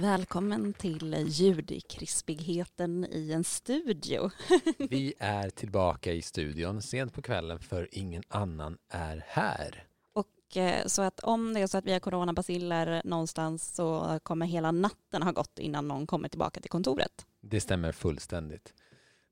Välkommen 0.00 0.72
till 0.72 1.24
ljudkrispigheten 1.28 3.06
i 3.10 3.32
en 3.32 3.44
studio. 3.44 4.30
Vi 4.78 5.14
är 5.18 5.50
tillbaka 5.50 6.12
i 6.12 6.22
studion 6.22 6.82
sent 6.82 7.14
på 7.14 7.22
kvällen 7.22 7.58
för 7.58 7.88
ingen 7.92 8.22
annan 8.28 8.78
är 8.88 9.24
här. 9.26 9.84
Och 10.12 10.56
eh, 10.56 10.86
så 10.86 11.02
att 11.02 11.20
om 11.20 11.54
det 11.54 11.60
är 11.60 11.66
så 11.66 11.78
att 11.78 11.84
vi 11.84 11.92
har 11.92 12.00
coronabaciller 12.00 13.02
någonstans 13.04 13.74
så 13.74 14.18
kommer 14.22 14.46
hela 14.46 14.72
natten 14.72 15.22
ha 15.22 15.32
gått 15.32 15.58
innan 15.58 15.88
någon 15.88 16.06
kommer 16.06 16.28
tillbaka 16.28 16.60
till 16.60 16.70
kontoret. 16.70 17.26
Det 17.40 17.60
stämmer 17.60 17.92
fullständigt. 17.92 18.74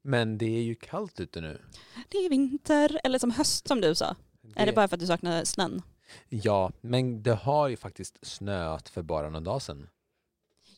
Men 0.02 0.38
det 0.38 0.56
är 0.56 0.62
ju 0.62 0.74
kallt 0.74 1.20
ute 1.20 1.40
nu. 1.40 1.62
Det 2.08 2.18
är 2.18 2.30
vinter, 2.30 3.00
eller 3.04 3.18
som 3.18 3.30
höst 3.30 3.68
som 3.68 3.80
du 3.80 3.94
sa. 3.94 4.16
Det... 4.42 4.60
Är 4.60 4.66
det 4.66 4.72
bara 4.72 4.88
för 4.88 4.96
att 4.96 5.00
du 5.00 5.06
saknar 5.06 5.44
snön? 5.44 5.82
Ja, 6.28 6.72
men 6.80 7.22
det 7.22 7.34
har 7.34 7.68
ju 7.68 7.76
faktiskt 7.76 8.26
snöat 8.26 8.88
för 8.88 9.02
bara 9.02 9.30
någon 9.30 9.44
dag 9.44 9.62
sedan. 9.62 9.88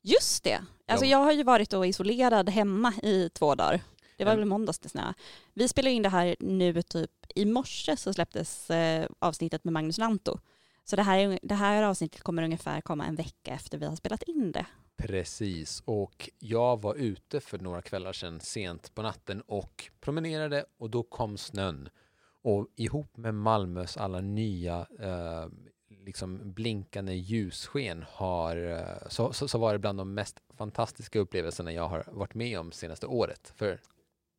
Just 0.09 0.45
det. 0.45 0.65
Alltså 0.87 1.07
jag 1.07 1.19
har 1.19 1.33
ju 1.33 1.43
varit 1.43 1.71
då 1.71 1.87
isolerad 1.87 2.49
hemma 2.49 2.93
i 3.03 3.29
två 3.29 3.55
dagar. 3.55 3.81
Det 4.17 4.25
var 4.25 4.37
väl 4.37 4.45
måndags 4.45 4.79
det 4.79 4.89
snö. 4.89 5.13
Vi 5.55 5.69
spelar 5.69 5.91
in 5.91 6.03
det 6.03 6.09
här 6.09 6.37
nu 6.41 6.83
typ 6.83 7.11
i 7.35 7.45
morse 7.45 7.97
så 7.97 8.13
släpptes 8.13 8.71
eh, 8.71 9.09
avsnittet 9.19 9.65
med 9.65 9.73
Magnus 9.73 9.99
Lanto. 9.99 10.39
Så 10.85 10.97
det 10.97 11.03
här, 11.03 11.39
det 11.43 11.55
här 11.55 11.83
avsnittet 11.83 12.23
kommer 12.23 12.43
ungefär 12.43 12.81
komma 12.81 13.07
en 13.07 13.15
vecka 13.15 13.55
efter 13.55 13.79
vi 13.79 13.87
har 13.87 13.97
spelat 13.97 14.23
in 14.23 14.53
det. 14.53 14.67
Precis, 14.97 15.83
och 15.85 16.31
jag 16.39 16.83
var 16.83 16.95
ute 16.95 17.41
för 17.41 17.59
några 17.59 17.83
kvällar 17.83 18.13
sedan 18.13 18.41
sent 18.41 18.95
på 18.95 19.03
natten 19.03 19.41
och 19.41 19.91
promenerade 20.01 20.65
och 20.79 20.91
då 20.91 21.03
kom 21.03 21.37
snön. 21.37 21.89
Och 22.43 22.67
ihop 22.77 23.17
med 23.17 23.35
Malmös 23.35 23.97
alla 23.97 24.21
nya 24.21 24.87
eh, 25.01 25.47
liksom 26.09 26.53
blinkande 26.53 27.15
ljussken 27.15 28.05
har, 28.09 28.57
eh, 28.57 29.09
så, 29.09 29.33
så, 29.33 29.49
så 29.49 29.59
var 29.59 29.73
det 29.73 29.79
bland 29.79 29.99
de 29.99 30.15
mest 30.15 30.41
fantastiska 30.57 31.19
upplevelserna 31.19 31.73
jag 31.73 31.89
har 31.89 32.05
varit 32.07 32.35
med 32.35 32.59
om 32.59 32.73
senaste 32.73 33.07
året. 33.07 33.53
För 33.57 33.81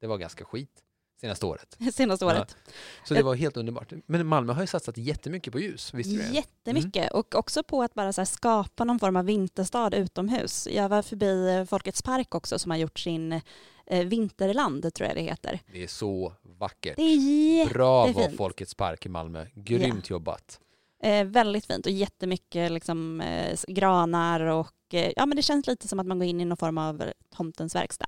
det 0.01 0.07
var 0.07 0.17
ganska 0.17 0.45
skit 0.45 0.83
senaste 1.21 1.45
året. 1.45 1.77
Senaste 1.93 2.25
året. 2.25 2.57
Ja. 2.65 2.71
Så 3.03 3.13
det 3.13 3.23
var 3.23 3.35
helt 3.35 3.57
underbart. 3.57 3.93
Men 4.05 4.27
Malmö 4.27 4.53
har 4.53 4.61
ju 4.61 4.67
satsat 4.67 4.97
jättemycket 4.97 5.53
på 5.53 5.59
ljus, 5.59 5.93
visst 5.93 6.09
du 6.09 6.35
Jättemycket 6.35 6.95
mm. 6.95 7.19
och 7.19 7.35
också 7.35 7.63
på 7.63 7.83
att 7.83 7.93
bara 7.93 8.25
skapa 8.25 8.83
någon 8.83 8.99
form 8.99 9.15
av 9.15 9.25
vinterstad 9.25 9.95
utomhus. 9.95 10.67
Jag 10.71 10.89
var 10.89 11.01
förbi 11.01 11.65
Folkets 11.69 12.01
park 12.01 12.35
också 12.35 12.59
som 12.59 12.71
har 12.71 12.77
gjort 12.77 12.99
sin 12.99 13.41
eh, 13.85 14.05
Vinterland, 14.05 14.93
tror 14.93 15.07
jag 15.07 15.17
det 15.17 15.21
heter. 15.21 15.59
Det 15.71 15.83
är 15.83 15.87
så 15.87 16.33
vackert. 16.41 16.95
Det 16.95 17.01
är 17.01 17.15
jättefint. 17.15 17.73
Bravo 17.73 18.37
Folkets 18.37 18.75
park 18.75 19.05
i 19.05 19.09
Malmö. 19.09 19.45
Grymt 19.55 20.09
ja. 20.09 20.13
jobbat. 20.13 20.59
Eh, 21.03 21.25
väldigt 21.25 21.65
fint 21.65 21.85
och 21.85 21.91
jättemycket 21.91 22.71
liksom, 22.71 23.21
eh, 23.21 23.59
granar 23.67 24.39
och 24.39 24.93
eh, 24.93 25.11
ja, 25.15 25.25
men 25.25 25.35
det 25.35 25.41
känns 25.41 25.67
lite 25.67 25.87
som 25.87 25.99
att 25.99 26.07
man 26.07 26.19
går 26.19 26.27
in 26.27 26.41
i 26.41 26.45
någon 26.45 26.57
form 26.57 26.77
av 26.77 27.03
tomtens 27.35 27.75
verkstad. 27.75 28.07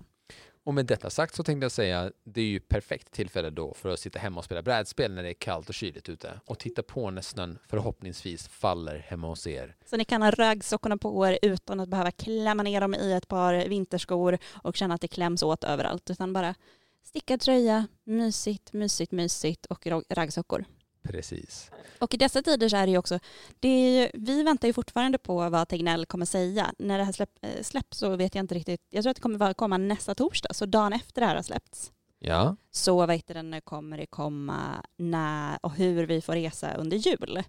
Och 0.64 0.74
med 0.74 0.86
detta 0.86 1.10
sagt 1.10 1.36
så 1.36 1.44
tänkte 1.44 1.66
jag 1.66 1.72
säga, 1.72 2.12
det 2.24 2.42
är 2.42 2.46
ju 2.46 2.60
perfekt 2.60 3.12
tillfälle 3.12 3.50
då 3.50 3.74
för 3.74 3.90
att 3.90 4.00
sitta 4.00 4.20
hemma 4.20 4.40
och 4.40 4.46
spela 4.46 4.62
brädspel 4.62 5.14
när 5.14 5.24
det 5.24 5.30
är 5.30 5.34
kallt 5.34 5.70
och 5.70 5.76
kyligt 5.76 6.10
ute 6.10 6.40
och 6.46 6.60
titta 6.60 6.84
på 6.84 7.12
när 7.12 7.22
snön 7.22 7.60
förhoppningsvis 7.68 8.48
faller 8.48 8.98
hemma 8.98 9.28
hos 9.28 9.48
er. 9.48 9.76
Så 9.86 9.98
ni 9.98 10.06
kan 10.06 10.22
ha 10.22 10.32
raggsockorna 10.32 10.98
på 10.98 11.28
er 11.28 11.40
utan 11.42 11.80
att 11.80 11.90
behöva 11.90 12.12
klämma 12.12 12.64
ner 12.64 12.82
dem 12.82 12.96
i 12.96 13.14
ett 13.14 13.28
par 13.28 13.68
vinterskor 13.68 14.38
och 14.52 14.76
känna 14.76 14.94
att 14.94 15.02
det 15.02 15.08
kläms 15.08 15.44
åt 15.44 15.64
överallt 15.64 16.10
utan 16.10 16.34
bara 16.34 16.56
stickad 17.04 17.40
tröja, 17.40 17.88
mysigt, 18.04 18.74
mysigt, 18.74 19.12
mysigt 19.12 19.66
och 19.66 19.88
raggsockor. 20.10 20.66
Precis. 21.04 21.72
Och 22.00 22.14
i 22.14 22.18
dessa 22.18 22.42
tider 22.42 22.70
så 22.70 22.78
är 22.78 22.86
det 22.86 22.92
ju 22.92 22.98
också, 22.98 23.20
det 23.60 23.68
är, 23.70 24.12
vi 24.14 24.44
väntar 24.44 24.68
ju 24.68 24.74
fortfarande 24.74 25.18
på 25.18 25.50
vad 25.50 25.68
Tegnell 25.68 26.06
kommer 26.06 26.26
säga. 26.26 26.74
När 26.80 26.98
det 26.98 27.04
här 27.04 27.12
släpp, 27.12 27.30
eh, 27.42 27.64
släpps 27.64 27.98
så 27.98 28.16
vet 28.16 28.36
jag 28.36 28.44
inte 28.44 28.56
riktigt, 28.56 28.82
jag 28.90 29.04
tror 29.04 29.12
att 29.12 29.18
det 29.18 29.22
kommer 29.22 29.54
komma 29.54 29.78
nästa 29.78 30.16
torsdag, 30.16 30.54
så 30.54 30.66
dagen 30.66 30.94
efter 30.94 31.22
det 31.22 31.28
här 31.28 31.36
har 31.36 31.44
släppts. 31.44 31.92
Ja. 32.20 32.56
Så 32.72 33.06
vet 33.06 33.28
den 33.28 33.62
kommer 33.62 33.98
det 33.98 34.06
komma 34.06 34.86
när 34.98 35.60
och 35.62 35.72
hur 35.72 36.06
vi 36.06 36.22
får 36.22 36.34
resa 36.34 36.74
under 36.74 36.98
jul. 36.98 37.44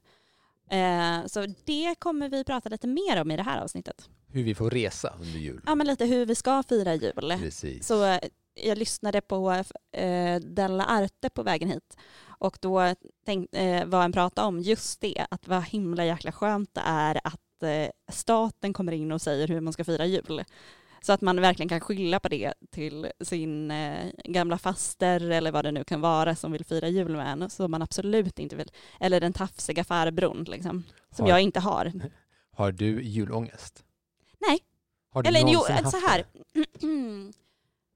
Eh, 0.70 1.26
så 1.26 1.46
det 1.64 1.94
kommer 1.98 2.28
vi 2.28 2.44
prata 2.44 2.68
lite 2.68 2.86
mer 2.86 3.20
om 3.20 3.30
i 3.30 3.36
det 3.36 3.42
här 3.42 3.60
avsnittet. 3.60 4.08
Hur 4.26 4.42
vi 4.42 4.54
får 4.54 4.70
resa 4.70 5.14
under 5.20 5.38
jul. 5.38 5.60
Ja, 5.66 5.74
men 5.74 5.86
lite 5.86 6.04
hur 6.04 6.26
vi 6.26 6.34
ska 6.34 6.62
fira 6.62 6.94
jul. 6.94 7.34
Precis. 7.38 7.86
Så 7.86 8.04
eh, 8.04 8.18
jag 8.54 8.78
lyssnade 8.78 9.20
på 9.20 9.52
eh, 9.92 10.40
Della 10.40 10.84
Arte 10.84 11.30
på 11.30 11.42
vägen 11.42 11.68
hit 11.70 11.96
och 12.42 12.58
då 12.60 12.94
tänk, 13.24 13.54
eh, 13.54 13.86
var 13.86 14.04
en 14.04 14.12
prata 14.12 14.44
om 14.44 14.60
just 14.60 15.00
det, 15.00 15.26
att 15.30 15.48
vad 15.48 15.62
himla 15.62 16.04
jäkla 16.04 16.32
skönt 16.32 16.74
det 16.74 16.82
är 16.84 17.20
att 17.24 17.62
eh, 17.62 17.90
staten 18.12 18.72
kommer 18.72 18.92
in 18.92 19.12
och 19.12 19.22
säger 19.22 19.48
hur 19.48 19.60
man 19.60 19.72
ska 19.72 19.84
fira 19.84 20.06
jul. 20.06 20.44
Så 21.00 21.12
att 21.12 21.20
man 21.20 21.40
verkligen 21.40 21.68
kan 21.68 21.80
skylla 21.80 22.20
på 22.20 22.28
det 22.28 22.54
till 22.70 23.06
sin 23.20 23.70
eh, 23.70 24.10
gamla 24.24 24.58
faster 24.58 25.30
eller 25.30 25.52
vad 25.52 25.64
det 25.64 25.72
nu 25.72 25.84
kan 25.84 26.00
vara 26.00 26.36
som 26.36 26.52
vill 26.52 26.64
fira 26.64 26.88
jul 26.88 27.16
med 27.16 27.32
en, 27.32 27.50
som 27.50 27.70
man 27.70 27.82
absolut 27.82 28.38
inte 28.38 28.56
vill. 28.56 28.70
Eller 29.00 29.20
den 29.20 29.32
tafsiga 29.32 29.84
farbrorn 29.84 30.44
liksom, 30.44 30.84
som 31.10 31.24
har, 31.24 31.30
jag 31.30 31.40
inte 31.40 31.60
har. 31.60 31.92
Har 32.52 32.72
du 32.72 33.02
julångest? 33.02 33.84
Nej. 34.48 34.58
Har 35.10 35.22
du 35.22 35.28
eller 35.28 35.52
jo, 35.52 35.60
haft 35.68 35.90
så 35.90 36.06
här. 36.06 36.24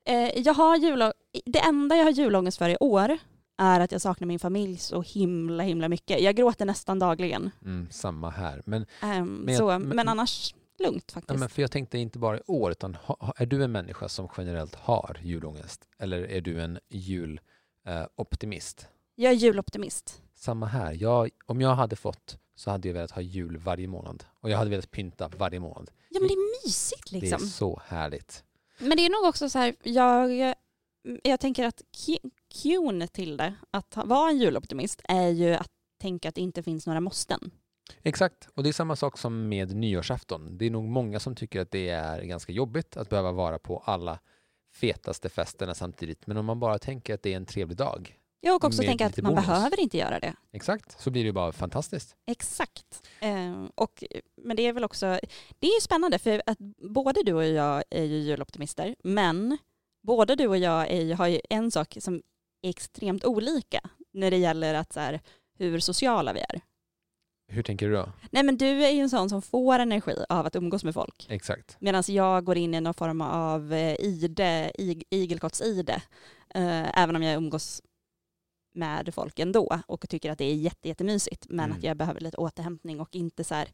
Eh, 0.07 0.39
jag 0.39 0.55
har 0.55 0.77
jul, 0.77 1.13
det 1.45 1.59
enda 1.59 1.97
jag 1.97 2.05
har 2.05 2.11
julångest 2.11 2.59
för 2.59 2.69
i 2.69 2.77
år 2.81 3.19
är 3.59 3.81
att 3.81 3.93
jag 3.93 4.01
saknar 4.01 4.27
min 4.27 4.39
familj 4.39 4.77
så 4.77 5.03
himla 5.03 5.63
himla 5.63 5.89
mycket. 5.89 6.21
Jag 6.21 6.37
gråter 6.37 6.65
nästan 6.65 6.99
dagligen. 6.99 7.51
Mm, 7.65 7.89
samma 7.91 8.31
här. 8.31 8.63
Men, 8.67 8.87
um, 9.03 9.35
men, 9.35 9.55
jag, 9.55 9.59
så, 9.59 9.67
men, 9.67 9.89
men, 9.89 10.09
annars 10.09 10.55
lugnt 10.79 11.13
faktiskt. 11.13 11.35
Ja, 11.35 11.39
men 11.39 11.49
för 11.49 11.63
jag 11.63 11.71
tänkte 11.71 11.99
inte 11.99 12.19
bara 12.19 12.39
i 12.39 12.43
år, 12.47 12.71
utan 12.71 12.95
ha, 12.95 13.33
är 13.37 13.47
du 13.47 13.65
en 13.65 13.73
människa 13.73 14.09
som 14.09 14.29
generellt 14.37 14.75
har 14.75 15.19
julångest? 15.23 15.89
Eller 15.99 16.19
är 16.19 16.41
du 16.41 16.63
en 16.63 16.79
juloptimist? 16.89 18.81
Eh, 18.81 18.89
jag 19.15 19.33
är 19.33 19.37
juloptimist. 19.37 20.23
Samma 20.35 20.67
här. 20.67 20.93
Jag, 20.93 21.31
om 21.47 21.61
jag 21.61 21.75
hade 21.75 21.97
fått 21.97 22.39
så 22.55 22.71
hade 22.71 22.89
jag 22.89 22.95
velat 22.95 23.11
ha 23.11 23.23
jul 23.23 23.57
varje 23.57 23.89
månad. 23.89 24.25
Och 24.41 24.51
jag 24.51 24.59
hade 24.59 24.71
velat 24.71 24.91
pynta 24.91 25.29
varje 25.29 25.61
månad. 25.61 25.91
Ja 26.09 26.21
men 26.21 26.29
det 26.29 26.35
är 26.35 26.65
mysigt 26.67 27.13
liksom. 27.13 27.39
Det 27.39 27.45
är 27.45 27.49
så 27.49 27.81
härligt. 27.87 28.45
Men 28.79 28.97
det 28.97 29.07
är 29.07 29.11
nog 29.11 29.29
också 29.29 29.49
så 29.49 29.59
här, 29.59 29.75
jag, 29.83 30.55
jag 31.23 31.41
tänker 31.41 31.65
att 31.65 31.83
cuen 32.63 33.09
till 33.09 33.37
det, 33.37 33.55
att 33.71 33.97
vara 33.97 34.31
en 34.31 34.39
juloptimist, 34.39 35.01
är 35.05 35.29
ju 35.29 35.55
att 35.55 35.71
tänka 36.01 36.29
att 36.29 36.35
det 36.35 36.41
inte 36.41 36.63
finns 36.63 36.87
några 36.87 37.01
måsten. 37.01 37.51
Exakt, 38.03 38.49
och 38.55 38.63
det 38.63 38.69
är 38.69 38.73
samma 38.73 38.97
sak 38.97 39.19
som 39.19 39.49
med 39.49 39.77
nyårsafton. 39.77 40.59
Det 40.59 40.67
är 40.67 40.71
nog 40.71 40.85
många 40.85 41.21
som 41.21 41.35
tycker 41.35 41.61
att 41.61 41.71
det 41.71 41.89
är 41.89 42.23
ganska 42.23 42.53
jobbigt 42.53 42.97
att 42.97 43.09
behöva 43.09 43.33
vara 43.33 43.59
på 43.59 43.79
alla 43.79 44.19
fetaste 44.75 45.29
festerna 45.29 45.75
samtidigt. 45.75 46.27
Men 46.27 46.37
om 46.37 46.45
man 46.45 46.61
bara 46.61 46.79
tänker 46.79 47.15
att 47.15 47.23
det 47.23 47.33
är 47.33 47.37
en 47.37 47.47
trevlig 47.47 47.77
dag. 47.77 48.19
Jag 48.47 48.55
och 48.55 48.65
också 48.65 48.83
tänka 48.83 49.07
att 49.07 49.17
man 49.17 49.35
bonus. 49.35 49.47
behöver 49.47 49.81
inte 49.81 49.97
göra 49.97 50.21
det. 50.21 50.35
Exakt, 50.53 51.01
så 51.01 51.11
blir 51.11 51.25
det 51.25 51.33
bara 51.33 51.53
fantastiskt. 51.53 52.17
Exakt. 52.27 53.09
Eh, 53.21 53.65
och, 53.75 54.05
men 54.43 54.57
det 54.57 54.63
är 54.63 54.73
väl 54.73 54.85
också, 54.85 55.07
det 55.59 55.67
är 55.67 55.75
ju 55.75 55.81
spännande 55.81 56.19
för 56.19 56.43
att 56.47 56.59
både 56.91 57.23
du 57.23 57.33
och 57.33 57.47
jag 57.47 57.85
är 57.91 58.05
ju 58.05 58.17
juloptimister, 58.17 58.97
men 59.05 59.59
både 60.03 60.35
du 60.35 60.47
och 60.47 60.59
jag 60.59 60.91
är, 60.91 61.15
har 61.15 61.27
ju 61.27 61.41
en 61.51 61.71
sak 61.71 61.97
som 62.01 62.23
är 62.63 62.71
extremt 62.71 63.25
olika 63.25 63.81
när 64.13 64.31
det 64.31 64.37
gäller 64.37 64.75
att 64.75 64.93
så 64.93 65.01
här, 65.01 65.21
hur 65.59 65.81
sociala 65.81 66.33
vi 66.33 66.41
är. 66.41 66.61
Hur 67.49 67.63
tänker 67.63 67.89
du 67.89 67.95
då? 67.95 68.13
Nej 68.31 68.43
men 68.43 68.57
du 68.57 68.85
är 68.85 68.91
ju 68.91 69.01
en 69.01 69.11
sån 69.11 69.29
som 69.29 69.43
får 69.43 69.79
energi 69.79 70.25
av 70.29 70.47
att 70.47 70.57
umgås 70.57 70.85
med 70.85 70.95
folk. 70.95 71.27
Exakt. 71.31 71.77
Medan 71.81 72.03
jag 72.07 72.45
går 72.45 72.57
in 72.57 72.75
i 72.75 72.81
någon 72.81 72.95
form 72.95 73.21
av 73.21 73.73
eh, 73.73 73.97
ide, 74.01 74.73
igelkotts-ide. 75.11 76.01
Uh, 76.57 76.99
även 77.03 77.17
om 77.17 77.23
jag 77.23 77.35
umgås 77.35 77.83
med 78.77 79.15
folk 79.15 79.39
ändå 79.39 79.81
och 79.87 80.09
tycker 80.09 80.31
att 80.31 80.39
det 80.39 80.45
är 80.45 80.55
jätte, 80.55 80.89
jättemysigt. 80.89 81.47
Men 81.49 81.65
mm. 81.65 81.77
att 81.77 81.83
jag 81.85 81.97
behöver 81.97 82.21
lite 82.21 82.37
återhämtning 82.37 83.01
och 83.01 83.15
inte 83.17 83.45
så 83.45 83.55
här, 83.55 83.69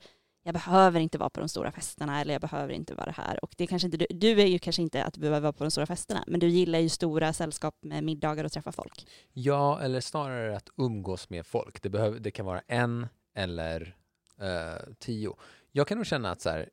jag 0.44 0.54
behöver 0.54 1.00
inte 1.00 1.18
vara 1.18 1.30
på 1.30 1.40
de 1.40 1.48
stora 1.48 1.72
festerna 1.72 2.20
eller 2.20 2.34
jag 2.34 2.40
behöver 2.40 2.72
inte 2.72 2.94
vara 2.94 3.10
här. 3.10 3.44
Och 3.44 3.54
det 3.56 3.66
kanske 3.66 3.86
inte 3.86 3.96
du, 3.96 4.06
du 4.10 4.40
är 4.40 4.46
ju 4.46 4.58
kanske 4.58 4.82
inte 4.82 5.04
att 5.04 5.14
du 5.14 5.20
behöver 5.20 5.40
vara 5.40 5.52
på 5.52 5.64
de 5.64 5.70
stora 5.70 5.86
festerna, 5.86 6.24
men 6.26 6.40
du 6.40 6.48
gillar 6.48 6.78
ju 6.78 6.88
stora 6.88 7.32
sällskap 7.32 7.74
med 7.80 8.04
middagar 8.04 8.44
och 8.44 8.52
träffa 8.52 8.72
folk. 8.72 9.06
Ja, 9.32 9.80
eller 9.80 10.00
snarare 10.00 10.56
att 10.56 10.68
umgås 10.76 11.30
med 11.30 11.46
folk. 11.46 11.82
Det, 11.82 11.90
behöver, 11.90 12.20
det 12.20 12.30
kan 12.30 12.46
vara 12.46 12.62
en 12.66 13.06
eller 13.34 13.96
eh, 14.40 14.94
tio. 14.98 15.36
Jag 15.72 15.86
kan 15.88 15.98
nog 15.98 16.06
känna 16.06 16.30
att 16.30 16.40
så 16.40 16.50
här, 16.50 16.68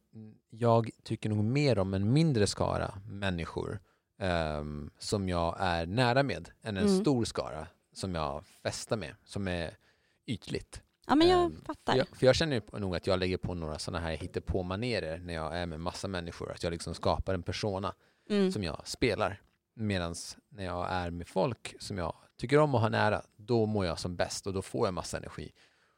jag 0.49 0.89
tycker 1.03 1.29
nog 1.29 1.43
mer 1.43 1.79
om 1.79 1.93
en 1.93 2.13
mindre 2.13 2.47
skara 2.47 2.93
människor 3.07 3.79
ehm, 4.19 4.89
som 4.99 5.29
jag 5.29 5.55
är 5.59 5.85
nära 5.85 6.23
med 6.23 6.49
än 6.61 6.77
en 6.77 6.83
Mm. 6.85 7.01
stor 7.01 7.25
skara 7.25 7.67
som 8.00 8.16
jag 8.16 8.46
festar 8.63 8.98
med, 8.98 9.16
som 9.24 9.48
är 9.48 9.78
ytligt. 10.25 10.81
Ja 11.07 11.16
men 11.16 11.28
jag 11.30 11.46
Ehm, 11.46 11.62
fattar. 11.66 11.96
Jag, 11.98 12.07
för 12.07 12.25
jag 12.25 12.36
känner 12.36 12.80
nog 12.80 12.96
att 12.96 13.07
jag 13.07 13.19
lägger 13.19 13.38
på 13.38 13.54
några 13.54 13.80
sådana 13.80 14.00
här 14.06 14.18
hittepå-manérer 14.18 15.18
när 15.19 15.34
jag 15.34 15.57
är 15.57 15.66
med 15.66 15.80
massa 15.80 16.07
människor. 16.07 16.51
Att 16.51 16.63
jag 16.63 16.72
liksom 16.72 16.94
skapar 16.96 17.34
en 17.34 17.44
persona 17.44 17.94
Mm. 18.30 18.51
som 18.51 18.63
jag 18.63 18.88
spelar. 18.88 19.42
Medan 19.74 20.16
när 20.50 20.66
jag 20.66 20.88
är 20.92 21.10
med 21.10 21.28
folk 21.28 21.75
som 21.80 21.98
jag 21.98 22.13
tycker 22.38 22.57
om 22.60 22.75
att 22.75 22.81
ha 22.81 22.90
nära, 22.90 23.22
då 23.36 23.66
mår 23.66 23.86
jag 23.86 24.00
som 24.00 24.16
bäst 24.16 24.48
och 24.48 24.54
då 24.54 24.62
får 24.62 24.88
jag 24.88 24.94
massa 24.94 25.18
energi. 25.18 25.51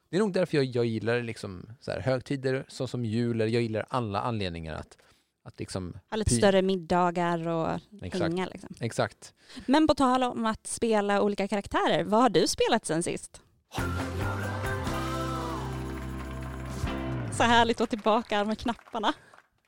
Det 0.09 0.15
är 0.15 0.19
nog 0.19 0.33
därför 0.33 0.57
jag, 0.57 0.65
jag 0.65 0.85
gillar 0.85 1.21
liksom 1.21 1.69
så 1.79 1.91
här 1.91 1.99
högtider 1.99 2.65
så 2.67 2.87
som 2.87 3.05
jul, 3.05 3.41
eller 3.41 3.51
jag 3.51 3.61
gillar 3.61 3.85
alla 3.89 4.21
anledningar 4.21 4.75
att, 4.75 4.97
att 5.43 5.59
liksom, 5.59 5.99
Ha 6.09 6.17
lite 6.17 6.35
större 6.35 6.61
middagar 6.61 7.47
och 7.47 7.79
exakt, 8.01 8.23
hänga 8.23 8.45
liksom. 8.45 8.75
exakt. 8.79 9.33
Men 9.65 9.87
på 9.87 9.95
tal 9.95 10.23
om 10.23 10.45
att 10.45 10.67
spela 10.67 11.21
olika 11.21 11.47
karaktärer, 11.47 12.03
vad 12.03 12.21
har 12.21 12.29
du 12.29 12.47
spelat 12.47 12.85
sen 12.85 13.03
sist? 13.03 13.41
Så 17.31 17.43
härligt 17.43 17.75
att 17.75 17.79
vara 17.79 17.87
tillbaka 17.87 18.43
med 18.45 18.59
knapparna. 18.59 19.13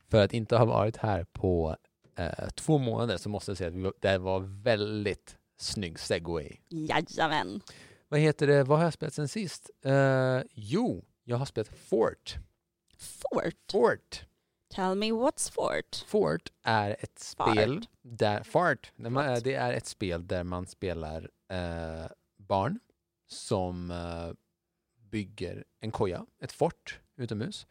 För 0.10 0.24
att 0.24 0.34
inte 0.34 0.58
ha 0.58 0.66
varit 0.66 0.98
här 0.98 1.24
på 1.24 1.78
eh, 2.18 2.50
två 2.56 2.78
månader 2.78 3.18
så 3.18 3.30
måste 3.30 3.52
jag 3.52 3.58
säga 3.58 3.88
att 3.88 4.02
det 4.02 4.18
var 4.18 4.40
väldigt 4.64 5.38
snygg 5.58 6.00
segway. 6.00 6.52
Jajamän. 6.70 7.62
Vad 8.10 8.20
heter 8.20 8.48
det, 8.48 8.64
vad 8.64 8.78
har 8.78 8.86
jag 8.86 8.94
spelat 8.94 9.14
sen 9.14 9.28
sist? 9.28 9.70
Eh, 9.86 10.40
jo, 10.54 11.06
jag 11.24 11.38
har 11.38 11.46
spelat 11.46 11.68
Fort. 11.68 12.36
Fort. 12.98 13.72
Fort. 13.72 14.26
Tell 14.76 14.96
me 14.96 15.12
what's 15.12 15.52
Fort. 15.52 16.04
Fort 16.08 16.52
är 16.64 16.96
ett 17.00 17.34
Fart. 17.38 17.52
spel 17.52 17.86
där, 18.02 18.44
fart, 18.44 18.92
man, 18.96 19.40
det 19.44 19.54
är 19.54 19.74
ett 19.74 19.86
spel 19.86 20.28
där 20.28 20.44
man 20.44 20.68
spelar 20.68 21.30
eh, 21.50 22.12
barn 22.38 22.80
som 23.28 23.92
eh, 23.92 24.32
bygger 25.12 25.64
en 25.80 25.92
koja, 25.92 26.26
ett 26.40 26.52
fort 26.52 27.00
utomhus 27.16 27.68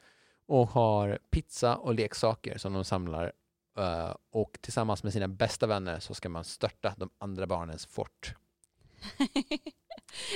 och 0.46 0.68
har 0.68 1.18
pizza 1.30 1.76
och 1.76 1.94
leksaker 1.94 2.58
som 2.58 2.72
de 2.72 2.84
samlar 2.84 3.32
eh, 3.78 4.14
och 4.30 4.58
tillsammans 4.60 5.02
med 5.02 5.12
sina 5.12 5.28
bästa 5.28 5.66
vänner 5.66 6.00
så 6.00 6.14
ska 6.14 6.28
man 6.28 6.44
störta 6.44 6.94
de 6.96 7.10
andra 7.18 7.46
barnens 7.46 7.86
fort. 7.86 8.34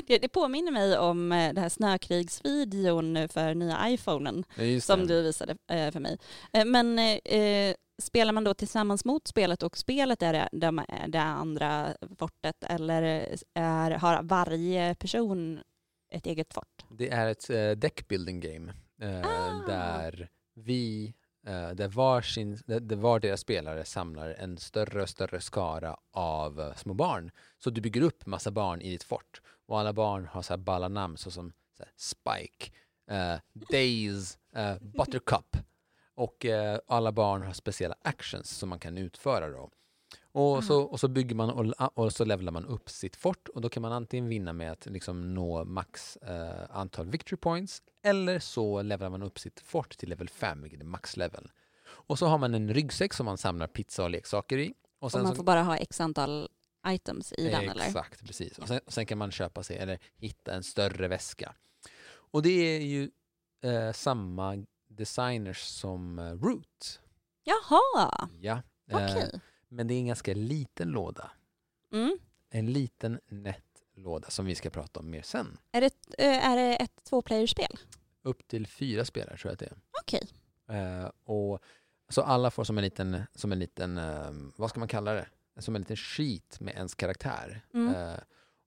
det, 0.07 0.19
det 0.19 0.29
påminner 0.29 0.73
mig 0.73 0.99
om 0.99 1.33
eh, 1.33 1.47
den 1.53 1.63
här 1.63 1.69
snökrigsvideon 1.69 3.29
för 3.29 3.55
nya 3.55 3.91
iPhonen 3.91 4.45
Ja, 4.57 4.81
som 4.81 5.07
du 5.07 5.23
visade 5.23 5.57
eh, 5.71 5.91
för 5.91 6.01
mig. 6.01 6.19
Eh, 6.53 6.65
Men 6.65 6.99
eh, 7.25 7.75
spelar 8.03 8.33
man 8.33 8.45
då 8.45 8.55
tillsammans 8.55 9.05
mot 9.05 9.29
spelet 9.29 9.63
och 9.63 9.79
spelet 9.79 10.23
är 10.23 10.33
det, 10.33 10.49
de, 10.53 10.85
det 11.09 11.21
andra 11.21 11.97
fortet 12.19 12.65
eller 12.65 13.03
är, 13.55 13.91
har 13.91 14.23
varje 14.23 14.95
person 14.95 15.61
ett 16.13 16.27
eget 16.27 16.55
fort? 16.55 16.85
Det 16.91 17.11
är 17.11 17.27
ett 17.27 17.51
uh, 17.51 17.71
deckbuilding 17.71 18.41
game 18.41 18.73
eh, 19.03 19.27
Ah. 19.27 19.67
där 19.67 20.29
vi, 20.55 21.15
Eh, 21.47 21.71
där, 21.71 21.89
var 21.89 22.21
sin, 22.23 22.59
där, 22.67 22.97
var 22.97 23.21
deras 23.21 23.41
spelare 23.41 23.85
samlar 23.85 24.29
en 24.29 24.59
större 24.59 25.03
och 25.03 25.09
större 25.09 25.41
skara 25.41 25.97
av 26.11 26.61
eh, 26.61 26.75
små 26.75 26.95
barn. 26.95 27.31
Så 27.59 27.71
du 27.71 27.81
bygger 27.81 28.01
upp 28.01 28.27
massa 28.27 28.51
barn 28.51 28.81
i 28.81 28.91
ditt 28.91 29.03
fort 29.05 29.41
och 29.67 29.81
alla 29.81 29.93
barn 29.93 30.27
har 30.27 30.43
så 30.43 30.53
här 30.53 30.59
balla 30.59 30.89
namn 30.89 31.17
såsom 31.17 31.53
så 31.77 31.83
här, 31.83 31.93
Spike, 31.97 32.73
eh, 33.11 33.39
Days, 33.53 34.39
eh, 34.55 34.77
Buttercup 34.81 35.57
och 36.15 36.45
eh, 36.45 36.79
alla 36.87 37.13
barn 37.13 37.43
har 37.43 37.53
speciella 37.53 37.95
actions 38.03 38.51
som 38.51 38.69
man 38.69 38.79
kan 38.79 38.99
utföra 38.99 39.49
då. 39.49 39.71
Och 40.39 40.65
så, 40.65 40.83
och 40.83 41.01
så 41.01 41.09
bygger 41.09 41.35
man 41.35 41.51
och, 41.51 41.99
och 41.99 42.13
så 42.13 42.25
levlar 42.25 42.53
man 42.53 42.67
upp 42.67 42.91
sitt 42.91 43.17
fort 43.17 43.49
och 43.49 43.61
då 43.61 43.69
kan 43.69 43.83
man 43.83 43.93
antingen 43.93 44.29
vinna 44.29 44.53
med 44.53 44.73
att 44.73 44.87
liksom 44.87 45.35
nå 45.35 45.65
max 45.65 46.17
eh, 46.17 46.65
antal 46.71 47.07
victory 47.07 47.37
points 47.37 47.83
eller 48.03 48.39
så 48.39 48.83
levlar 48.83 49.11
man 49.11 49.23
upp 49.23 49.39
sitt 49.39 49.61
fort 49.61 49.97
till 49.97 50.09
level 50.09 50.29
5, 50.29 50.63
vilket 50.63 50.81
är 50.81 50.85
maxlevel. 50.85 51.51
Och 51.87 52.19
så 52.19 52.27
har 52.27 52.39
man 52.39 52.55
en 52.55 52.75
ryggsäck 52.75 53.13
som 53.15 53.27
man 53.27 53.39
samlar 53.39 53.67
pizza 53.67 54.05
och 54.05 54.11
leksaker 54.11 54.59
i. 54.59 54.75
Och 54.99 55.15
Och 55.15 55.21
man 55.23 55.29
så, 55.29 55.35
får 55.35 55.45
bara 55.45 55.63
ha 55.63 55.77
x 55.77 56.01
antal 56.01 56.49
items 56.87 57.33
i 57.33 57.49
den 57.49 57.69
eller? 57.69 57.85
Exakt, 57.85 58.27
precis. 58.27 58.59
Och 58.59 58.69
sen, 58.69 58.81
sen 58.87 59.07
kan 59.07 59.19
man 59.19 59.31
köpa 59.31 59.63
sig 59.63 59.77
eller 59.79 59.99
hitta 60.17 60.55
en 60.55 60.63
större 60.63 61.09
väska. 61.09 61.55
Och 62.09 62.43
det 62.43 62.51
är 62.77 62.81
ju 62.81 63.11
eh, 63.61 63.93
samma 63.93 64.65
designers 64.89 65.61
som 65.63 66.19
eh, 66.19 66.33
Root. 66.33 67.01
Jaha, 67.45 68.29
Ja. 68.41 68.63
okej. 68.93 69.31
Eh, 69.35 69.41
men 69.69 69.87
det 69.87 69.95
är 69.95 69.99
en 69.99 70.07
ganska 70.07 70.35
liten 70.35 70.89
låda. 70.89 71.31
Mm. 71.93 72.19
En 72.51 72.73
liten 72.73 73.21
nätt 73.29 73.63
låda 73.95 74.31
som 74.31 74.47
vi 74.47 74.55
ska 74.55 74.71
prata 74.71 75.01
om 75.01 75.11
mer 75.11 75.23
sen. 75.23 75.59
Är, 75.73 75.81
det, 75.81 75.95
eh, 76.19 76.47
är 76.47 76.57
det 76.57 76.77
ett 76.77 77.05
tvåplayerspel? 77.05 77.79
Upp 78.23 78.49
till 78.49 78.67
fyra 78.67 79.05
spelare 79.05 79.37
tror 79.37 79.51
jag 79.51 79.53
att 79.53 79.59
det 79.59 79.67
är. 79.67 79.77
Okej. 80.03 80.29
Eh, 80.69 81.11
och 81.25 81.63
så 82.09 82.23
alla 82.23 82.51
får 82.51 82.65
som 82.65 82.79
en 82.79 82.85
liten, 82.85 83.23
som 83.35 83.53
en 83.53 83.59
liten 83.59 83.99
eh, 83.99 84.31
vad 84.57 84.71
ska 84.71 84.81
man 84.81 84.89
kalla 84.89 85.13
det? 85.13 85.27
Som 85.59 85.77
en 85.77 85.83
liten 85.83 85.97
sheet 85.97 86.61
med 86.61 86.75
ens 86.75 86.95
karaktär. 86.95 87.61
Mm. 87.75 87.95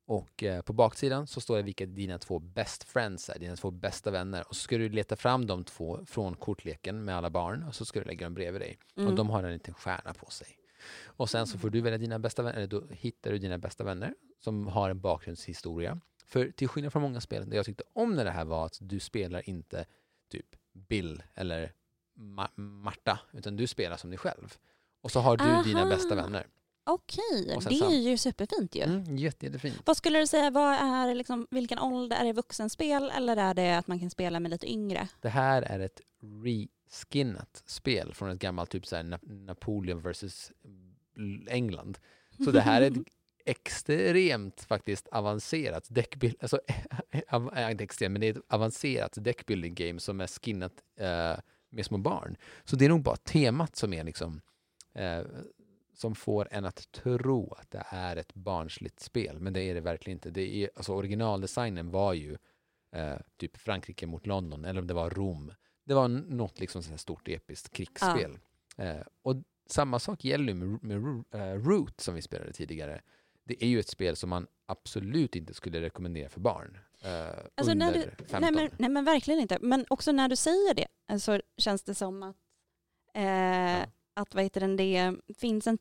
Och 0.05 0.43
på 0.65 0.73
baksidan 0.73 1.27
så 1.27 1.41
står 1.41 1.57
det 1.57 1.63
vilka 1.63 1.85
dina 1.85 2.19
två 2.19 2.39
best 2.39 2.83
friends 2.83 3.29
är, 3.29 3.39
dina 3.39 3.55
två 3.55 3.71
bästa 3.71 4.11
vänner. 4.11 4.47
Och 4.47 4.55
så 4.55 4.61
ska 4.61 4.77
du 4.77 4.89
leta 4.89 5.15
fram 5.15 5.47
de 5.47 5.63
två 5.63 5.99
från 6.05 6.35
kortleken 6.35 7.05
med 7.05 7.17
alla 7.17 7.29
barn 7.29 7.63
och 7.63 7.75
så 7.75 7.85
ska 7.85 7.99
du 7.99 8.05
lägga 8.05 8.25
dem 8.25 8.33
bredvid 8.33 8.61
dig. 8.61 8.77
Mm. 8.97 9.09
Och 9.09 9.15
de 9.15 9.29
har 9.29 9.43
en 9.43 9.53
liten 9.53 9.73
stjärna 9.73 10.13
på 10.13 10.29
sig. 10.31 10.58
Och 11.05 11.29
sen 11.29 11.47
så 11.47 11.57
får 11.57 11.69
du 11.69 11.81
välja 11.81 11.97
dina 11.97 12.19
bästa 12.19 12.43
vänner, 12.43 12.57
eller 12.57 12.67
då 12.67 12.87
hittar 12.89 13.31
du 13.31 13.37
dina 13.37 13.57
bästa 13.57 13.83
vänner 13.83 14.13
som 14.39 14.67
har 14.67 14.89
en 14.89 14.99
bakgrundshistoria. 15.01 15.99
För 16.25 16.51
till 16.51 16.67
skillnad 16.67 16.91
från 16.91 17.01
många 17.01 17.21
spel, 17.21 17.49
det 17.49 17.55
jag 17.55 17.65
tyckte 17.65 17.83
om 17.93 18.15
när 18.15 18.25
det 18.25 18.31
här 18.31 18.45
var 18.45 18.65
att 18.65 18.77
du 18.81 18.99
spelar 18.99 19.49
inte 19.49 19.85
typ 20.31 20.45
Bill 20.73 21.23
eller 21.35 21.73
Ma- 22.17 22.59
Marta, 22.59 23.19
utan 23.33 23.55
du 23.55 23.67
spelar 23.67 23.97
som 23.97 24.09
dig 24.09 24.19
själv. 24.19 24.57
Och 25.01 25.11
så 25.11 25.19
har 25.19 25.37
du 25.37 25.63
dina 25.69 25.79
Aha. 25.81 25.89
bästa 25.89 26.15
vänner. 26.15 26.47
Okej, 26.89 27.57
sen 27.61 27.73
det 27.79 27.85
är 27.85 28.09
ju 28.09 28.17
superfint 28.17 28.75
ju. 28.75 28.81
Mm, 28.83 29.17
jätte, 29.17 29.45
jättefint. 29.45 29.75
Vad 29.85 29.97
skulle 29.97 30.19
du 30.19 30.27
säga, 30.27 30.51
vad 30.51 30.73
är 30.73 31.15
liksom, 31.15 31.47
vilken 31.51 31.79
ålder? 31.79 32.17
Är 32.17 32.25
det 32.25 32.33
vuxenspel 32.33 33.11
eller 33.15 33.37
är 33.37 33.53
det 33.53 33.77
att 33.77 33.87
man 33.87 33.99
kan 33.99 34.09
spela 34.09 34.39
med 34.39 34.51
lite 34.51 34.71
yngre? 34.71 35.07
Det 35.21 35.29
här 35.29 35.61
är 35.61 35.79
ett 35.79 36.01
reskinnat 36.43 37.63
spel 37.65 38.13
från 38.13 38.29
ett 38.29 38.39
gammalt 38.39 38.69
typ 38.69 38.87
så 38.87 38.95
här 38.95 39.03
Na- 39.03 39.45
Napoleon 39.45 40.01
versus 40.01 40.51
England. 41.49 41.99
Så 42.45 42.51
det 42.51 42.61
här 42.61 42.81
är 42.81 42.91
ett 42.91 42.97
extremt 43.45 44.61
faktiskt 44.61 45.07
avancerat 45.07 45.87
deckbuild, 45.89 46.35
alltså 46.41 46.59
inte 47.71 47.83
extremt, 47.83 48.11
men 48.11 48.21
det 48.21 48.27
är 48.27 48.31
ett 48.37 48.43
avancerat 48.47 49.17
deckbuilding 49.21 49.75
game 49.75 49.99
som 49.99 50.21
är 50.21 50.27
skinnat 50.27 50.73
eh, 50.99 51.39
med 51.69 51.85
små 51.85 51.97
barn. 51.97 52.37
Så 52.63 52.75
det 52.75 52.85
är 52.85 52.89
nog 52.89 53.03
bara 53.03 53.15
temat 53.15 53.75
som 53.75 53.93
är 53.93 54.03
liksom 54.03 54.41
eh, 54.93 55.21
som 55.99 56.15
får 56.15 56.47
en 56.51 56.65
att 56.65 56.91
tro 56.91 57.53
att 57.53 57.71
det 57.71 57.83
är 57.89 58.15
ett 58.15 58.33
barnsligt 58.33 58.99
spel, 58.99 59.39
men 59.39 59.53
det 59.53 59.61
är 59.61 59.73
det 59.73 59.81
verkligen 59.81 60.17
inte. 60.17 60.29
Det 60.29 60.63
är, 60.63 60.69
alltså 60.75 60.93
originaldesignen 60.93 61.91
var 61.91 62.13
ju 62.13 62.37
eh, 62.95 63.15
typ 63.37 63.57
Frankrike 63.57 64.07
mot 64.07 64.25
London, 64.27 64.65
eller 64.65 64.81
om 64.81 64.87
det 64.87 64.93
var 64.93 65.09
Rom. 65.09 65.53
Det 65.85 65.93
var 65.93 66.07
något 66.07 66.59
liksom 66.59 66.83
så 66.83 66.97
stort 66.97 67.27
episkt 67.27 67.73
krigsspel. 67.73 68.37
Eh, 68.77 69.01
och 69.21 69.35
samma 69.69 69.99
sak 69.99 70.23
gäller 70.25 70.53
med, 70.53 70.83
med 70.83 71.23
eh, 71.33 71.53
Root 71.67 71.99
som 71.99 72.15
vi 72.15 72.21
spelade 72.21 72.53
tidigare. 72.53 73.01
Det 73.43 73.63
är 73.63 73.67
ju 73.67 73.79
ett 73.79 73.87
spel 73.87 74.15
som 74.15 74.29
man 74.29 74.47
absolut 74.65 75.35
inte 75.35 75.53
skulle 75.53 75.81
rekommendera 75.81 76.29
för 76.29 76.39
barn 76.39 76.77
eh, 77.01 77.29
Alltså, 77.55 77.71
under 77.71 77.93
du- 77.93 78.01
15. 78.25 78.41
Nej 78.41 78.51
men, 78.51 78.69
nej 78.77 78.89
men 78.89 79.05
verkligen 79.05 79.39
inte. 79.39 79.57
Men 79.61 79.85
också 79.89 80.11
när 80.11 80.29
du 80.29 80.35
säger 80.35 80.73
det 80.73 80.87
eh, 81.11 81.17
så 81.17 81.41
känns 81.57 81.83
det 81.83 81.95
som 81.95 82.23
att, 82.23 82.35
eh, 83.13 83.89
att 84.19 84.35
vad 84.35 84.43
heter 84.43 84.61
den, 84.61 84.77
det 84.77 85.15
finns 85.37 85.67
en 85.67 85.77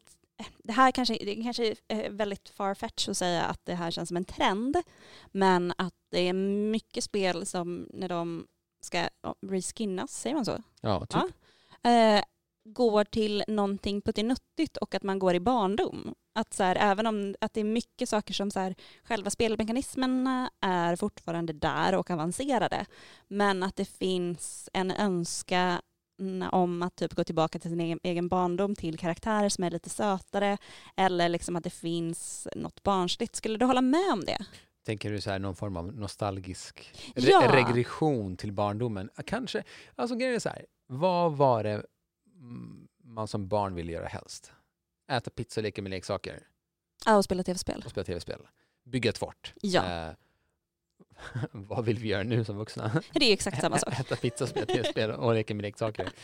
det 0.58 0.72
här 0.72 0.92
kanske, 0.92 1.18
det 1.24 1.42
kanske 1.42 1.74
är 1.88 2.10
väldigt 2.10 2.48
farfetch 2.48 3.08
att 3.08 3.16
säga 3.16 3.44
att 3.44 3.60
det 3.64 3.74
här 3.74 3.90
känns 3.90 4.08
som 4.08 4.16
en 4.16 4.24
trend, 4.24 4.76
men 5.26 5.72
att 5.78 5.94
det 6.10 6.20
är 6.20 6.32
mycket 6.32 7.04
spel 7.04 7.46
som 7.46 7.88
när 7.94 8.08
de 8.08 8.46
ska 8.80 9.08
reskinnas, 9.46 10.20
säger 10.20 10.36
man 10.36 10.44
så? 10.44 10.62
Ja, 10.80 11.00
typ. 11.00 11.22
Ja. 11.82 11.90
Eh, 11.90 12.22
går 12.64 13.04
till 13.04 13.44
någonting 13.48 14.02
puttinuttigt 14.02 14.76
och 14.76 14.94
att 14.94 15.02
man 15.02 15.18
går 15.18 15.34
i 15.34 15.40
barndom. 15.40 16.14
Att 16.34 16.54
så 16.54 16.62
här, 16.62 16.76
även 16.76 17.06
om 17.06 17.34
att 17.40 17.52
det 17.54 17.60
är 17.60 17.64
mycket 17.64 18.08
saker 18.08 18.34
som 18.34 18.50
så 18.50 18.60
här, 18.60 18.74
själva 19.04 19.30
spelmekanismerna 19.30 20.50
är 20.60 20.96
fortfarande 20.96 21.52
där 21.52 21.94
och 21.94 22.10
avancerade, 22.10 22.86
men 23.28 23.62
att 23.62 23.76
det 23.76 23.84
finns 23.84 24.68
en 24.72 24.90
önskan 24.90 25.80
om 26.52 26.82
att 26.82 26.96
typ 26.96 27.14
gå 27.14 27.24
tillbaka 27.24 27.58
till 27.58 27.70
sin 27.70 27.80
egen, 27.80 28.00
egen 28.02 28.28
barndom 28.28 28.74
till 28.74 28.98
karaktärer 28.98 29.48
som 29.48 29.64
är 29.64 29.70
lite 29.70 29.90
sötare 29.90 30.58
eller 30.96 31.28
liksom 31.28 31.56
att 31.56 31.64
det 31.64 31.70
finns 31.70 32.48
något 32.56 32.82
barnsligt. 32.82 33.36
Skulle 33.36 33.58
du 33.58 33.64
hålla 33.66 33.80
med 33.82 34.12
om 34.12 34.20
det? 34.24 34.38
Tänker 34.86 35.10
du 35.10 35.20
så 35.20 35.30
här 35.30 35.38
någon 35.38 35.56
form 35.56 35.76
av 35.76 35.92
nostalgisk 35.96 36.92
re- 37.14 37.28
Ja. 37.30 37.50
regression 37.54 38.36
till 38.36 38.52
barndomen? 38.52 39.10
Kanske. 39.26 39.62
Alltså 39.96 40.16
grejen 40.16 40.34
är 40.34 40.38
så 40.38 40.48
här, 40.48 40.66
vad 40.86 41.36
var 41.36 41.64
det 41.64 41.82
man 43.04 43.28
som 43.28 43.48
barn 43.48 43.74
ville 43.74 43.92
göra 43.92 44.06
helst? 44.06 44.52
äta 45.10 45.30
pizza 45.30 45.60
och 45.60 45.62
leka 45.62 45.82
med 45.82 45.90
leksaker 45.90 46.40
Ja, 47.06 47.16
och 47.16 47.24
spela 47.24 47.42
tv-spel. 47.42 47.82
och 47.84 47.90
spela 47.90 48.04
tv-spel. 48.04 48.40
Bygga 48.84 49.10
ett 49.10 49.18
fort. 49.18 49.54
Ja, 49.62 49.84
Eh, 49.84 50.14
vad 51.52 51.84
vill 51.84 51.98
vi 51.98 52.08
göra 52.08 52.22
nu 52.22 52.44
som 52.44 52.56
vuxna? 52.58 53.02
det 53.12 53.24
är 53.24 53.32
exakt 53.32 53.60
samma 53.60 53.78
sak. 53.78 54.00
Äta 54.00 54.16
pizza, 54.16 54.46
spela 54.46 54.66
tv-spel 54.66 55.10
och 55.10 55.34
leka 55.34 55.54
med 55.54 55.62
leksaker. 55.62 56.08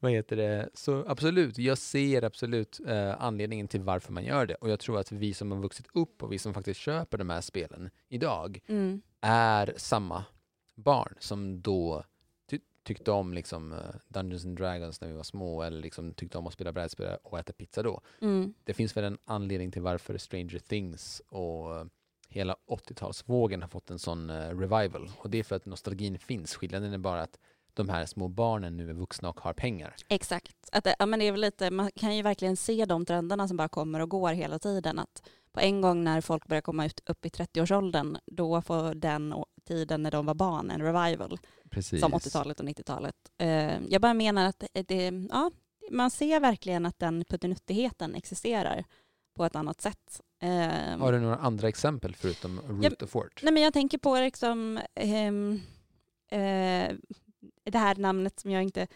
Vad 0.00 0.12
heter 0.12 0.36
det? 0.36 0.68
Så 0.74 1.04
absolut, 1.08 1.58
jag 1.58 1.78
ser 1.78 2.22
absolut 2.24 2.80
eh, 2.86 3.22
anledningen 3.22 3.68
till 3.68 3.80
varför 3.82 4.12
man 4.12 4.24
gör 4.24 4.46
det. 4.46 4.54
Och 4.54 4.70
jag 4.70 4.80
tror 4.80 4.98
att 4.98 5.12
vi 5.12 5.34
som 5.34 5.52
har 5.52 5.58
vuxit 5.58 5.86
upp 5.94 6.22
och 6.22 6.32
vi 6.32 6.38
som 6.38 6.54
faktiskt 6.54 6.80
köper 6.80 7.18
de 7.18 7.30
här 7.30 7.40
spelen 7.40 7.90
idag 8.08 8.60
Mm. 8.68 9.02
är 9.20 9.74
samma 9.76 10.24
barn 10.76 11.14
som 11.18 11.60
då 11.62 12.04
ty- 12.50 12.58
tyckte 12.82 13.10
om 13.10 13.34
liksom, 13.34 13.72
eh, 13.72 13.78
Dungeons 14.08 14.44
and 14.44 14.56
Dragons 14.58 15.00
när 15.00 15.08
vi 15.08 15.14
var 15.14 15.22
små 15.22 15.62
eller 15.62 15.80
liksom 15.80 16.14
tyckte 16.14 16.38
om 16.38 16.46
att 16.46 16.52
spela 16.52 16.72
brädspel 16.72 17.16
och 17.22 17.38
äta 17.38 17.52
pizza 17.52 17.82
då. 17.82 18.00
Mm. 18.20 18.54
Det 18.64 18.74
finns 18.74 18.96
väl 18.96 19.04
en 19.04 19.18
anledning 19.24 19.70
till 19.70 19.82
varför 19.82 20.18
Stranger 20.18 20.58
Things 20.58 21.22
och 21.28 21.86
hela 22.28 22.56
80-talsvågen 22.70 23.60
har 23.60 23.68
fått 23.68 23.90
en 23.90 23.98
sån 23.98 24.30
eh, 24.30 24.58
revival. 24.58 25.10
Och 25.18 25.30
det 25.30 25.38
är 25.38 25.42
för 25.42 25.56
att 25.56 25.66
nostalgin 25.66 26.18
finns. 26.18 26.54
Skillnaden 26.54 26.92
är 26.92 26.98
bara 26.98 27.22
att 27.22 27.38
de 27.74 27.88
här 27.88 28.06
små 28.06 28.28
barnen 28.28 28.76
nu 28.76 28.90
är 28.90 28.94
vuxna 28.94 29.28
och 29.28 29.40
har 29.40 29.52
pengar. 29.52 29.94
Exakt. 30.08 30.56
Att 30.72 30.84
det, 30.84 30.94
ja, 30.98 31.06
men 31.06 31.18
det 31.18 31.28
är 31.28 31.32
väl 31.32 31.40
lite, 31.40 31.70
man 31.70 31.90
kan 31.94 32.16
ju 32.16 32.22
verkligen 32.22 32.56
se 32.56 32.84
de 32.84 33.06
trenderna 33.06 33.48
som 33.48 33.56
bara 33.56 33.68
kommer 33.68 34.00
och 34.00 34.08
går 34.08 34.32
hela 34.32 34.58
tiden. 34.58 34.98
Att 34.98 35.22
på 35.52 35.60
en 35.60 35.80
gång 35.80 36.04
när 36.04 36.20
folk 36.20 36.46
börjar 36.46 36.60
komma 36.60 36.86
ut, 36.86 37.00
upp 37.06 37.26
i 37.26 37.28
30-årsåldern, 37.28 38.18
då 38.26 38.62
får 38.62 38.94
den 38.94 39.34
tiden 39.68 40.02
när 40.02 40.10
de 40.10 40.26
var 40.26 40.34
barn 40.34 40.70
en 40.70 40.82
revival. 40.82 41.38
Precis. 41.70 42.00
Som 42.00 42.14
80-talet 42.14 42.60
och 42.60 42.66
90-talet. 42.66 43.14
Eh, 43.38 43.82
jag 43.88 44.02
bara 44.02 44.14
menar 44.14 44.46
att 44.46 44.64
det, 44.72 44.82
det, 44.82 45.12
ja, 45.30 45.50
man 45.90 46.10
ser 46.10 46.40
verkligen 46.40 46.86
att 46.86 46.98
den 46.98 47.24
puttinuttigheten 47.24 48.14
existerar 48.14 48.84
på 49.38 49.44
ett 49.44 49.56
annat 49.56 49.80
sätt. 49.80 50.20
Eh, 50.42 50.98
Har 50.98 51.12
du 51.12 51.20
några 51.20 51.36
andra 51.36 51.68
exempel 51.68 52.14
förutom 52.14 52.60
Root 52.60 53.02
of 53.02 53.10
Fort? 53.10 53.40
Nej 53.42 53.52
men 53.52 53.62
jag 53.62 53.72
tänker 53.72 53.98
på 53.98 54.14
liksom 54.20 54.80
ehm, 54.94 55.60
eh, 56.30 56.96
det 57.64 57.78
här 57.78 57.94
namnet 57.96 58.40
som 58.40 58.50
jag 58.50 58.62
inte, 58.62 58.86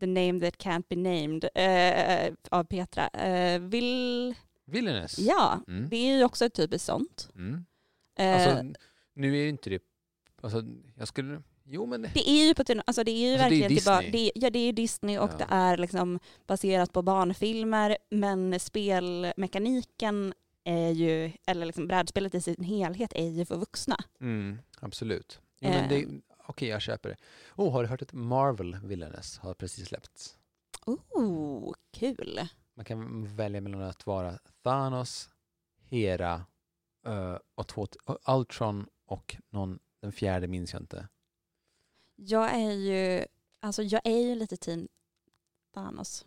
the 0.00 0.06
name 0.06 0.40
that 0.40 0.56
can't 0.58 0.84
be 0.88 0.96
named, 0.96 1.44
eh, 1.54 2.32
av 2.50 2.64
Petra. 2.64 3.08
Eh, 3.08 3.60
vill, 3.60 4.34
Villainous? 4.64 5.18
ja, 5.18 5.60
Mm. 5.68 5.88
det 5.88 5.96
är 5.96 6.16
ju 6.18 6.24
också 6.24 6.44
ett 6.44 6.54
typiskt 6.54 6.86
sånt. 6.86 7.28
Mm. 7.36 7.64
Alltså, 8.18 8.64
nu 9.14 9.32
är 9.36 9.42
ju 9.42 9.48
inte 9.48 9.70
det... 9.70 9.82
Alltså, 10.42 10.62
jag 10.94 11.08
skulle... 11.08 11.42
Jo, 11.72 11.86
men... 11.86 12.02
det 12.02 12.28
är 12.30 12.46
ju, 12.48 12.54
på, 12.54 12.62
ett- 12.62 12.70
alltså 12.86 13.04
det 13.04 13.10
är 13.10 13.28
ju 13.28 13.32
Alltså, 13.34 13.48
det 13.48 13.56
är 13.56 13.60
verkligen 13.60 13.76
tillbaka, 13.76 14.00
Disney. 14.02 14.10
det, 14.32 14.38
är- 14.38 14.44
ja 14.44 14.50
det 14.50 14.58
är 14.58 14.72
Disney 14.72 15.18
och 15.18 15.30
Ja. 15.32 15.36
det 15.38 15.46
är 15.50 15.76
liksom 15.76 16.18
baserat 16.46 16.92
på 16.92 17.02
barnfilmer 17.02 17.96
men 18.10 18.60
spelmekaniken 18.60 20.34
är 20.64 20.90
ju, 20.90 21.32
eller 21.46 21.66
liksom 21.66 21.86
brädspelet 21.86 22.34
i 22.34 22.40
sin 22.40 22.64
helhet 22.64 23.12
är 23.14 23.28
ju 23.28 23.44
för 23.44 23.56
vuxna. 23.56 23.96
Mm, 24.20 24.58
absolut. 24.80 25.40
Jo. 25.60 25.68
Eh. 25.70 26.02
Okej, 26.46 26.68
jag 26.68 26.82
köper 26.82 27.08
det. 27.08 27.16
Oh, 27.56 27.72
har 27.72 27.82
du 27.82 27.88
hört 27.88 28.02
att 28.02 28.12
Marvel 28.12 28.76
Villainous 28.84 29.38
har 29.38 29.54
precis 29.54 29.88
släppts? 29.88 30.36
Oh, 30.86 31.74
kul. 31.92 32.40
Man 32.76 32.84
kan 32.84 33.26
välja 33.36 33.60
mellan 33.60 33.82
att 33.82 34.06
vara 34.06 34.38
Thanos, 34.64 35.30
Hera 35.88 36.44
eh, 37.06 37.36
och 37.54 37.68
två, 37.68 37.86
Ultron 38.28 38.86
och 39.06 39.36
någon, 39.50 39.78
den 40.02 40.12
fjärde 40.12 40.48
minns 40.48 40.72
jag 40.72 40.82
inte. 40.82 41.08
Jag 42.22 42.50
är 42.54 42.72
ju, 42.72 43.24
alltså 43.60 43.82
jag 43.82 44.00
är 44.04 44.18
ju 44.20 44.34
lite 44.34 44.56
team 44.56 44.88
Thanos. 45.74 46.26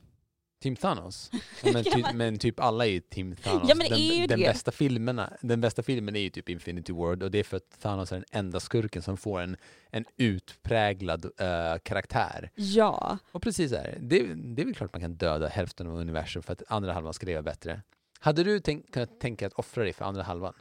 Team 0.61 0.75
Thanos? 0.75 1.31
Ja, 1.63 1.71
men, 1.73 1.83
typ, 1.83 2.13
men- 2.13 2.39
typ 2.39 2.59
alla 2.59 2.85
är 2.85 2.89
ju 2.89 2.99
Team 2.99 3.35
Thanos. 3.35 3.69
Ja, 3.69 3.75
men 3.75 3.89
den, 3.89 3.99
är 3.99 4.13
ju 4.13 4.27
den, 4.27 4.39
det. 4.39 4.45
Bästa 4.45 4.71
filmerna, 4.71 5.33
den 5.41 5.61
bästa 5.61 5.83
filmen 5.83 6.15
är 6.15 6.19
ju 6.19 6.29
typ 6.29 6.49
Infinity 6.49 6.93
War 6.93 7.23
och 7.23 7.31
det 7.31 7.39
är 7.39 7.43
för 7.43 7.57
att 7.57 7.79
Thanos 7.81 8.11
är 8.11 8.15
den 8.15 8.25
enda 8.31 8.59
skurken 8.59 9.01
som 9.01 9.17
får 9.17 9.41
en, 9.41 9.57
en 9.89 10.05
utpräglad 10.17 11.25
eh, 11.25 11.77
karaktär. 11.83 12.51
Ja, 12.55 13.17
Och 13.31 13.41
precis 13.41 13.71
så 13.71 13.77
här, 13.77 13.97
det, 14.01 14.19
det 14.35 14.61
är 14.61 14.65
väl 14.65 14.75
klart 14.75 14.93
man 14.93 15.01
kan 15.01 15.15
döda 15.15 15.47
hälften 15.47 15.87
av 15.87 15.95
universum 15.97 16.43
för 16.43 16.53
att 16.53 16.63
andra 16.67 16.93
halvan 16.93 17.13
ska 17.13 17.25
leva 17.25 17.41
bättre. 17.41 17.81
Hade 18.19 18.43
du 18.43 18.59
tänk, 18.59 18.93
kunnat 18.93 19.19
tänka 19.19 19.47
att 19.47 19.53
offra 19.53 19.83
dig 19.83 19.93
för 19.93 20.05
andra 20.05 20.23
halvan? 20.23 20.53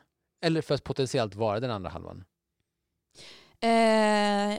Eller 0.44 0.62
för 0.62 0.74
att 0.74 0.84
potentiellt 0.84 1.34
vara 1.34 1.60
den 1.60 1.70
andra 1.70 1.90
halvan? 1.90 2.24
eh, 3.60 4.58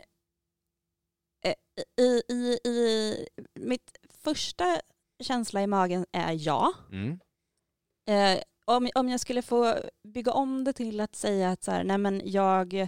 i, 2.01 2.33
i, 2.33 2.59
i 2.67 3.17
mitt 3.59 3.97
första 4.23 4.65
känsla 5.23 5.63
i 5.63 5.67
magen 5.67 6.05
är 6.11 6.47
ja. 6.47 6.73
Mm. 6.91 7.19
Eh, 8.09 8.41
om, 8.65 8.89
om 8.95 9.09
jag 9.09 9.19
skulle 9.19 9.41
få 9.41 9.75
bygga 10.13 10.31
om 10.31 10.63
det 10.63 10.73
till 10.73 10.99
att 10.99 11.15
säga 11.15 11.51
att 11.51 11.63
så 11.63 11.71
här, 11.71 11.83
nej 11.83 11.97
men 11.97 12.21
jag 12.25 12.87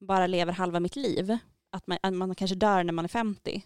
bara 0.00 0.26
lever 0.26 0.52
halva 0.52 0.80
mitt 0.80 0.96
liv, 0.96 1.38
att 1.72 1.86
man, 1.86 1.98
att 2.02 2.14
man 2.14 2.34
kanske 2.34 2.54
dör 2.54 2.84
när 2.84 2.92
man 2.92 3.04
är 3.04 3.08
50 3.08 3.64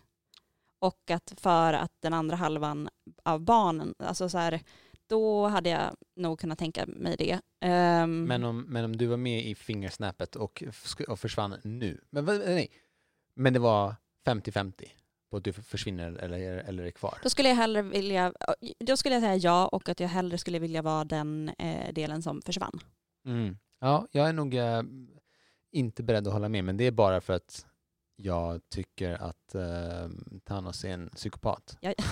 och 0.80 1.10
att 1.10 1.34
för 1.36 1.72
att 1.72 1.92
den 2.02 2.14
andra 2.14 2.36
halvan 2.36 2.88
av 3.22 3.40
barnen, 3.40 3.94
alltså 3.98 4.28
så 4.28 4.38
här, 4.38 4.60
då 5.08 5.46
hade 5.46 5.70
jag 5.70 5.96
nog 6.16 6.38
kunnat 6.40 6.58
tänka 6.58 6.86
mig 6.86 7.16
det. 7.18 7.40
Ehm, 7.64 8.24
Men, 8.24 8.44
om, 8.44 8.62
men 8.62 8.84
om 8.84 8.96
du 8.96 9.06
var 9.06 9.16
med 9.16 9.46
i 9.46 9.54
fingersnappet 9.54 10.36
och, 10.36 10.62
och 11.08 11.20
försvann 11.20 11.56
nu, 11.64 12.00
men, 12.10 12.24
nej, 12.24 12.72
men 13.36 13.52
det 13.52 13.58
var 13.58 13.94
50-50 14.24 14.84
på 15.30 15.36
att 15.36 15.44
du 15.44 15.52
försvinner 15.52 16.12
eller, 16.12 16.38
eller 16.40 16.84
är 16.84 16.90
kvar? 16.90 17.18
Då 17.22 17.30
skulle 17.30 17.48
jag 17.48 17.56
hellre 17.56 17.82
vilja, 17.82 18.32
då 18.80 18.96
skulle 18.96 19.14
jag 19.14 19.22
säga 19.22 19.36
ja 19.36 19.66
och 19.66 19.88
att 19.88 20.00
jag 20.00 20.08
hellre 20.08 20.38
skulle 20.38 20.58
vilja 20.58 20.82
vara 20.82 21.04
den 21.04 21.48
eh, 21.58 21.92
delen 21.92 22.22
som 22.22 22.42
försvann. 22.42 22.80
Mm. 23.26 23.58
Ja, 23.80 24.06
jag 24.10 24.28
är 24.28 24.32
nog 24.32 24.54
eh, 24.54 24.82
inte 25.72 26.02
beredd 26.02 26.26
att 26.26 26.32
hålla 26.32 26.48
med, 26.48 26.64
men 26.64 26.76
det 26.76 26.84
är 26.84 26.90
bara 26.90 27.20
för 27.20 27.32
att 27.32 27.66
jag 28.16 28.60
tycker 28.68 29.14
att 29.14 29.54
eh, 29.54 30.08
Thanos 30.44 30.84
är 30.84 30.90
en 30.90 31.10
psykopat. 31.10 31.76
Jag... 31.80 31.94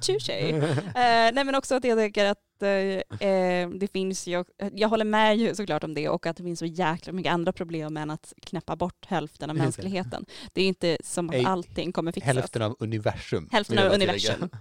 Touché. 0.00 0.50
Eh, 0.50 0.82
nej 0.94 1.44
men 1.44 1.54
också 1.54 1.74
att 1.74 1.84
jag 1.84 1.98
tycker 1.98 2.24
att 2.24 2.38
eh, 2.62 3.28
eh, 3.28 3.70
det 3.70 3.92
finns 3.92 4.26
ju, 4.26 4.44
jag 4.72 4.88
håller 4.88 5.04
med 5.04 5.36
ju 5.36 5.54
såklart 5.54 5.84
om 5.84 5.94
det 5.94 6.08
och 6.08 6.26
att 6.26 6.36
det 6.36 6.42
finns 6.42 6.58
så 6.58 6.66
jäkla 6.66 7.12
mycket 7.12 7.32
andra 7.32 7.52
problem 7.52 7.96
än 7.96 8.10
att 8.10 8.32
knäppa 8.42 8.76
bort 8.76 9.06
hälften 9.06 9.50
av 9.50 9.56
mänskligheten. 9.56 10.24
Det 10.52 10.62
är 10.62 10.66
inte 10.66 10.98
som 11.04 11.30
att 11.30 11.46
allting 11.46 11.92
kommer 11.92 12.12
fixas. 12.12 12.34
Hälften 12.34 12.62
av 12.62 12.76
universum. 12.78 13.48
Hälften 13.52 13.78
av 13.78 13.92
universum. 13.92 14.48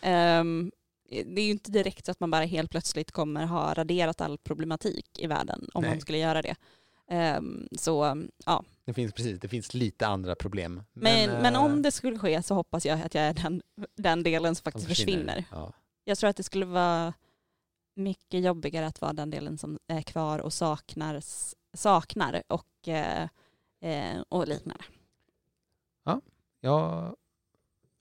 Ehm, 0.00 0.72
det 1.10 1.40
är 1.40 1.44
ju 1.44 1.50
inte 1.50 1.70
direkt 1.70 2.06
så 2.06 2.10
att 2.12 2.20
man 2.20 2.30
bara 2.30 2.44
helt 2.44 2.70
plötsligt 2.70 3.10
kommer 3.10 3.46
ha 3.46 3.74
raderat 3.74 4.20
all 4.20 4.38
problematik 4.38 5.18
i 5.18 5.26
världen 5.26 5.68
om 5.74 5.82
Nej. 5.82 5.90
man 5.90 6.00
skulle 6.00 6.18
göra 6.18 6.42
det. 6.42 6.54
Ehm, 7.10 7.68
så 7.78 8.24
ja, 8.46 8.64
Det 8.84 8.94
finns 8.94 9.12
precis, 9.12 9.40
det 9.40 9.48
finns 9.48 9.74
lite 9.74 10.06
andra 10.06 10.34
problem. 10.34 10.82
men, 10.92 11.30
men, 11.30 11.54
eh, 11.54 11.64
om 11.64 11.82
det 11.82 11.90
skulle 11.90 12.18
ske 12.18 12.42
så 12.42 12.54
hoppas 12.54 12.86
jag 12.86 13.00
att 13.00 13.14
jag 13.14 13.24
är 13.24 13.34
den, 13.34 13.62
den 13.96 14.22
delen 14.22 14.54
som 14.54 14.62
faktiskt 14.62 14.88
försvinner. 14.88 15.44
Ja. 15.50 15.72
Jag 16.04 16.18
tror 16.18 16.30
att 16.30 16.36
det 16.36 16.42
skulle 16.42 16.66
vara 16.66 17.12
mycket 17.94 18.42
jobbigare 18.44 18.86
att 18.86 19.00
vara 19.00 19.12
den 19.12 19.30
delen 19.30 19.58
som 19.58 19.78
är 19.86 20.02
kvar 20.02 20.38
och 20.38 20.52
saknar, 20.52 21.20
saknar 21.76 22.42
och, 22.48 22.88
eh, 22.88 23.28
eh, 23.80 24.20
och 24.28 24.48
liknande. 24.48 24.84
Ja, 26.64 27.14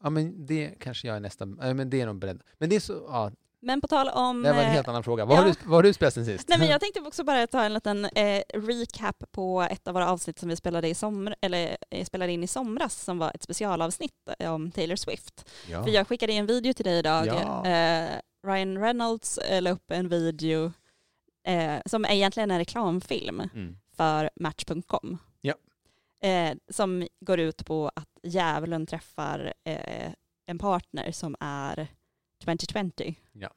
ja, 0.04 0.10
men 0.10 0.46
det 0.46 0.76
kanske 0.80 1.08
jag 1.08 1.16
är 1.16 1.20
nästan, 1.20 1.60
äh, 1.60 1.74
men 1.74 1.90
det 1.90 2.02
är 2.02 2.06
nog 2.06 2.20
beredd. 2.20 2.42
Men 2.58 2.70
det 2.70 2.76
är 2.76 2.80
så, 2.80 2.94
ja, 2.94 3.32
Men 3.60 3.82
på 3.82 3.88
tal 3.88 4.10
om... 4.10 4.44
det 4.44 4.52
var 4.52 4.60
en 4.60 4.66
eh, 4.66 4.72
helt 4.72 4.88
annan 4.88 5.04
fråga. 5.04 5.26
Vad, 5.26 5.38
har, 5.38 5.48
ja. 5.48 5.54
du, 5.54 5.70
vad 5.70 5.76
har 5.76 5.84
du 5.84 5.94
spelat 5.94 6.14
sen 6.14 6.26
sist? 6.26 6.50
Nej, 6.50 6.60
men 6.60 6.68
jag 6.68 6.82
tänkte 6.82 7.02
också 7.02 7.24
bara 7.24 7.48
ta 7.48 7.64
en 7.64 7.74
liten 7.74 8.06
eh, 8.06 8.42
recap 8.54 9.24
på 9.32 9.62
ett 9.62 9.88
av 9.88 9.94
våra 9.94 10.12
avsnitt 10.12 10.40
som 10.40 10.50
vi 10.50 10.56
spelade, 10.56 10.88
i 10.88 10.94
somr, 10.94 11.36
eller, 11.42 11.78
spelade 12.06 12.32
in 12.32 12.44
i 12.44 12.48
somras 12.48 13.04
som 13.04 13.18
var 13.18 13.32
ett 13.36 13.44
specialavsnitt 13.44 14.14
om 14.40 14.72
Taylor 14.72 14.96
Swift. 14.96 15.50
ja. 15.70 15.84
För 15.84 15.92
jag 15.92 16.08
skickade 16.08 16.34
en 16.34 16.46
video 16.46 16.74
till 16.74 16.86
dig 16.86 17.00
idag. 17.00 17.28
Ja. 17.28 17.66
Eh, 17.68 18.20
Ryan 18.44 18.78
Reynolds 18.78 19.38
eh, 19.38 19.62
la 19.62 19.70
upp 19.72 19.92
en 19.92 20.10
video 20.10 20.72
eh, 21.44 21.82
som 21.86 22.06
är 22.06 22.12
egentligen 22.12 22.52
en 22.52 22.58
reklamfilm 22.58 23.40
Mm. 23.54 23.78
för 23.92 24.30
Match.com. 24.36 25.18
Ja. 25.42 25.56
Eh, 26.28 26.58
som 26.70 27.08
går 27.20 27.40
ut 27.40 27.66
på 27.66 27.92
att 27.96 28.10
djävulen 28.24 28.86
träffar 28.86 29.54
eh, 29.64 30.14
en 30.46 30.58
partner 30.58 31.12
som 31.12 31.36
är 31.40 31.88
2020. 32.44 33.14
Ja. 33.32 33.50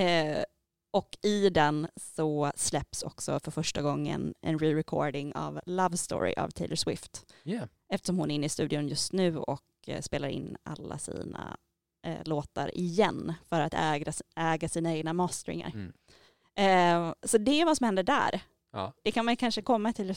Eh, 0.00 0.44
och 0.90 1.16
i 1.22 1.50
den 1.50 1.88
så 1.96 2.52
släpps 2.56 3.02
också 3.02 3.40
för 3.40 3.50
första 3.50 3.82
gången 3.82 4.34
en 4.40 4.58
re-recording 4.58 5.32
av 5.36 5.60
Love 5.66 5.96
Story 5.96 6.34
av 6.36 6.50
Taylor 6.50 6.76
Swift. 6.76 7.32
Yeah. 7.44 7.68
Eftersom 7.88 8.18
hon 8.18 8.30
är 8.30 8.34
inne 8.34 8.46
i 8.46 8.48
studion 8.48 8.88
just 8.88 9.12
nu 9.12 9.38
och 9.38 9.62
eh, 9.86 10.00
spelar 10.00 10.28
in 10.28 10.56
alla 10.62 10.98
sina 10.98 11.56
eh, 12.02 12.16
låtar 12.24 12.76
igen 12.78 13.34
för 13.48 13.60
att 13.60 13.74
äga, 13.74 14.12
äga 14.36 14.68
sina 14.68 14.94
egna 14.96 15.12
masteringar. 15.12 15.72
Mm. 15.74 15.92
Eh, 16.54 17.14
så 17.22 17.38
det 17.38 17.60
är 17.60 17.64
vad 17.64 17.76
som 17.76 17.84
händer 17.84 18.02
där. 18.02 18.40
Ja. 18.72 18.92
Det 19.02 19.12
kan 19.12 19.24
man 19.24 19.36
kanske 19.36 19.62
komma 19.62 19.92
till. 19.92 20.14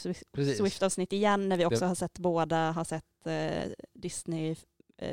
Swift-avsnitt 0.58 1.12
igen 1.12 1.48
när 1.48 1.56
vi 1.56 1.64
också 1.64 1.80
Det- 1.80 1.86
har 1.86 1.94
sett 1.94 2.18
båda, 2.18 2.70
har 2.72 2.84
sett 2.84 3.26
eh, 3.26 3.72
Disney 3.94 4.56
eh, 4.98 5.12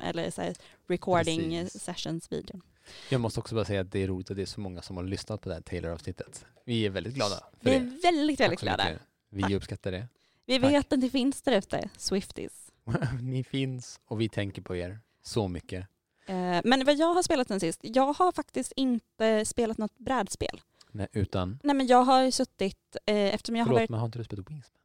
eller 0.00 0.30
så 0.30 0.42
här, 0.42 0.54
recording 0.88 1.50
Precis. 1.50 1.82
sessions 1.82 2.32
video. 2.32 2.60
Jag 3.08 3.20
måste 3.20 3.40
också 3.40 3.54
bara 3.54 3.64
säga 3.64 3.80
att 3.80 3.92
det 3.92 3.98
är 4.02 4.06
roligt 4.08 4.30
att 4.30 4.36
det 4.36 4.42
är 4.42 4.46
så 4.46 4.60
många 4.60 4.82
som 4.82 4.96
har 4.96 5.04
lyssnat 5.04 5.40
på 5.40 5.48
det 5.48 5.54
här 5.54 5.62
Taylor-avsnittet. 5.62 6.46
Vi 6.64 6.86
är 6.86 6.90
väldigt 6.90 7.14
glada 7.14 7.36
för 7.36 7.70
Vi 7.70 7.76
är 7.76 7.80
det. 7.80 7.86
väldigt, 8.02 8.38
Tack 8.38 8.44
väldigt 8.44 8.60
glada. 8.60 8.84
mycket. 9.30 9.48
Vi 9.48 9.56
uppskattar 9.56 9.92
det. 9.92 10.08
Vi 10.46 10.60
Tack. 10.60 10.70
vet 10.72 10.92
att 10.92 11.00
det 11.00 11.10
finns 11.10 11.42
där 11.42 11.52
ute, 11.58 11.90
Swifties. 11.96 12.72
Ni 13.22 13.44
finns 13.44 14.00
och 14.04 14.20
vi 14.20 14.28
tänker 14.28 14.62
på 14.62 14.76
er 14.76 14.98
så 15.22 15.48
mycket. 15.48 15.86
Eh, 16.30 16.60
Men 16.64 16.84
vad 16.84 16.96
jag 16.96 17.14
har 17.14 17.22
spelat 17.22 17.48
sen 17.48 17.60
sist, 17.60 17.80
jag 17.82 18.12
har 18.12 18.32
faktiskt 18.32 18.72
inte 18.76 19.44
spelat 19.44 19.78
något 19.78 19.98
brädspel. 19.98 20.60
Nej, 20.92 21.08
utan, 21.12 21.58
Nej 21.62 21.76
men 21.76 21.86
jag 21.86 22.02
har 22.02 22.30
suttit, 22.30 22.96
eh, 23.06 23.34
eftersom 23.34 23.56
jag 23.56 23.62
har 23.64 23.66
förlåt 23.66 23.80
varit, 23.80 23.90
men 23.90 23.98
har 24.00 24.06
inte 24.06 24.18
du 24.18 24.24
spelat 24.24 24.50
Wingspan? 24.50 24.76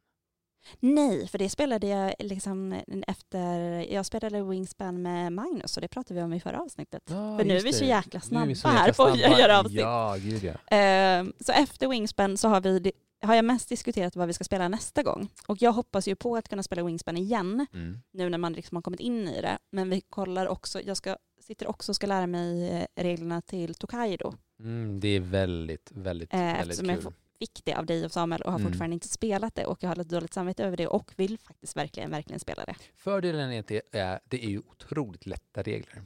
nej 0.80 1.28
för 1.28 1.38
det 1.38 1.48
spelade 1.48 1.86
jag 1.86 2.14
liksom 2.18 2.80
efter, 3.06 3.50
jag 3.92 4.06
spelade 4.06 4.42
Wingspan 4.42 5.02
med 5.02 5.32
Magnus 5.32 5.76
och 5.76 5.80
det 5.80 5.88
pratade 5.88 6.14
vi 6.20 6.24
om 6.24 6.32
i 6.32 6.40
förra 6.40 6.60
avsnittet. 6.60 7.02
Ja, 7.06 7.38
för 7.38 7.44
nu 7.44 7.56
är 7.56 7.62
vi 7.62 7.72
så 7.72 7.84
jäkla 7.84 8.20
snabba 8.20 8.54
så 8.54 8.68
här 8.68 8.86
jäkla 8.88 9.04
på 9.04 9.10
att 9.10 9.18
göra 9.38 9.58
avsnitt. 9.58 9.80
Ja, 9.80 10.16
gud 10.18 10.44
ja. 10.44 10.76
Eh, 10.76 11.24
Så 11.40 11.52
efter 11.52 11.88
Wingspan 11.88 12.36
så 12.36 12.48
har, 12.48 12.60
vi, 12.60 12.92
har 13.26 13.34
jag 13.34 13.44
mest 13.44 13.68
diskuterat 13.68 14.16
vad 14.16 14.26
vi 14.26 14.32
ska 14.32 14.44
spela 14.44 14.68
nästa 14.68 15.02
gång. 15.02 15.28
Och 15.46 15.62
jag 15.62 15.72
hoppas 15.72 16.08
ju 16.08 16.14
på 16.14 16.36
att 16.36 16.48
kunna 16.48 16.62
spela 16.62 16.84
Wingspan 16.84 17.16
igen 17.16 17.66
Mm. 17.72 17.98
nu 18.12 18.28
när 18.30 18.38
man 18.38 18.52
liksom 18.52 18.76
har 18.76 18.82
kommit 18.82 19.00
in 19.00 19.28
i 19.28 19.40
det. 19.40 19.58
Men 19.70 19.90
vi 19.90 20.00
kollar 20.00 20.46
också, 20.46 20.80
jag 20.82 20.96
ska, 20.96 21.16
sitter 21.40 21.66
också 21.66 21.92
och 21.92 21.96
ska 21.96 22.06
lära 22.06 22.26
mig 22.26 22.68
eh, 22.70 22.86
reglerna 23.02 23.42
till 23.42 23.74
Tokaido. 23.74 24.34
Mm, 24.60 25.00
det 25.00 25.08
är 25.08 25.20
väldigt, 25.20 25.90
väldigt, 25.94 26.34
Eh, 26.34 26.38
väldigt 26.40 26.62
eftersom 26.62 26.88
jag 26.90 27.02
kul. 27.02 27.12
Fick 27.38 27.64
det 27.64 27.74
av 27.74 27.86
dig 27.86 28.04
och 28.04 28.12
Samuel 28.12 28.42
och 28.42 28.52
har 28.52 28.58
Mm. 28.58 28.70
fortfarande 28.72 28.94
inte 28.94 29.08
spelat 29.08 29.54
det 29.54 29.66
och 29.66 29.82
jag 29.82 29.88
har 29.88 29.96
lite 29.96 30.14
dåligt 30.14 30.34
samvete 30.34 30.64
över 30.64 30.76
det 30.76 30.86
och 30.86 31.12
vill 31.16 31.38
faktiskt 31.38 31.76
verkligen, 31.76 32.10
verkligen 32.10 32.40
spela 32.40 32.64
det. 32.64 32.74
Fördelen 32.96 33.52
är 33.52 33.60
att 33.60 33.66
det 33.66 33.82
är, 33.92 34.20
det 34.24 34.44
är 34.44 34.48
ju 34.48 34.58
otroligt 34.58 35.26
lätta 35.26 35.62
regler. 35.62 36.02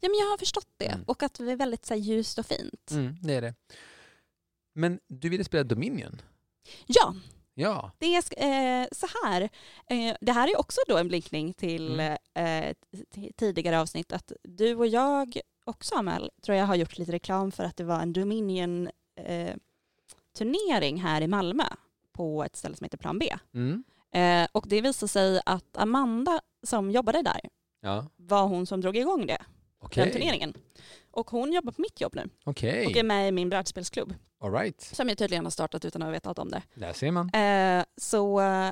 Ja 0.00 0.08
men 0.08 0.18
jag 0.18 0.26
har 0.30 0.38
förstått 0.38 0.68
det 0.76 0.86
Mm. 0.86 1.04
och 1.06 1.22
att 1.22 1.34
det 1.34 1.52
är 1.52 1.56
väldigt 1.56 1.86
så 1.86 1.94
här, 1.94 2.00
ljust 2.00 2.38
och 2.38 2.46
fint. 2.46 2.90
Mm, 2.90 3.16
det 3.22 3.34
är 3.34 3.42
det. 3.42 3.54
Men 4.74 5.00
du 5.06 5.28
ville 5.28 5.44
spela 5.44 5.64
Dominion? 5.64 6.20
Ja, 6.86 7.14
Ja. 7.56 7.90
Det 7.98 8.06
är 8.14 8.18
eh, 8.82 8.86
så 8.92 9.06
här, 9.24 9.42
eh, 9.86 10.16
det 10.20 10.32
här 10.32 10.48
är 10.48 10.60
också 10.60 10.80
då 10.88 10.98
en 10.98 11.08
blinkning 11.08 11.52
till 11.52 12.00
Mm. 12.00 12.16
eh, 12.34 12.74
tidigare 13.36 13.80
avsnitt, 13.80 14.12
att 14.12 14.32
du 14.42 14.74
och 14.74 14.86
jag 14.86 15.38
och 15.66 15.84
Samuel 15.84 16.30
tror 16.42 16.58
jag 16.58 16.66
har 16.66 16.74
gjort 16.74 16.98
lite 16.98 17.12
reklam 17.12 17.52
för 17.52 17.64
att 17.64 17.76
det 17.76 17.84
var 17.84 18.00
en 18.00 18.12
Dominion 18.12 18.88
eh, 19.20 19.54
turnering 20.38 21.00
här 21.00 21.20
i 21.20 21.26
Malmö 21.26 21.64
på 22.12 22.44
ett 22.44 22.56
ställe 22.56 22.76
som 22.76 22.84
heter 22.84 22.98
Plan 22.98 23.18
B. 23.18 23.34
Mm. 23.54 23.84
Eh, 24.12 24.48
och 24.52 24.64
det 24.68 24.80
visade 24.80 25.08
sig 25.08 25.40
att 25.46 25.76
Amanda 25.76 26.40
som 26.62 26.90
jobbade 26.90 27.22
där 27.22 27.40
Ja. 27.80 28.06
var 28.16 28.46
hon 28.46 28.66
som 28.66 28.80
drog 28.80 28.96
igång 28.96 29.26
det, 29.26 29.42
Okej. 29.78 30.04
den 30.04 30.12
turneringen. 30.12 30.54
Och 31.14 31.30
hon 31.30 31.52
jobbar 31.52 31.72
på 31.72 31.82
mitt 31.82 32.00
jobb 32.00 32.14
nu 32.16 32.28
Okej. 32.44 32.86
och 32.86 32.96
är 32.96 33.02
med 33.04 33.28
i 33.28 33.32
min 33.32 33.48
brädspelsklubb 33.50 34.14
All 34.40 34.52
right. 34.52 34.80
som 34.82 35.08
jag 35.08 35.18
tydligen 35.18 35.44
har 35.44 35.50
startat 35.50 35.84
utan 35.84 36.02
att 36.02 36.14
veta 36.14 36.30
om 36.42 36.50
det. 36.50 36.62
Där 36.74 36.92
ser 36.92 37.10
man. 37.10 37.30
Eh, 37.34 37.84
så, 37.96 38.40
eh, 38.40 38.70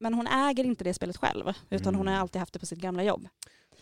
men 0.00 0.14
hon 0.14 0.26
äger 0.26 0.64
inte 0.64 0.84
det 0.84 0.94
spelet 0.94 1.16
själv, 1.16 1.52
utan 1.70 1.94
hon 1.94 2.06
har 2.06 2.14
Mm. 2.14 2.22
alltid 2.22 2.40
haft 2.40 2.52
det 2.52 2.58
på 2.58 2.66
sitt 2.66 2.78
gamla 2.78 3.02
jobb. 3.02 3.28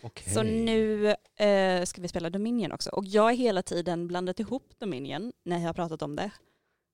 Okej. 0.03 0.35
Så 0.35 0.43
nu 0.43 1.07
eh, 1.37 1.85
ska 1.85 2.03
vi 2.03 2.09
spela 2.09 2.31
Dominion 2.31 2.73
också. 2.73 2.91
Och 2.91 3.05
jag 3.05 3.23
har 3.23 3.33
hela 3.33 3.63
tiden 3.63 4.07
blandat 4.09 4.41
ihop 4.41 4.73
Dominion, 4.79 5.33
när 5.45 5.59
jag 5.59 5.67
har 5.67 5.75
pratat 5.75 6.03
om 6.03 6.17
det, 6.17 6.31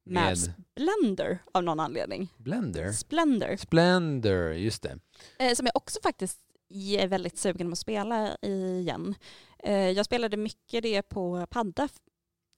med, 0.05 0.23
Med 0.25 0.39
Splendor 0.39 1.39
av 1.53 1.65
någon 1.65 1.81
anledning. 1.81 2.33
Blender. 2.37 2.93
Splendor, 2.93 3.57
Splendor, 3.57 4.53
just 4.55 4.83
det. 4.83 4.99
eh, 5.39 5.55
som 5.55 5.67
jag 5.67 5.77
också 5.77 5.99
faktiskt 6.03 6.39
är 6.71 7.07
väldigt 7.09 7.39
sugen 7.39 7.67
på 7.69 7.73
att 7.73 7.79
spela 7.79 8.37
igen. 8.43 9.15
Eh, 9.59 9.91
jag 9.91 10.05
spelade 10.07 10.37
mycket 10.37 10.83
det 10.83 11.03
på 11.03 11.47
padda 11.51 11.89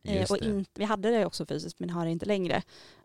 Eh, 0.04 0.30
och 0.30 0.38
det. 0.38 0.44
in, 0.46 0.66
vi 0.74 0.84
hade 0.84 1.10
det 1.10 1.26
också 1.26 1.46
fysiskt 1.46 1.78
men 1.80 1.90
har 1.90 2.04
det 2.04 2.10
inte 2.10 2.26
längre. 2.26 2.62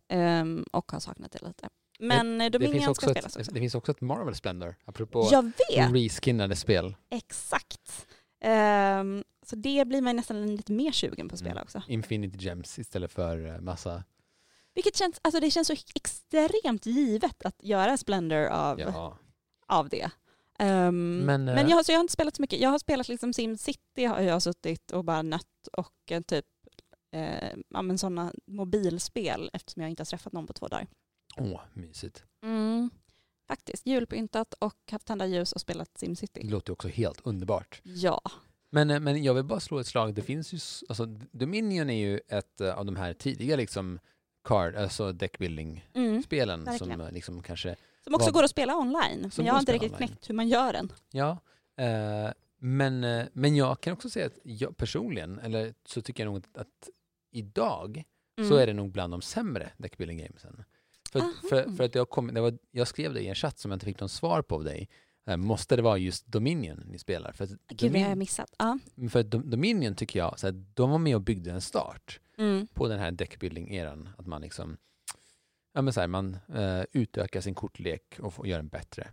Ehm, 0.08 0.66
och 0.72 0.92
har 0.92 1.00
saknat 1.00 1.32
det 1.32 1.48
lite. 1.48 1.70
Men 2.00 2.42
eh, 2.42 2.46
Det 2.52 2.58
Dominion 2.58 2.90
också 2.90 3.02
ska 3.02 3.10
spelas 3.10 3.36
ett, 3.36 3.40
också. 3.42 3.52
det 3.52 3.60
finns 3.60 3.76
också 3.76 3.92
ett 3.92 4.02
Marvel 4.02 4.36
Splendor, 4.36 4.76
apropå 4.86 5.22
reskinnade 5.94 6.56
spel. 6.56 6.96
exakt. 7.10 8.08
Ehm, 8.42 9.24
så 9.46 9.56
det 9.56 9.88
blir 9.88 10.02
man 10.02 10.16
nästan 10.16 10.56
lite 10.56 10.72
mer 10.72 10.92
sugen 10.92 11.30
på 11.30 11.34
att 11.34 11.40
spela 11.40 11.52
Mm. 11.52 11.64
också. 11.64 11.82
Infinity 11.88 12.38
Gems 12.46 12.80
istället 12.80 13.12
för 13.12 13.60
massa... 13.60 14.04
Vilket 14.74 14.96
känns, 14.96 15.20
alltså 15.24 15.40
det 15.40 15.52
känns 15.52 15.68
så 15.68 15.76
extremt 15.96 16.86
givet 16.86 17.46
att 17.46 17.64
göra 17.64 17.98
Splendor 17.98 18.46
av, 18.46 18.80
Ja. 18.80 19.18
av 19.68 19.90
det. 19.90 20.10
Ehm, 20.60 21.18
Men, 21.26 21.46
men 21.46 21.58
eh, 21.58 21.70
jag, 21.70 21.76
har- 21.78 21.84
så 21.84 21.92
jag 21.92 21.98
har 21.98 22.02
inte 22.04 22.14
spelat 22.14 22.36
så 22.36 22.42
mycket. 22.42 22.60
Jag 22.60 22.70
har 22.70 22.80
spelat 22.80 23.08
liksom 23.08 23.34
SimCity 23.34 24.06
har 24.06 24.22
jag 24.22 24.42
suttit 24.42 24.92
och 24.92 25.04
bara 25.06 25.22
nött 25.22 25.68
och 25.78 26.12
eh, 26.12 26.22
typ 26.22 26.46
eh, 27.16 27.50
ja, 27.70 27.82
men 27.82 27.98
sådana 27.98 28.34
mobilspel 28.48 29.50
eftersom 29.54 29.82
jag 29.82 29.90
inte 29.90 30.02
har 30.02 30.06
träffat 30.06 30.34
någon 30.34 30.48
på 30.48 30.54
två 30.54 30.68
dagar. 30.68 30.88
Åh, 31.38 31.62
mysigt. 31.74 32.24
Mm. 32.44 32.90
Faktiskt, 33.48 33.86
julpyntat 33.86 34.54
och 34.54 34.76
haft 34.92 35.08
tända 35.08 35.26
ljus 35.26 35.52
och 35.52 35.62
spelat 35.62 35.90
Det 35.94 36.00
SimCity. 36.00 36.44
låter 36.50 36.70
ju 36.70 36.74
också 36.74 36.88
helt 36.88 37.22
underbart. 37.24 37.82
Ja. 37.84 38.22
Men, 38.70 38.90
eh, 38.90 39.00
men 39.00 39.24
jag 39.24 39.34
vill 39.34 39.44
bara 39.44 39.60
slå 39.60 39.80
ett 39.80 39.88
slag. 39.88 40.14
Det 40.14 40.22
finns 40.22 40.54
ju, 40.54 40.60
alltså 40.90 41.06
Dominion 41.32 41.90
är 41.90 42.08
ju 42.08 42.20
ett 42.28 42.62
av 42.62 42.86
de 42.86 42.96
här 42.96 43.14
tidiga 43.14 43.56
liksom 43.56 44.00
card, 44.44 44.76
alltså 44.76 45.12
deckbuilding-spelen 45.12 46.68
Mm, 46.68 46.78
som 46.80 47.10
liksom 47.12 47.44
kanske, 47.44 47.76
Som 48.06 48.16
också 48.16 48.26
Vad- 48.26 48.34
går 48.34 48.44
att 48.44 48.50
spela 48.50 48.76
online. 48.78 49.32
Som 49.32 49.42
Men 49.42 49.46
jag 49.46 49.54
har 49.54 49.60
inte 49.60 49.74
riktigt 49.74 49.92
online. 49.94 50.08
knäckt 50.08 50.30
hur 50.30 50.36
man 50.36 50.48
gör 50.48 50.74
den. 50.74 50.92
ja. 51.12 51.38
Eh, 51.78 52.32
men, 52.60 53.04
eh, 53.04 53.26
men 53.34 53.56
jag 53.56 53.82
kan 53.82 53.94
också 53.94 54.10
säga 54.10 54.26
att 54.26 54.38
jag 54.44 54.78
personligen, 54.78 55.40
eller 55.40 55.74
så 55.86 56.02
tycker 56.02 56.24
jag 56.26 56.34
nog 56.34 56.38
att, 56.44 56.58
att 56.58 56.90
idag 57.32 58.04
Mm. 58.38 58.50
så 58.50 58.56
är 58.56 58.68
det 58.68 58.74
nog 58.74 58.92
bland 58.92 59.14
de 59.14 59.22
sämre 59.22 59.72
deckbuilding 59.78 60.18
gamesen. 60.18 60.64
För, 61.12 61.20
Aha. 61.20 61.32
för, 61.50 61.72
för 61.78 61.84
att 61.84 61.94
det 61.94 62.00
har 62.00 62.06
kommit, 62.06 62.36
det 62.36 62.42
var, 62.42 62.58
jag 62.72 62.88
skrev 62.88 63.14
det 63.14 63.22
i 63.22 63.28
en 63.28 63.36
chatt 63.36 63.60
som 63.60 63.72
jag 63.72 63.76
inte 63.76 63.86
fick 63.86 64.00
någon 64.00 64.10
svar 64.10 64.42
på 64.42 64.56
av 64.56 64.64
dig. 64.64 64.90
Eh, 65.28 65.38
måste 65.38 65.76
det 65.76 65.82
vara 65.82 65.98
just 65.98 66.26
Dominion 66.28 66.84
ni 66.92 66.98
spelar? 67.00 67.32
För 67.32 67.48
Gud 67.48 67.96
jag 67.96 68.00
har 68.02 68.10
Domin- 68.10 68.16
missat. 68.16 68.54
Ja. 68.58 68.80
för 69.10 69.24
Dominion 69.24 69.96
tycker 69.96 70.20
jag, 70.20 70.40
så 70.40 70.48
här, 70.48 70.64
de 70.74 70.90
var 70.92 70.98
med 70.98 71.16
och 71.16 71.22
byggde 71.22 71.52
en 71.52 71.62
start 71.62 72.20
Mm. 72.38 72.68
på 72.68 72.88
den 72.88 73.00
här 73.00 73.12
deckbuilding-eran. 73.12 74.10
Att 74.18 74.26
man 74.28 74.42
liksom, 74.42 74.78
ja 75.76 75.82
men 75.82 75.94
så 75.94 76.00
här, 76.00 76.08
man 76.08 76.38
eh, 76.56 76.84
utökar 76.92 77.42
sin 77.42 77.56
kortlek 77.56 78.20
och 78.20 78.34
får, 78.34 78.48
gör 78.48 78.58
den 78.58 78.68
bättre. 78.68 79.08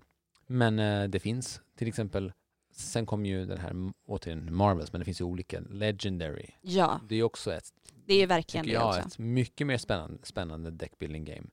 Men 0.46 0.78
eh, 0.78 1.08
det 1.08 1.20
finns 1.20 1.60
till 1.76 1.88
exempel, 1.88 2.32
sen 2.74 3.06
kom 3.06 3.26
ju 3.26 3.46
den 3.46 3.58
här, 3.58 3.72
återigen 4.06 4.54
Marvels, 4.54 4.92
men 4.92 4.98
det 4.98 5.04
finns 5.04 5.20
ju 5.20 5.24
olika, 5.24 5.60
Legendary. 5.60 6.50
Ja, 6.60 7.00
Det 7.08 7.16
är 7.16 7.22
också 7.22 7.52
ett 7.54 7.64
det 8.06 8.14
är 8.22 8.26
verkligen 8.26 8.66
det 8.66 8.72
jag, 8.72 8.88
också. 8.88 9.00
ett 9.00 9.18
mycket 9.18 9.66
mer 9.66 9.78
spännande, 9.78 10.18
spännande 10.22 10.70
deckbuilding 10.70 11.24
game. 11.24 11.46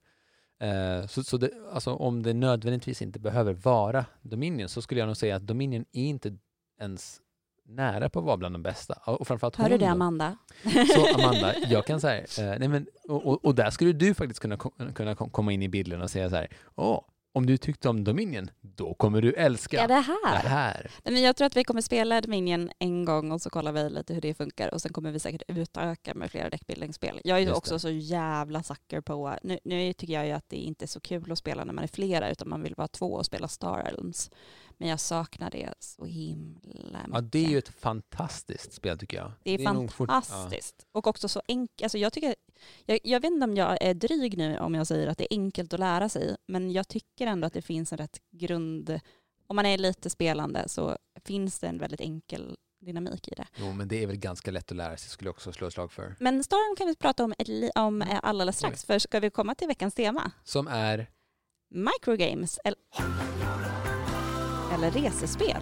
Eh, 0.60 1.08
så 1.08 1.24
så 1.24 1.38
det, 1.38 1.52
alltså, 1.72 1.94
om 1.94 2.24
det 2.24 2.34
nödvändigtvis 2.34 3.02
inte 3.02 3.20
behöver 3.20 3.54
vara 3.54 4.06
Dominion 4.22 4.70
så 4.70 4.82
skulle 4.82 5.00
jag 5.00 5.08
nog 5.08 5.18
säga 5.18 5.36
att 5.36 5.48
Dominion 5.48 5.86
är 5.92 6.04
inte 6.04 6.38
ens 6.80 7.22
nära 7.70 8.10
på 8.10 8.20
att 8.20 8.26
vara 8.26 8.38
bland 8.38 8.56
de 8.56 8.64
bästa. 8.64 8.94
Och 9.06 9.28
framförallt 9.28 9.56
Hör 9.56 9.70
du 9.70 9.78
det. 9.78 9.86
Amanda? 9.90 10.38
Så 10.96 11.08
Amanda, 11.16 11.54
jag 11.70 11.86
kan 11.86 12.02
säga, 12.02 12.22
eh, 12.22 12.60
nej 12.60 12.68
men, 12.68 12.88
och, 13.10 13.46
och, 13.46 13.56
där 13.56 13.70
skulle 13.70 13.94
du 13.94 14.14
faktiskt 14.14 14.40
kunna, 14.40 14.58
kunna 14.96 15.16
kom- 15.16 15.30
komma 15.30 15.52
in 15.54 15.62
i 15.64 15.70
bilden 15.70 16.02
och 16.02 16.10
säga 16.10 16.30
så 16.30 16.36
här, 16.36 16.48
åh, 16.76 17.02
om 17.34 17.46
du 17.46 17.58
tyckte 17.58 17.90
om 17.90 18.04
Dominion, 18.04 18.50
då 18.62 18.94
kommer 18.94 19.22
du 19.22 19.34
älska 19.34 19.78
Ja, 19.78 19.88
det 19.88 19.94
det 19.94 20.00
här. 20.30 20.50
här. 20.50 20.92
Nej, 21.04 21.14
men 21.14 21.24
jag 21.24 21.36
tror 21.36 21.46
att 21.46 21.56
vi 21.58 21.64
kommer 21.64 21.82
spela 21.82 22.22
Dominion 22.22 22.70
en 22.80 23.06
gång 23.06 23.32
och 23.32 23.42
så 23.42 23.50
kollar 23.50 23.72
vi 23.72 23.90
lite 23.90 24.14
hur 24.14 24.22
det 24.22 24.34
funkar 24.34 24.74
och 24.74 24.82
sen 24.82 24.94
kommer 24.94 25.12
vi 25.12 25.20
säkert 25.20 25.42
utöka 25.48 26.14
med 26.14 26.32
flera 26.32 26.50
deckbuilding-spel. 26.50 27.22
Jag 27.24 27.38
är 27.38 27.42
ju 27.42 27.52
också 27.52 27.74
det. 27.74 27.80
så 27.80 27.90
jävla 27.90 28.64
sucker 28.64 29.02
på, 29.02 29.36
nu, 29.44 29.60
nu 29.64 29.94
tycker 29.94 30.14
jag 30.14 30.26
ju 30.26 30.32
att 30.32 30.50
det 30.50 30.56
inte 30.58 30.86
är 30.86 30.88
så 30.88 31.00
kul 31.00 31.32
att 31.32 31.38
spela 31.38 31.64
när 31.64 31.74
man 31.74 31.84
är 31.84 31.88
flera 31.88 32.30
utan 32.30 32.50
man 32.50 32.62
vill 32.64 32.76
vara 32.78 32.88
två 32.88 33.14
och 33.14 33.26
spela 33.26 33.48
Star 33.48 33.84
Realms. 33.84 34.32
Men 34.80 34.90
jag 34.90 35.00
saknar 35.00 35.52
det 35.52 35.74
så 35.80 36.06
himla 36.06 37.00
mycket. 37.00 37.10
Ja, 37.14 37.22
det 37.22 37.46
är 37.46 37.50
ju 37.50 37.58
ett 37.58 37.70
fantastiskt 37.70 38.74
spel 38.74 38.98
tycker 38.98 39.18
jag. 39.18 39.32
Det 39.44 39.54
är, 39.66 39.74
nog 39.74 39.92
fort- 39.92 40.10
ja. 40.12 40.22
fantastiskt. 40.22 40.86
Och 40.92 41.08
också 41.08 41.28
så 41.30 41.42
enkelt. 41.48 41.84
Alltså 41.84 41.98
jag, 41.98 42.14
tycker, 42.14 42.36
jag, 42.86 43.00
jag 43.04 43.20
vet 43.20 43.32
inte 43.32 43.44
om 43.44 43.56
jag 43.56 43.78
är 43.82 43.94
dryg 43.94 44.38
nu 44.38 44.58
om 44.60 44.76
jag 44.76 44.88
säger 44.88 45.08
att 45.08 45.18
det 45.18 45.34
är 45.34 45.38
enkelt 45.38 45.74
att 45.74 45.80
lära 45.80 46.10
sig. 46.10 46.36
Men 46.48 46.72
jag 46.72 46.88
tycker 46.88 47.28
ändå 47.28 47.48
att 47.48 47.54
det 47.54 47.62
finns 47.62 47.92
en 47.92 47.98
rätt 47.98 48.22
grund. 48.32 49.00
Om 49.48 49.56
man 49.56 49.66
är 49.66 49.78
lite 49.78 50.10
spelande 50.10 50.64
så 50.70 50.98
finns 51.26 51.60
det 51.60 51.68
en 51.68 51.78
väldigt 51.78 52.02
enkel 52.02 52.58
dynamik 52.82 53.28
i 53.28 53.36
det. 53.36 53.48
Jo, 53.56 53.74
men 53.74 53.88
det 53.88 54.04
är 54.04 54.08
väl 54.08 54.16
ganska 54.18 54.52
lätt 54.52 54.72
att 54.72 54.78
lära 54.78 54.98
sig, 54.98 55.10
skulle 55.10 55.28
jag 55.28 55.34
också 55.36 55.52
slå 55.52 55.68
ett 55.68 55.74
slag 55.74 55.92
för. 55.92 56.16
Men 56.20 56.44
Storm 56.44 56.76
kan 56.76 56.88
vi 56.88 56.96
prata 56.96 57.24
om, 57.24 57.34
om 57.76 58.02
Mm. 58.02 58.02
eh, 58.02 58.20
alldeles 58.24 58.58
strax. 58.58 58.86
För 58.86 59.00
ska 59.00 59.20
vi 59.20 59.30
komma 59.30 59.56
till 59.56 59.68
veckans 59.68 59.94
tema? 59.94 60.32
Som 60.44 60.68
är 60.68 61.10
Microgames 61.70 62.60
eller, 62.64 62.80
eller 64.84 64.92
resespel. 64.92 65.62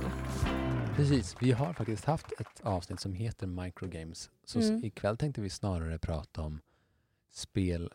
Precis, 0.96 1.36
vi 1.40 1.52
har 1.52 1.74
faktiskt 1.74 2.06
haft 2.06 2.32
ett 2.40 2.62
avsnitt 2.64 3.00
som 3.00 3.14
heter 3.14 3.48
Microgames. 3.48 4.30
Så 4.46 4.60
Mm. 4.60 4.84
ikväll 4.86 5.18
tänkte 5.18 5.42
vi 5.42 5.50
snarare 5.50 6.00
prata 6.00 6.42
om 6.42 6.62
spel 7.34 7.94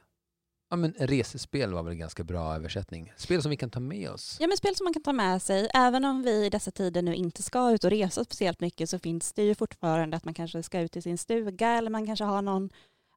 Ja, 0.70 0.76
men 0.76 0.94
resespel 0.98 1.72
var 1.72 1.82
väl 1.82 1.92
en 1.92 1.98
ganska 1.98 2.24
bra 2.24 2.54
översättning. 2.54 3.12
Spel 3.16 3.42
som 3.42 3.50
vi 3.50 3.56
kan 3.56 3.70
ta 3.70 3.80
med 3.80 4.10
oss. 4.10 4.36
Ja 4.40 4.46
men 4.46 4.56
spel 4.56 4.76
som 4.76 4.84
man 4.84 4.92
kan 4.92 5.02
ta 5.02 5.12
med 5.12 5.42
sig, 5.42 5.68
även 5.74 6.04
om 6.04 6.22
vi 6.22 6.46
i 6.46 6.50
dessa 6.50 6.70
tider 6.70 7.02
nu 7.02 7.14
inte 7.14 7.42
ska 7.42 7.70
ut 7.70 7.84
och 7.84 7.90
resa 7.90 8.24
speciellt 8.24 8.60
mycket 8.60 8.90
så 8.90 8.98
finns 8.98 9.32
det 9.32 9.42
ju 9.42 9.54
fortfarande 9.54 10.16
att 10.16 10.24
man 10.24 10.34
kanske 10.34 10.62
ska 10.62 10.80
ut 10.80 10.96
i 10.96 11.02
sin 11.02 11.18
stuga 11.18 11.68
eller 11.70 11.90
man 11.90 12.06
kanske 12.06 12.24
har 12.24 12.42
någon, 12.42 12.70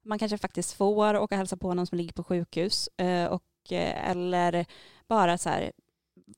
man 0.04 0.20
kanske 0.20 0.38
faktiskt 0.38 0.74
får 0.74 1.15
åka 1.15 1.20
och 1.22 1.32
hälsa 1.34 1.58
på 1.58 1.74
någon 1.74 1.88
som 1.88 1.98
ligger 1.98 2.13
på 2.13 2.24
sjukhus 2.24 2.89
eh, 2.98 3.26
och, 3.26 3.72
eh, 3.72 4.10
eller 4.10 4.65
bara 5.08 5.38
så 5.38 5.50
här, 5.50 5.72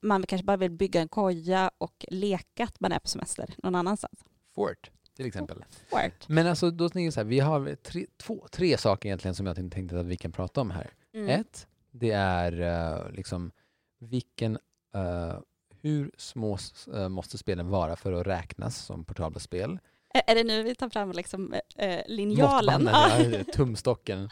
man 0.02 0.24
kanske 0.24 0.46
bara 0.46 0.58
vill 0.58 0.72
bygga 0.72 1.02
en 1.02 1.08
koja 1.08 1.72
och 1.78 2.06
leka 2.08 2.64
att 2.64 2.80
man 2.80 2.92
är 2.92 3.00
på 3.00 3.08
semester 3.08 3.56
någon 3.58 3.76
annanstans. 3.76 4.24
Fort, 4.56 4.92
till 5.16 5.26
exempel. 5.26 5.66
Fort. 5.90 6.28
Men 6.28 6.48
alltså, 6.48 6.72
då 6.72 6.90
tänker 6.90 7.06
jag 7.06 7.14
så 7.14 7.20
här, 7.20 7.26
vi 7.26 7.40
har 7.40 7.76
tre, 7.76 8.06
två, 8.18 8.48
tre 8.52 8.78
saker 8.78 9.10
egentligen 9.10 9.36
som 9.36 9.46
jag 9.46 9.56
tänkte 9.56 10.00
att 10.00 10.06
vi 10.06 10.18
kan 10.18 10.32
prata 10.32 10.62
om 10.62 10.72
här. 10.72 10.94
Mm. 11.14 11.30
Ett, 11.30 11.68
det 11.92 12.12
är 12.12 12.62
eh, 12.62 13.12
liksom 13.12 13.52
vilken, 14.00 14.58
eh, 14.96 15.40
hur 15.82 16.12
små 16.18 16.58
eh, 16.94 17.10
måste 17.10 17.38
spelen 17.38 17.70
vara 17.70 17.96
för 17.96 18.14
att 18.14 18.28
räknas 18.28 18.78
som 18.78 19.06
portabla 19.06 19.40
spel? 19.40 19.80
Är 20.14 20.22
är 20.28 20.36
det 20.36 20.44
nu 20.44 20.64
vi 20.64 20.76
tar 20.76 20.90
fram 20.90 21.12
liksom, 21.12 21.56
linjalen? 22.06 22.90
Ja, 22.92 23.44
tumstocken. 23.54 24.30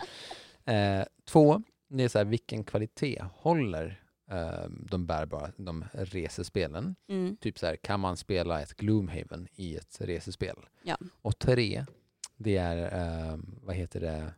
Två, 1.25 1.63
det 1.89 2.03
är 2.03 2.09
så 2.09 2.17
här, 2.17 2.25
vilken 2.25 2.63
kvalitet 2.63 3.23
håller 3.33 4.04
eh, 4.31 4.69
de 4.69 5.05
bärbara, 5.05 5.51
de 5.57 5.85
resespelen? 5.93 6.95
Mm. 7.09 7.37
Typ 7.37 7.59
så 7.59 7.65
här, 7.65 7.75
kan 7.75 7.99
man 7.99 8.17
spela 8.17 8.61
ett 8.61 8.73
Gloomhaven 8.73 9.47
i 9.55 9.75
ett 9.75 10.01
resespel? 10.01 10.57
Ja. 10.83 10.97
Och 11.21 11.39
tre, 11.39 11.85
det 12.37 12.57
är, 12.57 12.77
eh, 12.77 13.37
vad 13.61 13.75
heter 13.75 13.99
det, 13.99 14.33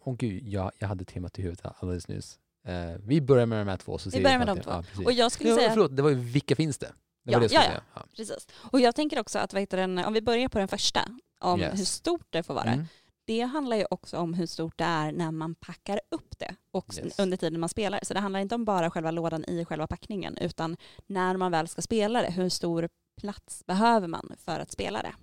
Åh 0.00 0.12
oh 0.12 0.16
gud, 0.16 0.48
jag, 0.48 0.72
jag 0.78 0.88
hade 0.88 1.04
temat 1.04 1.38
i 1.38 1.42
huvudet 1.42 1.66
alldeles 1.78 2.08
nyss. 2.08 2.38
Eh, 2.64 2.94
vi 3.04 3.20
börjar 3.20 3.46
med 3.46 3.58
de 3.58 3.68
här 3.70 3.76
två. 3.76 3.98
Så 3.98 4.10
Vi 4.10 4.22
börjar 4.22 4.38
med 4.38 4.46
de 4.46 4.60
två. 4.60 4.70
Ja. 4.70 4.84
Och 5.04 5.12
jag 5.12 5.32
skulle 5.32 5.50
ja, 5.50 5.56
säga... 5.56 5.70
Förlåt, 5.70 5.96
det 5.96 6.02
var 6.02 6.10
ju 6.10 6.16
vilka 6.16 6.56
finns 6.56 6.78
det? 6.78 6.92
Det 7.24 7.32
Ja, 7.32 7.38
det 7.38 7.52
ja, 7.52 7.60
säga. 7.62 7.82
Ja. 7.94 8.06
Precis. 8.16 8.46
Och 8.54 8.80
jag 8.80 8.94
tänker 8.94 9.20
också 9.20 9.38
att 9.38 9.52
vad 9.52 9.62
heter 9.62 9.76
den, 9.76 9.98
om 9.98 10.12
vi 10.12 10.22
börjar 10.22 10.48
på 10.48 10.58
den 10.58 10.68
första, 10.68 11.08
om 11.40 11.60
Yes. 11.60 11.80
hur 11.80 11.84
stort 11.84 12.26
det 12.30 12.42
får 12.42 12.54
vara. 12.54 12.72
Mm. 12.72 12.86
Det 13.26 13.40
handlar 13.40 13.76
ju 13.76 13.84
också 13.90 14.18
om 14.18 14.34
hur 14.34 14.46
stort 14.46 14.78
det 14.78 14.84
är 14.84 15.12
när 15.12 15.30
man 15.30 15.54
packar 15.54 16.00
upp 16.10 16.38
det 16.38 16.54
och 16.70 16.94
Yes. 16.98 17.18
under 17.18 17.36
tiden 17.36 17.60
man 17.60 17.68
spelar. 17.68 18.00
Så 18.02 18.14
det 18.14 18.20
handlar 18.20 18.40
inte 18.40 18.54
om 18.54 18.64
bara 18.64 18.90
själva 18.90 19.10
lådan 19.10 19.44
i 19.44 19.64
själva 19.64 19.86
packningen 19.86 20.38
utan 20.38 20.76
när 21.06 21.36
man 21.36 21.52
väl 21.52 21.68
ska 21.68 21.82
spela 21.82 22.22
det, 22.22 22.30
hur 22.30 22.48
stor 22.48 22.88
plats 23.20 23.66
behöver 23.66 24.08
man 24.08 24.32
för 24.38 24.60
att 24.60 24.70
spela 24.72 25.02
det? 25.02 25.14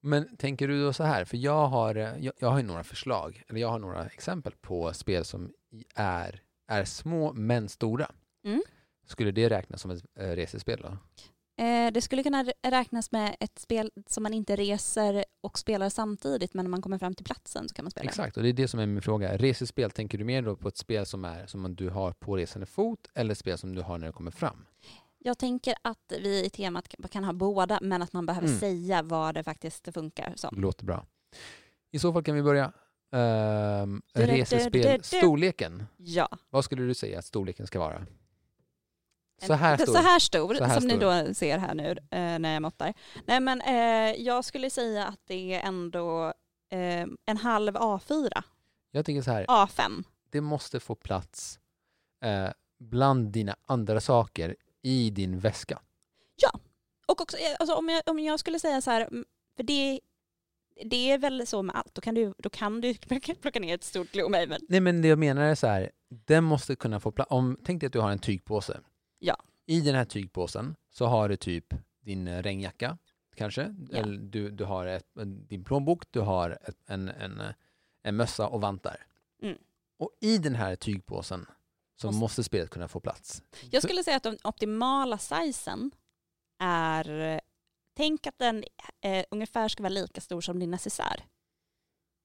Men 0.00 0.36
tänker 0.36 0.68
du 0.68 0.84
då 0.84 0.92
så 0.92 1.02
här, 1.04 1.24
för 1.24 1.36
jag 1.36 1.66
har, 1.68 1.94
jag, 1.94 2.32
jag 2.38 2.50
har 2.50 2.58
ju 2.58 2.64
några 2.64 2.84
förslag, 2.84 3.42
eller 3.48 3.60
jag 3.60 3.68
har 3.68 3.78
några 3.78 4.06
exempel 4.06 4.52
på 4.60 4.92
spel 4.92 5.24
som 5.24 5.52
är, 5.94 6.42
är 6.68 6.84
små 6.84 7.32
men 7.32 7.68
stora. 7.68 8.10
Mm. 8.44 8.62
Skulle 9.06 9.30
det 9.30 9.48
räknas 9.50 9.80
som 9.80 9.90
ett 9.90 10.04
eh, 10.18 10.28
resespel 10.28 10.80
då? 10.82 10.96
Eh, 11.58 11.92
det 11.92 12.00
skulle 12.00 12.22
kunna 12.22 12.42
rä- 12.44 12.52
räknas 12.70 13.12
med 13.12 13.36
ett 13.40 13.58
spel 13.58 13.90
som 14.06 14.22
man 14.22 14.34
inte 14.34 14.56
reser 14.56 15.24
och 15.40 15.58
spelar 15.58 15.88
samtidigt 15.88 16.54
men 16.54 16.64
när 16.64 16.70
man 16.70 16.82
kommer 16.82 16.98
fram 16.98 17.14
till 17.14 17.24
platsen 17.24 17.68
så 17.68 17.74
kan 17.74 17.84
man 17.84 17.90
spela. 17.90 18.04
Exakt, 18.08 18.36
och 18.36 18.42
det 18.42 18.48
är 18.48 18.52
det 18.52 18.68
som 18.68 18.80
är 18.80 18.86
min 18.86 19.02
fråga. 19.02 19.36
Resespel, 19.36 19.90
tänker 19.90 20.18
du 20.18 20.24
mer 20.24 20.42
då 20.42 20.56
på 20.56 20.68
ett 20.68 20.76
spel 20.76 21.06
som, 21.06 21.24
är, 21.24 21.46
som 21.46 21.74
du 21.76 21.88
har 21.88 22.12
på 22.12 22.36
resande 22.36 22.66
fot 22.66 23.08
eller 23.14 23.32
ett 23.32 23.38
spel 23.38 23.58
som 23.58 23.74
du 23.74 23.82
har 23.82 23.98
när 23.98 24.06
du 24.06 24.12
kommer 24.12 24.30
fram? 24.30 24.64
Jag 25.18 25.38
tänker 25.38 25.74
att 25.82 26.12
vi 26.22 26.44
i 26.44 26.50
temat 26.50 26.88
kan- 27.10 27.24
ha 27.24 27.32
båda 27.32 27.78
men 27.82 28.02
att 28.02 28.12
man 28.12 28.26
behöver 28.26 28.48
Mm. 28.48 28.60
säga 28.60 29.02
vad 29.02 29.34
det 29.34 29.42
faktiskt 29.42 29.88
funkar 29.94 30.32
som. 30.36 30.60
Låter 30.60 30.84
bra. 30.84 31.06
I 31.90 31.98
så 31.98 32.12
fall 32.12 32.22
kan 32.22 32.34
vi 32.34 32.42
börja. 32.42 32.72
Um, 33.12 34.02
du, 34.14 34.20
du, 34.20 34.26
resespel, 34.26 35.02
storleken. 35.02 35.86
Ja. 35.96 36.28
Vad 36.50 36.64
skulle 36.64 36.82
du 36.82 36.94
säga 36.94 37.18
att 37.18 37.24
storleken 37.24 37.66
ska 37.66 37.78
vara? 37.78 38.06
Så 39.46 39.54
här 39.54 39.76
stor. 39.82 39.92
Så 39.92 39.98
här 39.98 40.18
stor, 40.18 40.54
Så 40.54 40.64
här 40.64 40.80
som 40.80 40.88
ni 40.88 40.96
stor. 40.96 41.26
då 41.26 41.34
ser 41.34 41.58
här 41.58 41.74
nu 41.74 41.90
eh, 41.90 42.38
när 42.38 42.52
jag 42.52 42.62
måttar. 42.62 42.94
Nej 43.26 43.40
men 43.40 43.60
eh, 43.60 44.22
jag 44.22 44.44
skulle 44.44 44.70
säga 44.70 45.06
att 45.06 45.20
det 45.26 45.54
är 45.54 45.60
ändå 45.68 46.32
eh, 46.70 47.06
en 47.26 47.36
halv 47.36 47.76
A4, 47.76 48.42
Jag 48.90 49.04
tänker 49.04 49.22
så 49.22 49.30
här, 49.30 49.44
A5. 49.46 50.04
det 50.30 50.40
måste 50.40 50.80
få 50.80 50.94
plats 50.94 51.58
eh, 52.24 52.48
bland 52.80 53.32
dina 53.32 53.56
andra 53.66 54.00
saker 54.00 54.56
i 54.82 55.10
din 55.10 55.38
väska. 55.38 55.78
Och 57.06 57.20
också, 57.20 57.36
eh, 57.36 57.56
alltså, 57.58 57.74
om, 57.76 57.88
jag, 57.88 58.02
om 58.06 58.18
jag 58.18 58.40
skulle 58.40 58.58
säga 58.58 58.80
så 58.80 58.90
här, 58.90 59.00
mm, 59.00 59.24
för 59.56 59.62
det, 59.62 60.00
det 60.84 61.10
är 61.10 61.18
väl 61.18 61.46
så 61.46 61.62
med 61.62 61.76
allt, 61.76 61.94
då 61.94 62.00
kan 62.00 62.14
du, 62.14 62.34
då 62.38 62.50
kan 62.50 62.80
du 62.80 62.94
plocka 63.40 63.60
ner 63.60 63.74
ett 63.74 63.84
stort 63.84 64.12
Gloomhaven. 64.12 64.60
Nej 64.68 64.80
men 64.80 65.02
det 65.02 65.08
jag 65.08 65.18
menar 65.18 65.42
är 65.42 65.54
så 65.54 65.66
här, 65.66 65.90
den 66.08 66.44
måste 66.44 66.76
kunna 66.76 67.00
få 67.00 67.12
plats. 67.12 67.30
Om, 67.30 67.58
tänk 67.64 67.80
dig 67.80 67.86
att 67.86 67.92
du 67.92 68.00
har 68.00 68.10
en 68.10 68.18
tygpåse. 68.18 68.80
Ja. 69.18 69.36
I 69.66 69.80
den 69.80 69.94
här 69.94 70.04
tygpåsen 70.04 70.76
så 70.90 71.06
har 71.06 71.28
du 71.28 71.36
typ 71.36 71.74
din 72.00 72.28
eh, 72.28 72.42
regnjacka 72.42 72.98
kanske. 73.36 73.74
Ja. 73.90 73.98
Eller 73.98 74.16
du, 74.18 74.50
du 74.50 74.64
har 74.64 74.86
ett, 74.86 75.06
din 75.48 75.64
plånbok, 75.64 76.04
du 76.10 76.20
har 76.20 76.50
ett, 76.50 76.76
en, 76.86 77.08
en, 77.08 77.40
eh, 77.40 77.50
en 78.02 78.16
mössa 78.16 78.46
och 78.48 78.60
vantar. 78.60 79.06
Mm. 79.42 79.58
Och 79.98 80.10
i 80.20 80.38
den 80.38 80.54
här 80.54 80.76
tygpåsen 80.76 81.46
så 82.00 82.06
Måste- 82.06 82.20
måste 82.20 82.44
spelet 82.44 82.70
kunna 82.70 82.88
få 82.88 83.00
plats. 83.00 83.42
Jag 83.70 83.82
skulle 83.82 84.04
säga 84.04 84.16
att 84.16 84.22
den 84.22 84.38
optimala 84.44 85.18
sizen 85.18 85.90
är, 86.58 87.20
eh, 87.34 87.40
tänk 87.96 88.26
att 88.26 88.38
den 88.38 88.64
eh, 89.00 89.24
ungefär 89.30 89.68
ska 89.68 89.82
vara 89.82 89.92
lika 89.92 90.20
stor 90.20 90.40
som 90.40 90.58
din 90.58 90.70
necessär. 90.70 91.24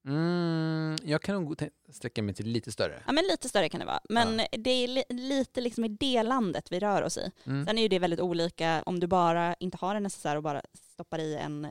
Mm, 0.05 0.95
jag 1.03 1.21
kan 1.21 1.35
nog 1.35 1.69
sträcka 1.89 2.23
mig 2.23 2.35
till 2.35 2.47
lite 2.47 2.71
större. 2.71 3.03
Ja 3.07 3.13
men 3.13 3.23
lite 3.23 3.49
större 3.49 3.69
kan 3.69 3.79
det 3.79 3.85
vara. 3.85 3.99
Men 4.09 4.41
det 4.51 4.69
är 4.69 4.87
li, 4.87 5.03
lite 5.09 5.61
liksom 5.61 5.85
i 5.85 5.87
det 5.87 6.23
landet 6.23 6.71
vi 6.71 6.79
rör 6.79 7.01
oss 7.01 7.17
i. 7.17 7.31
Mm. 7.45 7.65
Sen 7.65 7.77
är 7.77 7.81
ju 7.81 7.87
det 7.87 7.99
väldigt 7.99 8.19
olika 8.19 8.83
om 8.85 8.99
du 8.99 9.07
bara 9.07 9.53
inte 9.53 9.77
har 9.77 9.95
en 9.95 10.03
necessär 10.03 10.35
och 10.35 10.43
bara 10.43 10.61
stoppar 10.93 11.19
i 11.19 11.35
en 11.35 11.65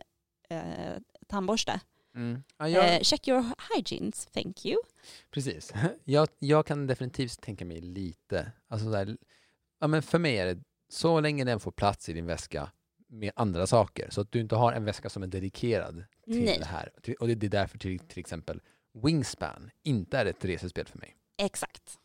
eh, 0.48 0.60
tandborste. 1.28 1.80
Mm. 2.14 2.42
Ja, 2.58 2.68
jag, 2.68 2.94
Eh, 2.94 3.00
check 3.00 3.28
your 3.28 3.44
hygienes, 3.74 4.26
thank 4.26 4.66
you. 4.66 4.76
Precis. 5.30 5.72
Jag, 6.04 6.28
jag 6.38 6.66
kan 6.66 6.86
definitivt 6.86 7.40
tänka 7.40 7.64
mig 7.64 7.80
lite, 7.80 8.52
alltså 8.68 8.90
så 8.90 8.96
här, 8.96 9.16
ja, 9.80 9.86
men 9.86 10.02
för 10.02 10.18
mig 10.18 10.38
är 10.38 10.54
det 10.54 10.62
så 10.88 11.20
länge 11.20 11.44
den 11.44 11.60
får 11.60 11.72
plats 11.72 12.08
i 12.08 12.12
din 12.12 12.26
väska 12.26 12.70
med 13.12 13.32
andra 13.36 13.66
saker, 13.66 14.10
så 14.10 14.20
att 14.20 14.32
du 14.32 14.40
inte 14.40 14.56
har 14.56 14.72
en 14.72 14.84
väska 14.84 15.08
som 15.10 15.22
är 15.22 15.26
dedikerad 15.26 16.04
till 16.24 16.44
Nej. 16.44 16.58
det 16.58 16.64
här. 16.64 16.90
Och 17.20 17.28
det 17.28 17.46
är 17.46 17.50
därför 17.50 17.78
till, 17.78 17.98
till 17.98 18.18
exempel 18.18 18.60
Wingspan 19.02 19.70
inte 19.82 20.18
är 20.18 20.26
ett 20.26 20.44
resespel 20.44 20.86
för 20.86 20.98
mig. 20.98 21.16
Exakt. 21.36 21.98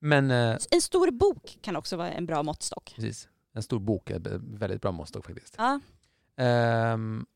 Men 0.00 0.30
eh, 0.30 0.58
En 0.70 0.80
stor 0.80 1.10
bok 1.10 1.58
kan 1.60 1.76
också 1.76 1.96
vara 1.96 2.10
en 2.10 2.26
bra 2.26 2.42
måttstock. 2.42 2.92
precis, 2.96 3.28
en 3.52 3.62
stor 3.62 3.78
bok 3.78 4.10
är 4.10 4.16
ett 4.16 4.26
väldigt 4.42 4.82
bra 4.82 4.92
måttstock 4.92 5.26
faktiskt. 5.26 5.54
Ja, 5.58 5.80
Ehm, 6.36 7.26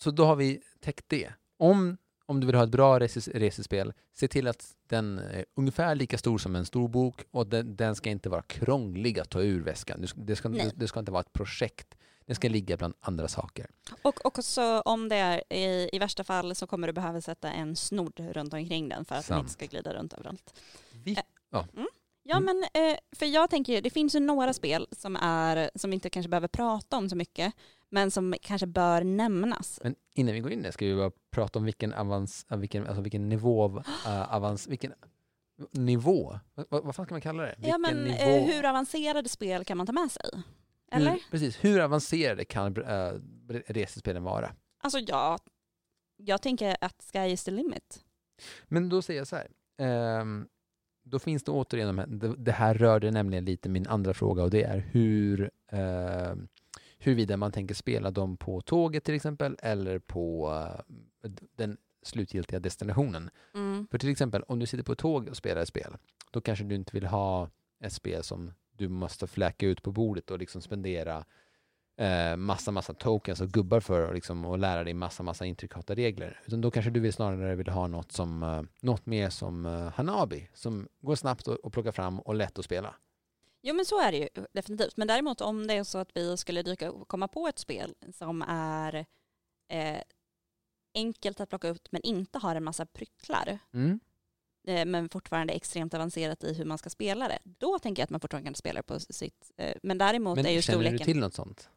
så 0.00 0.10
då 0.10 0.24
har 0.24 0.36
vi 0.36 0.60
täckt 0.80 1.04
det. 1.08 1.32
Om, 1.56 1.96
om 2.26 2.40
du 2.40 2.46
vill 2.46 2.56
ha 2.56 2.64
ett 2.64 2.70
bra 2.70 3.00
reses, 3.00 3.28
resespel, 3.28 3.92
se 4.14 4.28
till 4.28 4.46
att 4.48 4.74
den 4.88 5.18
är 5.18 5.44
ungefär 5.54 5.94
lika 5.94 6.18
stor 6.18 6.38
som 6.38 6.56
en 6.56 6.66
stor 6.66 6.88
bok 6.88 7.24
och 7.30 7.46
den, 7.46 7.76
den 7.76 7.94
ska 7.94 8.10
inte 8.10 8.28
vara 8.28 8.42
krånglig 8.42 9.20
att 9.20 9.30
ta 9.30 9.42
ur 9.42 9.62
väskan. 9.62 10.00
Det 10.00 10.06
ska, 10.06 10.20
det, 10.20 10.36
ska, 10.36 10.48
det 10.74 10.88
ska 10.88 11.00
inte 11.00 11.12
vara 11.12 11.20
ett 11.20 11.32
projekt. 11.32 11.94
Den 12.26 12.36
ska 12.36 12.48
ligga 12.48 12.76
bland 12.76 12.94
andra 13.00 13.28
saker. 13.28 13.66
och 14.02 14.26
också 14.26 14.80
om 14.84 15.08
det 15.08 15.16
är 15.16 15.52
i, 15.52 15.88
i 15.92 15.98
värsta 15.98 16.24
fall 16.24 16.54
så 16.54 16.66
kommer 16.66 16.86
du 16.86 16.92
behöva 16.92 17.20
sätta 17.20 17.52
en 17.52 17.76
snodd 17.76 18.20
runt 18.20 18.54
omkring 18.54 18.88
den 18.88 19.04
för 19.04 19.14
att 19.14 19.20
den 19.28 19.36
Sant. 19.36 19.40
inte 19.40 19.52
ska 19.52 19.66
glida 19.66 19.94
runt 19.94 20.12
överallt. 20.12 20.60
Vi, 21.04 21.16
Ja 21.50 22.36
Mm. 22.36 22.44
men 22.44 22.62
eh, 22.92 22.98
för 23.16 23.26
jag 23.26 23.50
tänker 23.50 23.82
det 23.82 23.90
finns 23.90 24.14
ju 24.14 24.20
några 24.20 24.52
spel 24.52 24.86
som 24.92 25.16
är, 25.16 25.70
som 25.74 25.90
vi 25.90 25.94
inte 25.94 26.10
kanske 26.10 26.28
behöver 26.28 26.48
prata 26.48 26.96
om 26.96 27.08
så 27.10 27.16
mycket, 27.16 27.54
men 27.88 28.10
som 28.10 28.34
kanske 28.42 28.66
bör 28.66 29.04
nämnas. 29.04 29.80
men 29.82 29.94
innan 30.14 30.34
vi 30.34 30.40
går 30.40 30.52
in 30.52 30.62
där 30.62 30.70
ska 30.70 30.86
vi 30.86 30.94
bara 30.96 31.10
prata 31.30 31.58
om 31.58 31.64
vilken, 31.64 31.92
avans, 31.94 32.46
äh, 32.50 32.56
vilken, 32.58 32.86
alltså 32.86 33.02
vilken 33.02 33.28
nivå 33.28 33.62
av 33.64 33.82
äh, 34.06 34.34
avans, 34.34 34.66
vilken 34.66 34.92
nivå, 35.72 36.38
vad, 36.68 36.84
vad 36.84 36.96
fan 36.96 37.04
ska 37.06 37.14
man 37.14 37.20
kalla 37.20 37.42
det? 37.42 37.54
Ja 37.58 37.78
Vilken 37.78 37.80
men 37.80 38.06
eh, 38.06 38.44
hur 38.44 38.64
avancerade 38.64 39.28
spel 39.28 39.64
kan 39.64 39.76
man 39.76 39.86
ta 39.86 39.92
med 39.92 40.10
sig? 40.10 40.30
Eller? 40.92 41.10
Hur, 41.10 41.20
precis, 41.30 41.64
hur 41.64 41.80
avancerade 41.80 42.44
kan 42.44 42.82
äh, 42.82 43.12
resespelen 43.66 44.22
vara? 44.22 44.54
Alltså 44.78 44.98
jag, 44.98 45.40
jag 46.16 46.42
tänker 46.42 46.76
att 46.80 47.10
sky 47.12 47.18
is 47.18 47.44
the 47.44 47.50
limit. 47.50 48.04
Men 48.64 48.88
då 48.88 49.02
säger 49.02 49.20
jag 49.20 49.26
så 49.26 49.36
här. 49.36 49.48
ehm, 49.78 50.48
då 51.04 51.18
finns 51.18 51.44
det 51.44 51.50
återigen 51.50 52.20
det 52.38 52.52
här 52.52 52.74
rörde 52.74 53.10
nämligen 53.10 53.44
lite 53.44 53.68
min 53.68 53.86
andra 53.86 54.14
fråga 54.14 54.42
och 54.42 54.50
det 54.50 54.62
är 54.62 54.78
hur 54.78 55.50
uh, 55.72 56.34
huruvida 56.98 57.36
man 57.36 57.52
tänker 57.52 57.74
spela 57.74 58.10
dem 58.10 58.36
på 58.36 58.60
tåget 58.60 59.04
till 59.04 59.14
exempel 59.14 59.56
eller 59.62 59.98
på 59.98 60.52
eh, 61.24 61.30
den 61.56 61.76
slutgiltiga 62.02 62.60
destinationen. 62.60 63.30
Mm. 63.54 63.86
För 63.90 63.98
till 63.98 64.08
exempel 64.08 64.42
om 64.42 64.58
du 64.58 64.66
sitter 64.66 64.84
på 64.84 64.92
ett 64.92 64.98
tåg 64.98 65.28
och 65.28 65.36
spelar 65.36 65.62
ett 65.62 65.68
spel, 65.68 65.96
då 66.30 66.40
kanske 66.40 66.64
du 66.64 66.74
inte 66.74 66.92
vill 66.92 67.06
ha 67.06 67.50
ett 67.80 67.92
spel 67.92 68.22
som 68.22 68.52
du 68.78 68.88
måste 68.88 69.26
fläka 69.26 69.66
ut 69.66 69.82
på 69.82 69.92
bordet 69.92 70.30
och 70.30 70.38
liksom 70.38 70.62
spendera 70.62 71.24
eh, 71.96 72.36
massa, 72.36 72.70
massa 72.70 72.94
tokens 72.94 73.40
och 73.40 73.48
gubbar 73.48 73.80
för 73.80 74.08
och, 74.08 74.14
liksom, 74.14 74.44
och 74.44 74.58
lära 74.58 74.84
dig 74.84 74.94
massa, 74.94 75.22
massa 75.22 75.46
intrikata 75.46 75.94
regler. 75.94 76.40
Utan 76.46 76.60
då 76.60 76.70
kanske 76.70 76.90
du 76.90 77.00
vill 77.00 77.12
snarare 77.12 77.54
vill 77.54 77.68
ha 77.68 77.86
något, 77.86 78.12
som, 78.12 78.42
eh, 78.42 78.62
något 78.80 79.06
mer 79.06 79.30
som 79.30 79.66
eh, 79.66 79.88
Hanabi, 79.88 80.48
som 80.54 80.88
går 81.00 81.14
snabbt 81.14 81.48
att, 81.48 81.72
plocka 81.72 81.92
fram 81.92 82.20
och 82.20 82.34
lätt 82.34 82.58
att 82.58 82.64
spela. 82.64 82.94
Jo 83.62 83.74
men 83.74 83.84
så 83.84 84.00
är 84.00 84.12
det 84.12 84.18
ju 84.18 84.28
definitivt. 84.52 84.96
Men 84.96 85.08
däremot 85.08 85.40
om 85.40 85.66
det 85.66 85.74
är 85.74 85.84
så 85.84 85.98
att 85.98 86.10
vi 86.14 86.36
skulle 86.36 86.62
dyka, 86.62 86.92
komma 87.06 87.28
på 87.28 87.48
ett 87.48 87.58
spel 87.58 87.94
som 88.12 88.42
är 88.48 89.06
eh, 89.68 90.00
enkelt 90.94 91.40
att 91.40 91.48
plocka 91.48 91.68
upp 91.68 91.88
men 91.90 92.02
inte 92.02 92.38
har 92.38 92.56
en 92.56 92.64
massa 92.64 92.86
pryttlar 92.86 93.58
Mm. 93.72 94.00
Eh, 94.66 94.84
men 94.84 95.08
fortfarande 95.08 95.52
extremt 95.52 95.94
avancerat 95.94 96.44
i 96.44 96.54
hur 96.54 96.64
man 96.64 96.78
ska 96.78 96.90
spela 96.90 97.28
det. 97.28 97.38
Då 97.44 97.78
tänker 97.78 98.00
jag 98.00 98.04
att 98.04 98.10
man 98.10 98.20
fortfarande 98.20 98.48
kan 98.48 98.54
spela 98.54 98.78
det 98.78 98.82
på 98.82 99.00
sitt... 99.00 99.52
Eh, 99.56 99.74
men 99.82 99.98
däremot 99.98 100.36
Men 100.36 100.46
är 100.46 100.50
ju 100.50 100.62
känner 100.62 100.78
storleken... 100.78 100.98
du 100.98 101.04
till 101.04 101.18
något 101.20 101.34
sånt? 101.34 101.68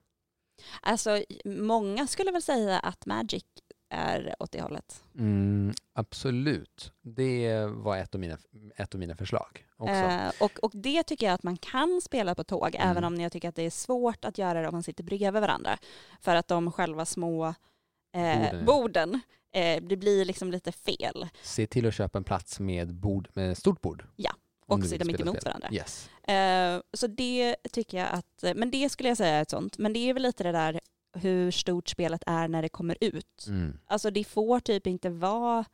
Alltså 0.82 1.24
många 1.46 2.08
skulle 2.08 2.32
väl 2.32 2.42
säga 2.42 2.80
att 2.80 3.06
Magic 3.06 3.44
är 3.90 4.36
åt 4.40 4.52
det 4.52 4.62
hållet. 4.62 5.04
Mm, 5.18 5.74
absolut. 5.94 6.92
Det 7.02 7.66
var 7.66 7.98
ett 7.98 8.16
av 8.16 8.22
mina, 8.22 8.38
ett 8.76 8.94
av 8.94 9.00
mina 9.00 9.16
förslag 9.16 9.66
också. 9.78 9.94
Eh, 9.94 10.32
och, 10.40 10.60
och 10.60 10.72
det 10.74 11.04
tycker 11.04 11.26
jag 11.26 11.34
att 11.34 11.44
man 11.44 11.58
kan 11.58 12.02
spela 12.02 12.36
på 12.36 12.44
tåg, 12.44 12.76
Mm. 12.76 12.88
även 12.92 13.04
om 13.04 13.22
jag 13.22 13.32
tycker 13.32 13.50
att 13.50 13.56
det 13.56 13.64
är 13.64 13.70
svårt 13.70 14.26
att 14.26 14.38
göra 14.38 14.62
det 14.62 14.68
om 14.68 14.74
man 14.74 14.84
sitter 14.84 15.04
bredvid 15.04 15.42
varandra. 15.42 15.78
För 16.22 16.36
att 16.36 16.48
de 16.48 16.72
själva 16.72 17.06
små 17.06 17.46
eh, 18.16 18.40
Borden, 18.42 18.66
borden, 18.66 19.20
eh, 19.52 19.84
det 19.84 19.98
blir 19.98 20.26
liksom 20.26 20.52
lite 20.52 20.72
fel. 20.72 21.28
Se 21.42 21.68
till 21.68 21.86
att 21.88 21.94
köpa 21.94 22.18
en 22.18 22.24
plats 22.24 22.60
med, 22.60 22.94
bord, 22.94 23.30
med 23.34 23.58
stort 23.58 23.82
bord. 23.82 24.08
Ja, 24.16 24.32
och 24.66 24.86
sitta 24.86 25.06
mitt 25.06 25.20
emot 25.20 25.36
spel. 25.38 25.44
varandra. 25.46 25.70
Yes. 25.72 26.10
Eh, 26.24 26.82
så 26.94 27.08
det 27.08 27.56
tycker 27.72 27.98
jag 27.98 28.08
att, 28.12 28.44
men 28.56 28.72
det 28.72 28.90
skulle 28.90 29.10
jag 29.10 29.18
säga 29.18 29.36
är 29.36 29.42
ett 29.42 29.50
sånt. 29.50 29.78
Men 29.78 29.94
det 29.94 30.00
är 30.10 30.14
väl 30.14 30.24
lite 30.24 30.44
det 30.44 30.52
där 30.52 30.80
hur 31.14 31.52
stort 31.52 31.90
spelet 31.90 32.24
är 32.26 32.48
när 32.48 32.62
det 32.62 32.70
kommer 32.70 32.98
ut. 33.02 33.46
Mm. 33.48 33.78
Alltså 33.86 34.12
det 34.12 34.24
får 34.24 34.60
typ 34.60 34.88
inte 34.88 35.10
vara... 35.10 35.66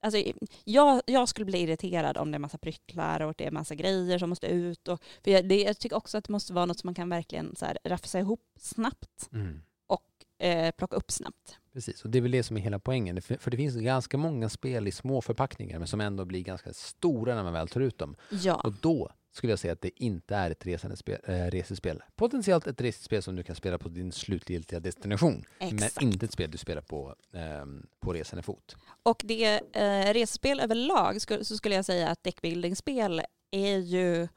Alltså, 0.00 0.32
jag, 0.64 1.02
jag 1.06 1.28
skulle 1.28 1.44
bli 1.44 1.58
irriterad 1.58 2.16
om 2.16 2.30
det 2.30 2.36
är 2.36 2.38
massa 2.38 2.58
pryttlar 2.58 3.20
och 3.20 3.34
det 3.38 3.46
är 3.46 3.50
massa 3.50 3.74
grejer 3.74 4.18
som 4.18 4.28
måste 4.28 4.46
ut. 4.46 4.88
Och, 4.88 5.02
för 5.24 5.30
jag, 5.30 5.48
det, 5.48 5.62
jag 5.62 5.78
tycker 5.78 5.96
också 5.96 6.18
att 6.18 6.24
det 6.24 6.32
måste 6.32 6.52
vara 6.52 6.66
något 6.66 6.78
som 6.78 6.88
man 6.88 6.94
kan 6.94 7.08
verkligen 7.08 7.56
så 7.56 7.66
här, 7.66 7.78
rafsa 7.84 8.18
ihop 8.18 8.44
snabbt 8.60 9.28
Mm. 9.32 9.62
och 9.86 10.44
eh, 10.46 10.70
plocka 10.70 10.96
upp 10.96 11.10
snabbt. 11.10 11.58
Precis, 11.72 12.04
och 12.04 12.10
det 12.10 12.18
är 12.18 12.22
väl 12.22 12.30
det 12.30 12.42
som 12.42 12.56
är 12.56 12.60
hela 12.60 12.78
poängen. 12.78 13.22
För, 13.22 13.36
för 13.36 13.50
det 13.50 13.56
finns 13.56 13.74
ganska 13.76 14.16
många 14.18 14.48
spel 14.48 14.88
i 14.88 14.92
små 14.92 15.20
förpackningar 15.20 15.78
men 15.78 15.88
som 15.88 16.00
ändå 16.00 16.24
blir 16.24 16.40
ganska 16.42 16.72
stora 16.72 17.34
när 17.34 17.42
man 17.42 17.52
väl 17.52 17.68
tar 17.68 17.80
ut 17.80 17.98
dem. 17.98 18.16
Ja, 18.30 18.54
Och 18.54 18.72
då 18.72 19.10
skulle 19.32 19.52
jag 19.52 19.58
säga 19.58 19.72
att 19.72 19.80
det 19.80 20.02
inte 20.02 20.36
är 20.36 20.50
ett 20.50 20.66
resande 20.66 20.96
spel, 20.96 21.18
äh, 21.24 21.32
resespel. 21.32 22.02
Potentiellt 22.16 22.66
ett 22.66 22.80
resespel 22.80 23.22
som 23.22 23.36
du 23.36 23.42
kan 23.42 23.56
spela 23.56 23.78
på 23.78 23.88
din 23.88 24.12
slutgiltiga 24.12 24.80
destination. 24.80 25.44
exakt. 25.58 26.00
Men 26.00 26.08
inte 26.08 26.26
ett 26.26 26.32
spel 26.32 26.50
du 26.50 26.58
spelar 26.58 26.82
på, 26.82 27.14
ehm, 27.32 27.86
på 28.00 28.12
resande 28.12 28.42
fot. 28.42 28.76
Och 29.02 29.22
det 29.24 29.60
eh, 29.72 30.12
resespel 30.12 30.60
överlag 30.60 31.20
så 31.20 31.56
skulle 31.56 31.74
jag 31.74 31.84
säga 31.84 32.08
att 32.08 32.22
deckbuilding-spel 32.24 33.22
är 33.50 33.78
ju 33.78 34.28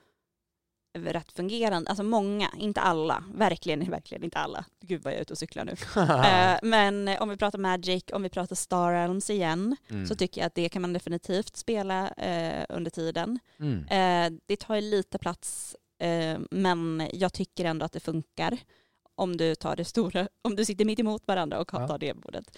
rätt 0.95 1.31
fungerande. 1.31 1.89
Alltså 1.89 2.03
många, 2.03 2.49
inte 2.57 2.81
alla. 2.81 3.23
Verkligen, 3.33 3.89
verkligen 3.91 4.23
inte 4.23 4.37
alla. 4.37 4.65
Gud 4.81 5.03
vad 5.03 5.13
jag 5.13 5.17
är 5.17 5.21
ute 5.21 5.33
och 5.33 5.37
cyklar 5.37 5.65
nu. 5.65 5.75
Eh, 6.25 6.59
men 6.63 7.07
om 7.19 7.29
vi 7.29 7.37
pratar 7.37 7.59
Magic, 7.59 8.03
om 8.13 8.23
vi 8.23 8.29
pratar 8.29 8.55
Star 8.55 8.91
Realms 8.91 9.29
igen, 9.29 9.75
Mm. 9.89 10.05
så 10.07 10.15
tycker 10.15 10.41
jag 10.41 10.47
att 10.47 10.55
det 10.55 10.69
kan 10.69 10.81
man 10.81 10.93
definitivt 10.93 11.55
spela 11.55 12.09
eh, 12.09 12.65
under 12.69 12.91
tiden. 12.91 13.39
Mm. 13.59 13.85
Eh, 13.87 14.39
det 14.45 14.59
tar 14.59 14.75
ju 14.75 14.81
lite 14.81 15.17
plats, 15.17 15.75
eh, 15.99 16.39
men 16.51 17.09
jag 17.13 17.33
tycker 17.33 17.65
ändå 17.65 17.85
att 17.85 17.91
det 17.91 17.99
funkar. 17.99 18.57
Om 19.15 19.37
du 19.37 19.55
tar 19.55 19.75
det 19.75 19.85
stora, 19.85 20.27
om 20.41 20.55
du 20.55 20.65
sitter 20.65 20.85
mitt 20.85 20.99
emot 20.99 21.27
varandra 21.27 21.59
och 21.59 21.69
Ja. 21.73 21.87
tar 21.87 21.97
det 21.97 22.13
bordet. 22.13 22.57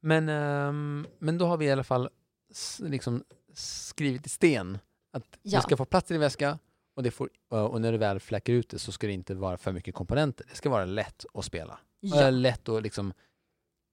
Men, 0.00 0.28
ehm, 0.28 1.06
men 1.18 1.38
då 1.38 1.46
har 1.46 1.56
vi 1.56 1.66
i 1.66 1.70
alla 1.70 1.84
fall 1.84 2.08
liksom 2.80 3.24
skrivit 3.54 4.26
i 4.26 4.28
sten 4.28 4.78
att 5.12 5.22
Ja. 5.42 5.58
det 5.58 5.62
ska 5.62 5.76
få 5.76 5.84
plats 5.84 6.10
i 6.10 6.14
din 6.14 6.20
väska 6.20 6.58
och, 6.96 7.12
får, 7.14 7.30
och 7.48 7.80
när 7.80 7.92
du 7.92 7.98
väl 7.98 8.20
fläcker 8.20 8.52
ut 8.52 8.68
det 8.68 8.78
så 8.78 8.92
ska 8.92 9.06
det 9.06 9.12
inte 9.12 9.34
vara 9.34 9.56
för 9.56 9.72
mycket 9.72 9.94
komponenter. 9.94 10.46
Det 10.50 10.56
ska 10.56 10.70
vara 10.70 10.84
lätt 10.84 11.24
att 11.34 11.44
spela. 11.44 11.78
Ja. 12.00 12.30
Lätt 12.30 12.68
att 12.68 12.82
liksom 12.82 13.12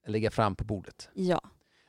lägga 0.08 0.32
fram 0.32 0.56
på 0.56 0.64
bordet. 0.64 1.10
ja. 1.14 1.42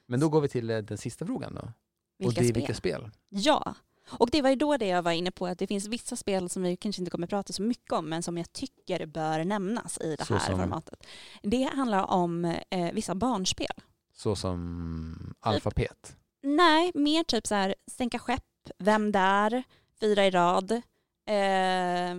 Men 0.06 0.20
då 0.20 0.28
går 0.28 0.40
vi 0.40 0.48
till 0.48 0.70
eh, 0.70 0.78
den 0.78 0.98
sista 0.98 1.26
frågan 1.26 1.54
då. 1.54 1.72
Vilka 2.18 2.28
och 2.28 2.34
det 2.34 2.40
är 2.40 2.44
spel? 2.44 2.54
vilka 2.54 2.74
spel? 2.74 3.10
Ja, 3.28 3.74
och 4.10 4.30
det 4.30 4.42
var 4.42 4.50
ju 4.50 4.56
då 4.56 4.76
det 4.76 4.86
jag 4.86 5.02
var 5.02 5.12
inne 5.12 5.30
på 5.30 5.46
att 5.46 5.58
det 5.58 5.66
finns 5.66 5.86
vissa 5.86 6.16
spel 6.16 6.48
som 6.48 6.62
vi 6.62 6.76
kanske 6.76 7.02
inte 7.02 7.10
kommer 7.10 7.26
prata 7.26 7.52
så 7.52 7.62
mycket 7.62 7.92
om 7.92 8.08
men 8.08 8.22
som 8.22 8.38
jag 8.38 8.52
tycker 8.52 9.06
bör 9.06 9.44
nämnas 9.44 9.98
i 9.98 10.16
det 10.18 10.24
Så 10.24 10.34
här 10.34 10.46
som? 10.46 10.58
formatet. 10.60 11.06
Det 11.42 11.62
handlar 11.62 12.10
om 12.10 12.44
eh, 12.70 12.92
vissa 12.92 13.14
barnspel. 13.14 13.66
Så 14.12 14.36
som 14.36 15.34
alfabet. 15.40 16.16
Nej, 16.42 16.92
mer 16.94 17.24
typ 17.24 17.46
så 17.46 17.54
här 17.54 17.74
sänka 17.90 18.18
skepp, 18.18 18.42
vem 18.78 19.12
där, 19.12 19.62
fyra 20.00 20.26
i 20.26 20.30
rad. 20.30 20.82
Eh, 21.26 22.16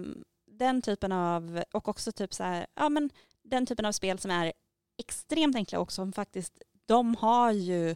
den 0.48 0.82
typen 0.82 1.12
av, 1.12 1.64
och 1.74 1.88
också 1.88 2.12
typ 2.12 2.34
så 2.34 2.44
här, 2.44 2.68
ja 2.76 2.90
men 2.90 3.10
den 3.44 3.66
typen 3.66 3.86
av 3.86 3.92
spel 3.92 4.20
som 4.20 4.32
är 4.32 4.54
extremt 4.98 5.56
enkla 5.56 5.80
och 5.80 5.92
som 5.92 6.14
faktiskt, 6.14 6.62
de 6.86 7.16
har 7.16 7.52
ju, 7.52 7.96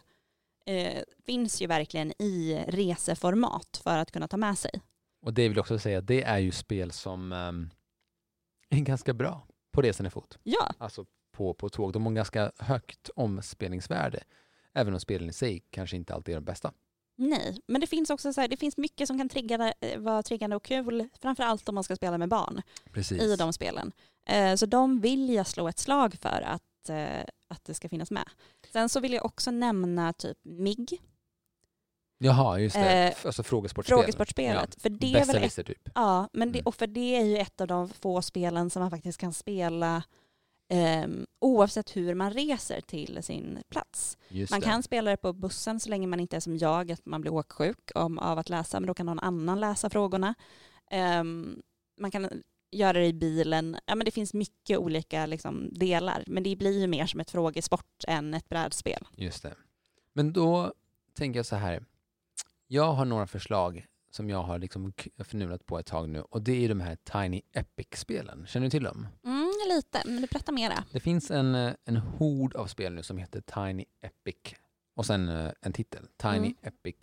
eh, 0.66 1.02
finns 1.26 1.62
ju 1.62 1.66
verkligen 1.66 2.22
i 2.22 2.64
reseformat 2.68 3.80
för 3.84 3.98
att 3.98 4.10
kunna 4.10 4.28
ta 4.28 4.36
med 4.36 4.58
sig. 4.58 4.70
Och 5.22 5.34
det 5.34 5.48
vill 5.48 5.56
jag 5.56 5.62
också 5.62 5.78
säga, 5.78 6.00
det 6.00 6.22
är 6.22 6.38
ju 6.38 6.52
spel 6.52 6.90
som 6.90 7.32
ehm, 7.32 7.70
är 8.68 8.80
ganska 8.80 9.14
bra 9.14 9.46
på 9.72 9.82
resande 9.82 10.10
fot. 10.10 10.38
Ja, 10.42 10.72
Alltså 10.78 11.06
på, 11.32 11.54
på 11.54 11.68
tåg. 11.68 11.92
De 11.92 12.06
har 12.06 12.12
ganska 12.12 12.52
högt 12.58 13.10
omspelningsvärde. 13.16 14.22
Även 14.72 14.94
om 14.94 15.00
spelen 15.00 15.28
i 15.28 15.32
sig 15.32 15.62
kanske 15.70 15.96
inte 15.96 16.14
alltid 16.14 16.34
är 16.34 16.40
de 16.40 16.44
bästa. 16.44 16.72
Nej, 17.20 17.60
men 17.66 17.80
det 17.80 17.86
finns 17.86 18.10
också 18.10 18.32
så 18.32 18.40
här, 18.40 18.48
det 18.48 18.56
finns 18.56 18.76
mycket 18.76 19.06
som 19.06 19.18
kan 19.18 19.28
trigga, 19.28 19.72
eh, 19.80 19.98
vara 20.00 20.22
triggande 20.22 20.56
och 20.56 20.62
kul, 20.64 21.08
framförallt 21.22 21.68
om 21.68 21.74
man 21.74 21.84
ska 21.84 21.96
spela 21.96 22.18
med 22.18 22.28
barn. 22.28 22.62
Precis. 22.92 23.22
i 23.22 23.36
de 23.36 23.52
spelen. 23.52 23.92
Eh, 24.28 24.54
Så 24.54 24.66
de 24.66 25.00
vill 25.00 25.30
jag 25.34 25.46
slå 25.46 25.68
ett 25.68 25.78
slag 25.78 26.14
för 26.20 26.42
att, 26.46 26.88
eh, 26.88 27.24
att 27.48 27.64
det 27.64 27.74
ska 27.74 27.88
finnas 27.88 28.10
med. 28.10 28.28
Sen 28.72 28.88
så 28.88 29.00
vill 29.00 29.12
jag 29.12 29.24
också 29.24 29.50
nämna 29.50 30.12
typ 30.12 30.38
MIG, 30.44 31.00
Jaha, 32.22 32.58
just 32.58 32.76
det. 32.76 33.08
Eh, 33.08 33.26
alltså 33.26 33.42
frågesportspel. 33.42 33.96
frågesportspelet. 33.98 34.82
För 34.82 34.90
det 34.90 35.14
är 35.14 35.24
väl 35.26 35.36
ett, 35.44 35.66
typ. 35.66 35.88
ja, 35.94 36.28
men 36.32 36.52
det, 36.52 36.58
Mm. 36.58 36.66
och 36.66 36.74
för 36.74 36.86
det 36.86 37.16
är 37.16 37.24
ju 37.24 37.36
ett 37.36 37.60
av 37.60 37.66
de 37.66 37.88
få 37.88 38.22
spelen 38.22 38.70
som 38.70 38.80
man 38.82 38.90
faktiskt 38.90 39.18
kan 39.20 39.32
spela 39.32 40.02
ehm, 40.70 41.26
oavsett 41.38 41.96
hur 41.96 42.14
man 42.14 42.32
reser 42.32 42.80
till 42.80 43.22
sin 43.22 43.62
plats. 43.68 44.18
Just 44.28 44.50
Man 44.50 44.60
det. 44.60 44.66
kan 44.66 44.82
spela 44.82 45.10
det 45.10 45.16
på 45.16 45.32
bussen 45.32 45.80
så 45.80 45.88
länge 45.90 46.06
man 46.06 46.20
inte 46.20 46.36
är 46.36 46.40
som 46.40 46.56
jag, 46.56 46.92
att 46.92 47.06
man 47.06 47.20
blir 47.20 47.32
åksjuk 47.32 47.90
om, 47.94 48.18
av 48.18 48.38
att 48.38 48.48
läsa, 48.48 48.80
men 48.80 48.86
då 48.86 48.94
kan 48.94 49.06
någon 49.06 49.18
annan 49.18 49.60
läsa 49.60 49.90
frågorna. 49.90 50.34
Ehm, 50.90 51.62
man 52.00 52.10
kan 52.10 52.42
göra 52.70 52.98
det 52.98 53.06
i 53.06 53.12
bilen. 53.12 53.76
Ja, 53.86 53.94
men 53.94 54.04
det 54.04 54.10
finns 54.10 54.34
mycket 54.34 54.78
olika 54.78 55.26
liksom, 55.26 55.68
delar, 55.72 56.24
men 56.26 56.42
det 56.42 56.56
blir 56.56 56.80
ju 56.80 56.86
mer 56.86 57.06
som 57.06 57.20
ett 57.20 57.30
frågesport 57.30 58.04
än 58.08 58.34
ett 58.34 58.48
brädspel. 58.48 59.06
Just 59.16 59.42
det. 59.42 59.54
Men 60.12 60.32
då 60.32 60.72
tänker 61.14 61.38
jag 61.38 61.46
så 61.46 61.56
här. 61.56 61.84
Jag 62.66 62.92
har 62.92 63.04
några 63.04 63.26
förslag 63.26 63.86
som 64.10 64.30
jag 64.30 64.42
har 64.42 64.58
liksom 64.58 64.92
förnulat 65.24 65.66
på 65.66 65.78
ett 65.78 65.86
tag 65.86 66.08
nu 66.08 66.20
och 66.20 66.42
det 66.42 66.64
är 66.64 66.68
de 66.68 66.80
här 66.80 66.96
Tiny 66.96 67.42
Epic-spelen. 67.52 68.46
Känner 68.46 68.66
du 68.66 68.70
till 68.70 68.82
dem? 68.82 69.06
Mm, 69.24 69.29
lite, 69.68 70.02
men 70.04 70.20
du 70.20 70.26
berättar 70.26 70.52
mera. 70.52 70.84
Det 70.92 71.00
finns 71.00 71.30
en, 71.30 71.54
eh, 71.54 71.72
en 71.84 71.96
hord 71.96 72.54
av 72.54 72.66
spel 72.66 72.94
nu 72.94 73.02
som 73.02 73.18
heter 73.18 73.40
Tiny 73.40 73.84
Epic 74.00 74.54
och 74.94 75.06
sen 75.06 75.28
eh, 75.28 75.50
en 75.60 75.72
titel. 75.72 76.06
Tiny 76.16 76.36
Mm. 76.36 76.54
Epic 76.62 76.96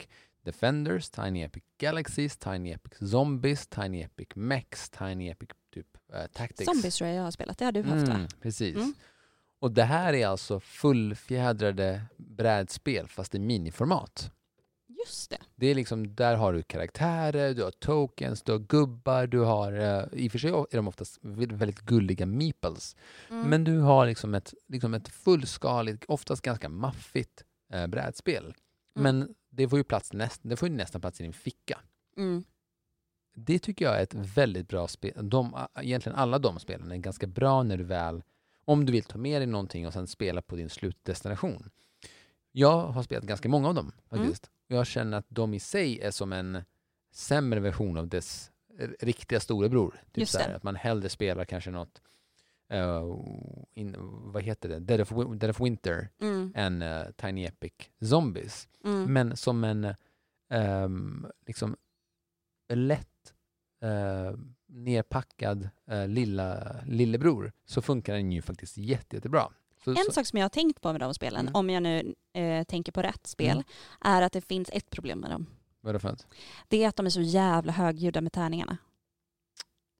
Defenders, 0.43 1.10
Tiny 1.10 1.41
Epic 1.43 1.63
Galaxies, 1.78 2.38
Tiny 2.38 2.72
Epic 2.72 3.10
Zombies, 3.12 3.67
Tiny 3.67 4.02
Epic 4.02 4.28
Mechs, 4.36 4.89
Tiny 4.89 5.30
Epic 5.30 5.50
typ 5.74 5.88
eh, 6.13 6.26
Tactics. 6.28 6.65
Zombies 6.65 6.96
tror 6.96 7.08
jag 7.10 7.17
jag 7.17 7.24
har 7.24 7.32
spelat, 7.32 7.58
det 7.58 7.65
har 7.65 7.72
du 7.72 7.84
haft 7.84 8.08
va? 8.08 8.13
Mm, 8.15 8.28
precis. 8.41 8.76
Mm. 8.76 8.93
Och 9.60 9.72
det 9.72 9.84
här 9.84 10.13
är 10.13 10.28
alltså 10.28 10.60
fullfjädrade 10.60 12.02
brädspel 12.17 13.08
fast 13.08 13.36
i 13.36 13.39
miniformat. 13.39 14.32
Just 15.05 15.29
det. 15.29 15.38
Det 15.55 15.67
är 15.67 15.75
liksom, 15.75 16.15
där 16.15 16.36
har 16.36 16.53
du 16.53 16.63
karaktärer, 16.63 17.53
du 17.53 17.63
har 17.63 17.71
tokens, 17.71 18.43
du 18.43 18.51
har 18.51 18.60
gubbar, 18.60 19.27
du 19.27 19.39
har, 19.39 19.73
eh, 19.73 20.19
i 20.19 20.27
och 20.27 20.31
för 20.31 20.39
sig 20.39 20.49
är 20.49 20.75
de 20.75 20.88
oftast 20.88 21.19
väldigt 21.21 21.81
gulliga 21.81 22.25
meeples. 22.25 22.95
Mm. 23.29 23.49
Men 23.49 23.63
du 23.63 23.79
har 23.79 24.05
liksom 24.05 24.36
ett, 24.36 24.53
liksom 24.67 24.93
ett 24.93 25.07
fullskaligt, 25.07 26.05
oftast 26.07 26.41
ganska 26.41 26.69
maffigt 26.69 27.43
eh, 27.73 27.88
brädspel. 27.88 28.43
Mm. 28.43 28.55
Men 28.95 29.36
det 29.49 29.69
får 29.69 29.79
ju 29.79 29.83
plats 29.83 30.13
näst, 30.13 30.41
det 30.43 30.55
får 30.55 30.69
ju 30.69 30.75
nästan 30.75 31.01
plats 31.01 31.19
i 31.19 31.23
din 31.23 31.33
ficka. 31.33 31.79
Mm. 32.17 32.43
Det 33.36 33.60
tycker 33.60 33.86
jag 33.86 33.97
är 33.97 34.03
ett 34.03 34.13
väldigt 34.13 34.67
bra 34.67 34.88
spel. 34.88 35.29
De, 35.29 35.67
egentligen 35.75 36.17
alla 36.17 36.39
de 36.39 36.60
spelen 36.60 36.91
är 36.91 36.97
ganska 36.97 37.27
bra 37.27 37.63
när 37.63 37.77
du 37.77 37.83
väl, 37.83 38.23
om 38.65 38.86
du 38.86 38.91
vill 38.91 39.03
ta 39.03 39.17
med 39.17 39.41
dig 39.41 39.47
någonting 39.47 39.88
och 39.88 39.93
sen 39.93 40.07
spela 40.07 40.41
på 40.41 40.55
din 40.55 40.69
slutdestination. 40.69 41.69
Jag 42.51 42.88
har 42.88 43.03
spelat 43.03 43.23
ganska 43.23 43.49
många 43.49 43.67
av 43.67 43.75
dem 43.75 43.91
faktiskt. 44.10 44.49
Jag 44.67 44.88
känner 44.88 45.17
att 45.17 45.25
de 45.30 45.53
i 45.53 45.60
sig 45.60 46.01
är 46.01 46.12
som 46.12 46.34
en 46.34 46.63
sämre 47.12 47.60
version 47.60 47.97
av 47.97 48.08
dess 48.08 48.51
riktiga 48.99 49.39
storebror. 49.39 50.01
Typ 50.12 50.27
så 50.27 50.39
att 50.41 50.63
man 50.63 50.75
hellre 50.75 51.10
spelar 51.10 51.45
kanske 51.45 51.71
något 51.71 52.01
eh, 52.69 53.03
in, 53.73 53.95
vad 54.34 54.43
heter 54.43 54.69
det, 54.69 54.80
Dead 54.80 55.01
of, 55.01 55.10
Dead 55.38 55.49
of 55.49 55.60
Winter 55.62 56.10
Mm. 56.21 56.51
än 56.56 56.82
eh, 56.82 57.12
Tiny 57.12 57.45
Epic 57.45 57.73
Zombies. 58.01 58.67
Mm. 58.84 59.13
Men 59.13 59.38
som 59.38 59.63
en 59.63 59.93
ehm, 60.49 61.27
liksom 61.45 61.75
lätt 62.73 63.34
eh, 63.82 64.38
nerpackad 64.67 65.69
eh, 65.88 66.08
lilla 66.08 66.75
lillebror 66.86 67.51
så 67.65 67.82
funkar 67.82 68.13
den 68.13 68.32
ju 68.32 68.41
faktiskt 68.41 68.77
jätte, 68.77 69.15
jättebra. 69.15 69.51
En 69.91 70.06
så, 70.06 70.12
sak 70.12 70.26
som 70.26 70.38
jag 70.39 70.43
har 70.43 70.50
tänkt 70.50 70.82
på 70.82 70.91
med 70.91 71.02
de 71.02 71.13
spelen, 71.13 71.41
Mm. 71.41 71.56
om 71.56 71.69
jag 71.69 71.84
nu 71.84 72.13
eh, 72.34 72.63
tänker 72.63 72.91
på 72.91 73.02
rätt 73.02 73.28
spel, 73.28 73.52
Mm. 73.52 73.63
är 74.02 74.21
att 74.21 74.34
det 74.34 74.41
finns 74.41 74.69
ett 74.73 74.89
problem 74.89 75.19
med 75.19 75.30
dem. 75.32 75.45
vadå 75.82 76.00
för 76.00 76.10
något? 76.10 76.28
Det 76.67 76.84
är 76.84 76.88
att 76.88 76.95
de 76.95 77.06
är 77.06 77.10
så 77.10 77.21
jävla 77.21 77.71
högljudda 77.71 78.21
med 78.21 78.34
tärningarna. 78.34 78.78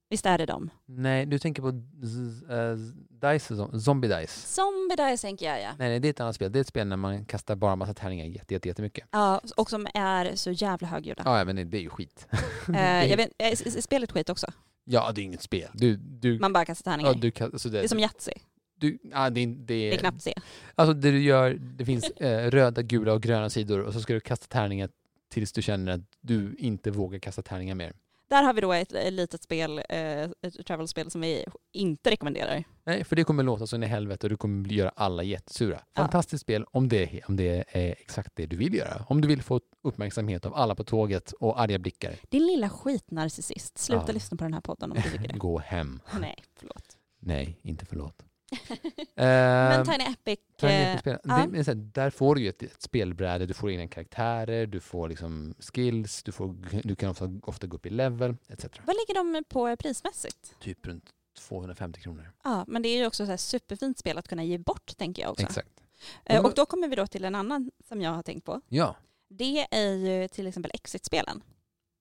Visst 0.10 0.26
är 0.26 0.38
det 0.38 0.45
de? 0.45 0.69
Nej, 0.86 1.26
du 1.26 1.39
tänker 1.39 1.62
på 1.62 1.67
eh, 1.69 3.34
Dice, 3.34 3.80
Zombie 3.80 4.08
Dice. 4.08 4.47
Zombie 4.47 4.95
Dice 4.95 5.21
tänker 5.21 5.45
jag 5.45 5.62
ja. 5.62 5.69
Nej, 5.80 5.89
nej, 5.89 6.00
det 6.00 6.08
är 6.08 6.10
ett 6.10 6.19
annat 6.19 6.36
spel. 6.36 6.52
Det 6.52 6.60
är 6.60 6.62
ett 6.62 6.67
spel 6.67 6.88
när 6.88 6.97
man 6.97 7.26
kastar 7.26 7.56
bara 7.56 7.76
massa 7.76 7.93
tärningar 7.93 8.26
jätte, 8.26 8.54
jätte, 8.54 8.67
jättemycket. 8.67 9.08
Ja, 9.12 9.41
och 9.58 9.69
som 9.69 9.88
är 9.93 10.36
så 10.36 10.52
jävla 10.52 10.88
högljudda. 10.88 11.21
Ja, 11.26 11.45
men 11.45 11.56
det, 11.56 11.63
det 11.63 11.78
är 11.78 11.82
ju 11.82 11.89
skit. 11.89 12.28
Eh, 12.76 13.06
jag 13.06 13.17
vet, 13.17 13.30
är, 13.38 13.52
är 13.78 13.82
spelet 13.82 14.12
skit 14.12 14.30
också? 14.30 14.47
Ja, 14.86 15.12
det 15.12 15.21
är 15.21 15.23
inget 15.23 15.41
spel. 15.41 15.69
Du, 15.73 15.95
du, 15.97 16.39
Man 16.39 16.54
bara 16.54 16.65
kastar 16.65 16.91
tärningar. 16.91 17.13
ja, 17.13 17.32
du 17.38 17.45
alltså 17.45 17.69
det, 17.69 17.78
det 17.78 17.84
är 17.84 17.88
som 17.88 18.00
Yatzy. 18.00 18.32
Du, 18.78 18.98
ja, 19.12 19.30
det, 19.30 19.42
är- 19.42 19.48
det, 19.48 19.63
Det 19.66 19.94
är 19.94 19.98
knappt 19.98 20.22
se. 20.22 20.34
Alltså 20.76 20.94
det 20.94 21.12
du 21.12 21.22
gör, 21.22 21.54
det 21.54 21.86
finns 21.86 22.10
eh, 22.10 22.52
röda, 22.52 22.82
gula 22.82 23.13
och 23.13 23.22
gröna 23.22 23.50
sidor 23.50 23.80
och 23.80 23.94
så 23.94 24.02
ska 24.02 24.13
du 24.13 24.20
kasta 24.20 24.48
tärningar 24.48 24.90
tills 25.30 25.52
du 25.52 25.62
känner 25.62 25.92
att 25.92 26.02
du 26.22 26.56
inte 26.60 26.92
vågar 26.92 27.20
kasta 27.20 27.42
tärningar 27.42 27.76
mer. 27.76 27.94
Där 28.30 28.44
har 28.44 28.54
vi 28.54 28.62
då 28.62 28.74
ett, 28.74 28.92
ett 28.94 29.13
litet 29.13 29.44
spel, 29.44 29.82
eh, 29.90 29.98
ett 30.24 30.66
travel-spel 30.68 31.12
som 31.12 31.22
vi 31.22 31.46
inte 31.72 32.12
rekommenderar. 32.12 32.63
Nej, 32.84 33.04
för 33.04 33.16
det 33.16 33.24
kommer 33.24 33.44
låta 33.44 33.68
så 33.68 33.76
in 33.76 33.84
i 33.84 33.86
helvete 33.86 34.26
och 34.26 34.30
du 34.30 34.38
kommer 34.38 34.70
göra 34.70 34.90
alla 34.96 35.24
jättesura. 35.24 35.80
Ja. 35.94 36.02
Fantastiskt 36.02 36.42
spel 36.42 36.66
om 36.72 36.90
det, 36.90 37.22
om 37.28 37.36
det 37.36 37.63
är 37.70 37.92
exakt 37.92 38.32
det 38.36 38.46
du 38.46 38.56
vill 38.58 38.74
göra. 38.74 39.06
Om 39.10 39.22
du 39.22 39.28
vill 39.28 39.42
få 39.42 39.62
uppmärksamhet 39.84 40.46
av 40.46 40.56
alla 40.56 40.76
på 40.76 40.84
tåget 40.84 41.32
och 41.32 41.62
arga 41.62 41.80
blickar, 41.80 42.16
Din 42.30 42.48
lilla 42.48 42.70
skitnarcissist. 42.70 43.78
Sluta 43.78 44.04
Ja. 44.08 44.13
lyssna 44.13 44.38
på 44.38 44.44
den 44.44 44.54
här 44.54 44.62
podden 44.62 44.92
om 44.92 44.98
du 44.98 45.10
tycker 45.12 45.28
det. 45.34 45.34
gå 45.40 45.60
hem. 45.60 46.00
Nej, 46.22 46.36
förlåt. 46.60 46.98
Nej, 47.20 47.60
inte 47.62 47.86
förlåt. 47.86 48.24
Men 49.15 49.86
Tiny 49.86 50.03
Epic, 50.03 50.39
Tiny 50.57 50.71
eh, 50.71 50.91
Epic 50.91 51.01
spel. 51.01 51.19
ja. 51.23 51.45
det, 51.45 51.73
där 51.73 52.10
får 52.10 52.36
du 52.36 52.41
ju 52.41 52.49
ett, 52.49 52.63
ett 52.63 52.81
spelbräde, 52.81 53.45
du 53.45 53.53
får 53.53 53.71
egna 53.71 53.88
karaktärer, 53.88 54.65
du 54.65 54.79
får 54.79 55.10
liksom 55.10 55.55
skills, 55.60 56.23
du, 56.23 56.31
får, 56.31 56.55
du 56.83 56.95
kan 56.95 57.10
ofta, 57.10 57.31
ofta 57.43 57.67
gå 57.67 57.75
upp 57.77 57.86
i 57.86 57.89
level, 57.89 58.36
etc. 58.47 58.65
vad 58.86 58.95
ligger 58.95 59.13
de 59.13 59.43
på 59.49 59.75
prismässigt? 59.77 60.60
Typ 60.60 60.88
runt 60.88 61.10
250 61.38 62.01
kronor. 62.01 62.31
Ja, 62.43 62.65
men 62.67 62.81
det 62.81 62.89
är 62.89 62.97
ju 62.97 63.07
också 63.07 63.25
så 63.25 63.38
superfint 63.38 63.97
spel 63.97 64.17
att 64.17 64.27
kunna 64.27 64.43
ge 64.43 64.57
bort 64.57 64.97
tänker 64.97 65.21
jag 65.21 65.31
också. 65.31 65.45
Exakt. 65.45 65.83
Eh, 66.25 66.45
och 66.45 66.53
då 66.55 66.65
kommer 66.65 66.88
vi 66.88 66.95
då 66.95 67.07
till 67.07 67.25
en 67.25 67.36
annan 67.36 67.71
som 67.88 68.01
jag 68.01 68.12
har 68.12 68.23
tänkt 68.23 68.45
på. 68.45 68.62
Ja. 68.67 68.95
Det 69.29 69.67
är 69.71 69.93
ju 69.93 70.27
till 70.27 70.47
exempel 70.47 70.71
Exit-spelen. 70.73 71.41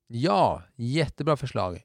Ja, 0.06 0.62
jättebra 0.74 1.36
förslag. 1.36 1.82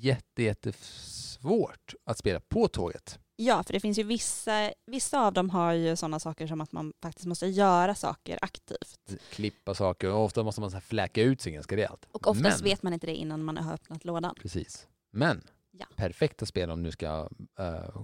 Jätte, 0.00 0.42
jättesvårt 0.42 1.94
att 2.04 2.18
spela 2.18 2.40
på 2.40 2.68
tåget. 2.68 3.18
Ja, 3.36 3.62
för 3.62 3.72
det 3.72 3.80
finns 3.80 3.98
ju 3.98 4.02
vissa, 4.02 4.72
vissa 4.86 5.26
av 5.26 5.32
dem 5.32 5.50
har 5.50 5.72
ju 5.72 5.96
sådana 5.96 6.20
saker 6.20 6.46
som 6.46 6.60
att 6.60 6.72
man 6.72 6.92
faktiskt 7.02 7.26
måste 7.26 7.46
göra 7.46 7.94
saker 7.94 8.38
aktivt. 8.42 9.20
Klippa 9.30 9.74
saker 9.74 10.10
och 10.10 10.24
ofta 10.24 10.42
måste 10.42 10.60
man 10.60 10.70
så 10.70 10.76
här 10.76 10.80
fläka 10.80 11.22
ut 11.22 11.40
sig 11.40 11.52
ganska 11.52 11.76
rejält. 11.76 12.06
Och 12.12 12.26
oftast 12.26 12.60
Men- 12.60 12.64
vet 12.70 12.82
man 12.82 12.92
inte 12.92 13.06
det 13.06 13.14
innan 13.14 13.44
man 13.44 13.56
har 13.56 13.74
öppnat 13.74 14.04
lådan. 14.04 14.34
Precis. 14.40 14.86
Men 15.12 15.42
Ja. 15.70 15.86
perfekta 15.96 16.46
spel 16.46 16.70
om 16.70 16.82
du 16.82 16.90
ska 16.90 17.28
eh, 17.58 18.02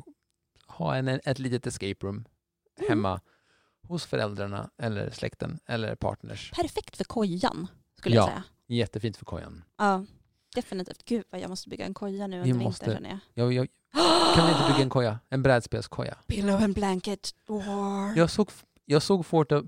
ha 0.66 0.96
en, 0.96 1.08
ett 1.08 1.38
litet 1.38 1.66
escape 1.66 2.06
room 2.06 2.24
Mm. 2.80 2.88
hemma 2.88 3.20
hos 3.82 4.04
föräldrarna 4.06 4.70
eller 4.82 5.10
släkten 5.10 5.58
eller 5.66 5.94
partners. 5.94 6.50
Perfekt 6.54 6.96
för 6.96 7.04
kojan, 7.04 7.66
skulle 7.98 8.16
Ja. 8.16 8.20
jag 8.22 8.28
säga. 8.30 8.42
Jättefint 8.66 9.16
för 9.16 9.24
kojan. 9.24 9.64
Ja, 9.78 10.04
definitivt. 10.54 11.04
Gud 11.04 11.24
vad 11.30 11.40
jag 11.40 11.50
måste 11.50 11.68
bygga 11.68 11.84
en 11.86 11.94
koja 11.94 12.26
nu 12.26 12.40
under 12.40 12.54
vintern 12.58 12.94
känner 12.94 13.10
jag. 13.10 13.18
Jag, 13.34 13.52
jag, 13.52 13.68
kan 14.34 14.46
vi 14.46 14.52
inte 14.52 14.64
bygga 14.72 14.82
en 14.82 14.90
koja? 14.90 15.18
En 15.28 15.42
brädspelskoja? 15.42 16.14
Pillow 16.26 16.62
and 16.62 16.74
blanket 16.74 17.30
door. 17.46 18.16
Jag 18.16 18.30
såg, 18.30 18.48
jag 18.84 19.02
såg 19.02 19.26
Fort, 19.26 19.52
äh, 19.52 19.62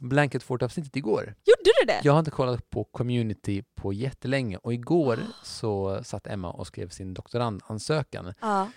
Blanket 0.00 0.42
Fort-avsnittet 0.42 0.96
igår. 0.96 1.22
Gjorde 1.44 1.70
du 1.80 1.86
det? 1.86 2.00
Jag 2.04 2.12
har 2.12 2.18
inte 2.18 2.30
kollat 2.30 2.70
på 2.70 2.84
community 2.84 3.62
på 3.74 3.92
jättelänge 3.92 4.56
och 4.56 4.74
igår 4.74 5.18
så 5.44 6.00
satt 6.04 6.26
Emma 6.26 6.50
och 6.50 6.66
skrev 6.66 6.88
sin 6.88 7.14
doktorandansökan 7.14 8.34
Ja. 8.40 8.68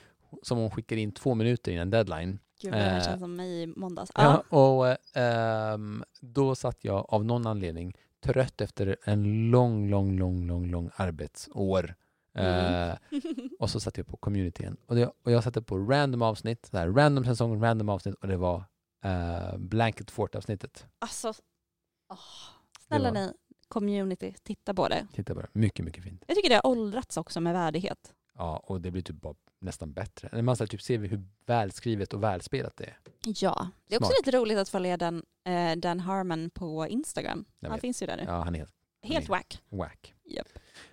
som 0.44 0.58
hon 0.58 0.72
skickade 0.72 1.02
in 1.02 1.12
två 1.12 1.36
minuter 1.36 1.72
innan 1.72 1.90
deadline. 1.90 2.40
Gud 2.62 2.72
det 2.74 2.78
här 2.78 2.98
Eh, 2.98 3.04
känns 3.04 3.20
som 3.20 3.36
mig 3.36 3.62
i 3.62 3.68
måndags. 3.68 4.12
Ja. 4.16 4.44
Ja. 4.50 4.58
och 4.58 4.98
ehm, 5.18 6.04
då 6.22 6.56
satt 6.56 6.78
jag 6.84 7.06
av 7.10 7.26
någon 7.26 7.48
anledning 7.48 7.94
trött 8.24 8.62
efter 8.62 8.98
en 9.04 9.52
lång, 9.52 9.90
lång, 9.90 10.18
lång, 10.20 10.48
lång, 10.48 10.68
lång 10.72 10.90
arbetsår. 10.96 11.96
Mm. 12.36 12.90
Eh, 12.90 12.98
och 13.60 13.70
så 13.70 13.80
satt 13.80 13.98
jag 13.98 14.08
på 14.08 14.18
communityn. 14.18 14.78
Och, 14.86 14.96
det, 14.96 15.12
och 15.24 15.32
jag 15.32 15.44
satte 15.44 15.62
på 15.62 15.78
random 15.78 16.22
avsnitt, 16.22 16.66
så 16.66 16.78
här, 16.78 16.88
random 16.88 17.26
säsong, 17.26 17.62
random 17.64 17.90
avsnitt 17.90 18.16
och 18.16 18.28
det 18.28 18.38
var 18.38 18.58
uh, 19.06 19.58
Blanket 19.58 20.12
Fort-avsnittet. 20.12 20.86
Alltså, 21.00 21.34
åh. 22.10 22.18
snälla 22.88 23.12
Det 23.12 23.20
var- 23.20 23.28
ni, 23.28 23.34
community, 23.68 24.34
titta 24.44 24.74
på 24.74 24.88
det. 24.88 25.08
Titta 25.14 25.36
bara, 25.36 25.48
mycket, 25.54 25.86
mycket 25.86 26.04
fint. 26.04 26.24
Jag 26.28 26.36
tycker 26.38 26.50
det 26.50 26.56
har 26.56 26.68
åldrats 26.68 27.18
också 27.18 27.42
med 27.42 27.54
värdighet. 27.54 28.14
Ja, 28.38 28.58
och 28.58 28.82
det 28.82 28.92
blir 28.92 29.02
typ 29.02 29.22
bara 29.22 29.36
nästan 29.60 29.94
bättre. 29.94 30.42
Man 30.42 30.56
så 30.58 30.64
här, 30.64 30.68
typ 30.68 30.82
ser 30.82 30.98
vi 30.98 31.08
hur 31.08 31.24
välskrivet 31.46 32.14
och 32.14 32.24
välspelat 32.24 32.78
det 32.78 32.84
är. 32.84 32.98
Ja, 33.26 33.70
det 33.88 33.96
är 33.96 34.00
också 34.00 34.10
Smart. 34.12 34.26
lite 34.26 34.38
roligt 34.38 34.58
att 34.58 34.70
följa 34.70 34.98
den, 34.98 35.24
eh, 35.46 35.76
Dan 35.78 36.00
Harmon 36.00 36.50
på 36.50 36.88
Instagram. 36.88 37.46
Jag 37.60 37.70
Han 37.70 37.76
vet. 37.76 37.82
finns 37.82 38.02
ju 38.02 38.06
där 38.08 38.18
nu. 38.18 38.24
Ja, 38.28 38.42
han 38.44 38.56
är 38.56 38.60
helt 38.60 38.74
Helt 39.04 39.30
nej. 39.30 39.38
wack. 39.38 39.62
whack. 39.70 40.14
Japp. 40.26 40.48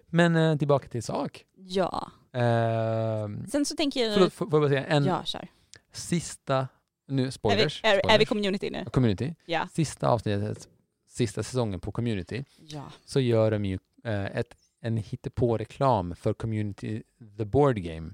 Men 0.06 0.36
eh, 0.36 0.56
tillbaka 0.58 0.88
till 0.88 1.02
sak. 1.02 1.44
Ja. 1.54 2.10
Ehm, 2.32 3.46
Sen 3.46 3.64
så 3.64 3.76
tänker 3.76 4.04
jag... 4.04 4.14
förlåt, 4.14 4.32
får 4.32 4.46
jag 4.46 4.50
bara 4.60 4.68
säga 4.68 4.84
en 4.86 5.04
Ja, 5.04 5.24
kör. 5.24 5.48
sista, 5.92 6.68
nu 7.08 7.22
Är 7.22 7.26
vi, 7.26 7.32
spoilers, 7.32 7.80
är, 7.84 7.88
är 7.88 7.94
vi 7.96 8.00
spoilers. 8.02 8.28
community 8.28 8.70
nu? 8.70 8.84
community, 8.92 9.34
Ja. 9.46 9.68
sista 9.72 10.08
avsnittet, 10.08 10.68
sista 11.08 11.42
säsongen 11.42 11.80
på 11.80 11.92
community, 11.92 12.44
Ja. 12.58 12.84
så 13.04 13.20
gör 13.20 13.50
de 13.50 13.64
ju 13.64 13.78
eh, 14.04 14.24
ett, 14.24 14.56
en 14.80 14.96
hittepå-reklam 14.96 16.14
för 16.14 16.32
community, 16.34 17.02
the 17.38 17.44
board 17.44 17.76
game. 17.82 18.12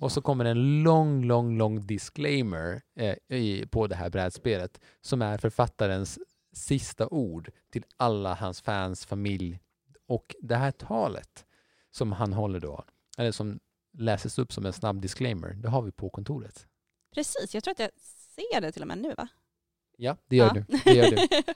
Och 0.00 0.12
så 0.12 0.22
kommer 0.22 0.44
en 0.44 0.82
lång, 0.82 1.24
lång, 1.24 1.58
lång 1.58 1.86
disclaimer 1.86 2.82
eh, 2.96 3.16
i, 3.28 3.66
på 3.70 3.86
det 3.86 3.94
här 3.96 4.10
brädspelet 4.10 4.80
som 5.00 5.22
är 5.22 5.38
författarens 5.38 6.18
sista 6.52 7.08
ord 7.08 7.50
till 7.70 7.84
alla 7.96 8.34
hans 8.34 8.60
fans, 8.60 9.06
familj. 9.06 9.60
Och 10.06 10.34
det 10.42 10.56
här 10.56 10.70
talet 10.70 11.46
som 11.90 12.12
han 12.12 12.32
håller 12.32 12.60
då, 12.60 12.84
eller 13.18 13.32
som 13.32 13.60
läses 13.98 14.38
upp 14.38 14.52
som 14.52 14.66
en 14.66 14.72
snabb 14.72 15.00
disclaimer, 15.02 15.52
det 15.52 15.68
har 15.68 15.82
vi 15.82 15.92
på 15.92 16.10
kontoret. 16.10 16.66
Precis, 17.14 17.54
jag 17.54 17.64
tror 17.64 17.72
att 17.72 17.78
jag 17.78 17.90
ser 18.34 18.60
det 18.60 18.72
till 18.72 18.82
och 18.82 18.88
med 18.88 18.98
nu 18.98 19.14
va? 19.14 19.28
Ja, 19.96 20.16
det 20.28 20.36
gör 20.36 20.46
Ja. 20.46 20.52
du. 20.68 20.78
Det 20.84 20.94
gör 20.94 21.10
du. 21.10 21.16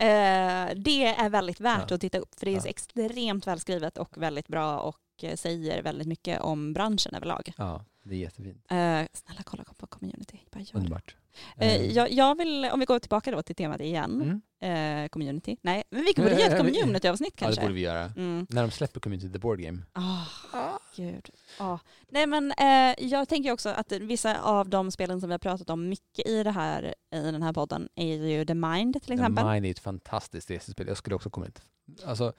Eh, 0.00 0.74
det 0.76 1.06
är 1.06 1.28
väldigt 1.28 1.60
värt 1.60 1.90
Ja. 1.90 1.94
att 1.94 2.00
titta 2.00 2.18
upp 2.18 2.34
för 2.38 2.46
det 2.46 2.52
är 2.52 2.56
Ja. 2.56 2.66
extremt 2.66 3.46
välskrivet 3.46 3.98
och 3.98 4.18
väldigt 4.22 4.48
bra 4.48 4.78
och 4.80 5.00
eh, 5.22 5.36
säger 5.36 5.82
väldigt 5.82 6.08
mycket 6.08 6.40
om 6.40 6.72
branschen 6.72 7.14
överlag. 7.14 7.52
Ja, 7.56 7.84
det 8.08 8.14
är 8.16 8.18
jättefint. 8.18 8.64
Eh, 8.70 9.02
snälla 9.12 9.42
kolla 9.44 9.64
på 9.76 9.86
community. 9.86 10.38
Bara 10.50 10.60
gör. 10.60 10.76
Underbart. 10.78 11.16
Eh, 11.56 11.86
jag, 11.86 12.12
jag 12.12 12.38
vill, 12.38 12.64
om 12.72 12.80
vi 12.80 12.86
går 12.86 12.98
tillbaka 12.98 13.30
då 13.30 13.42
till 13.42 13.54
temat 13.56 13.80
igen, 13.80 14.40
Mm. 14.60 15.04
eh, 15.04 15.08
community. 15.08 15.56
Nej, 15.62 15.82
men 15.90 16.04
vi 16.04 16.12
borde 16.16 16.30
göra 16.30 16.42
ett 16.46 16.52
Eh, 16.52 16.58
community-avsnitt 16.58 17.32
Ja, 17.36 17.40
det 17.40 17.44
kanske. 17.44 17.60
borde 17.62 17.74
vi 17.74 17.80
göra. 17.80 18.04
Mm. 18.04 18.46
När 18.50 18.62
de 18.62 18.70
släpper 18.70 19.00
Community 19.00 19.32
the 19.32 19.38
Board 19.38 19.60
Game. 19.60 19.82
Ah, 19.92 20.78
gud. 20.96 21.30
Ah. 21.58 21.78
Nej 22.08 22.26
men 22.26 22.52
eh, 22.52 22.94
jag 23.08 23.28
tänker 23.28 23.52
också 23.52 23.68
att 23.68 23.92
vissa 23.92 24.40
av 24.40 24.68
de 24.68 24.90
spelen 24.90 25.20
som 25.20 25.28
vi 25.28 25.34
har 25.34 25.38
pratat 25.38 25.70
om 25.70 25.88
mycket 25.88 26.26
i, 26.26 26.42
det 26.42 26.50
här, 26.50 26.94
i 27.14 27.20
den 27.20 27.42
här 27.42 27.52
podden 27.52 27.88
är 27.94 28.16
ju 28.28 28.44
The 28.44 28.54
Mind 28.54 28.94
till 28.94 29.02
The 29.02 29.12
exempel. 29.14 29.46
Mind 29.46 29.66
är 29.66 29.70
ett 29.70 29.78
fantastiskt 29.78 30.50
resespel. 30.50 30.88
Jag 30.88 30.96
skulle 30.96 31.16
också 31.16 31.30
komma 31.30 31.46
hit. 31.46 31.62
Alltså, 32.06 32.32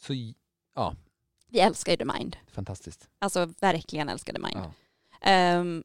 så 0.00 0.12
ja, 0.74 0.94
Vi 1.48 1.60
älskar 1.60 1.92
ju 1.92 1.96
The 1.96 2.04
Mind. 2.04 2.36
fantastiskt. 2.50 3.08
Alltså 3.18 3.48
verkligen 3.60 4.08
älskar 4.08 4.32
The 4.32 4.38
Mind. 4.38 4.56
Ja. 4.56 4.72
Ehm, 5.22 5.84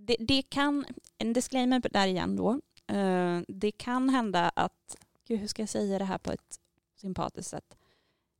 det, 0.00 0.16
det 0.18 0.42
kan, 0.42 0.84
en 1.18 1.32
disclaimer 1.32 1.80
där 1.92 2.06
igen 2.06 2.36
då. 2.36 2.60
Eh, 2.94 3.40
det 3.48 3.70
kan 3.72 4.08
hända 4.08 4.52
att, 4.56 4.96
gud 5.28 5.40
hur 5.40 5.46
ska 5.48 5.62
jag 5.62 5.68
säga 5.68 5.98
det 5.98 6.04
här 6.04 6.18
på 6.18 6.32
ett 6.32 6.56
sympatiskt 7.00 7.50
sätt. 7.50 7.76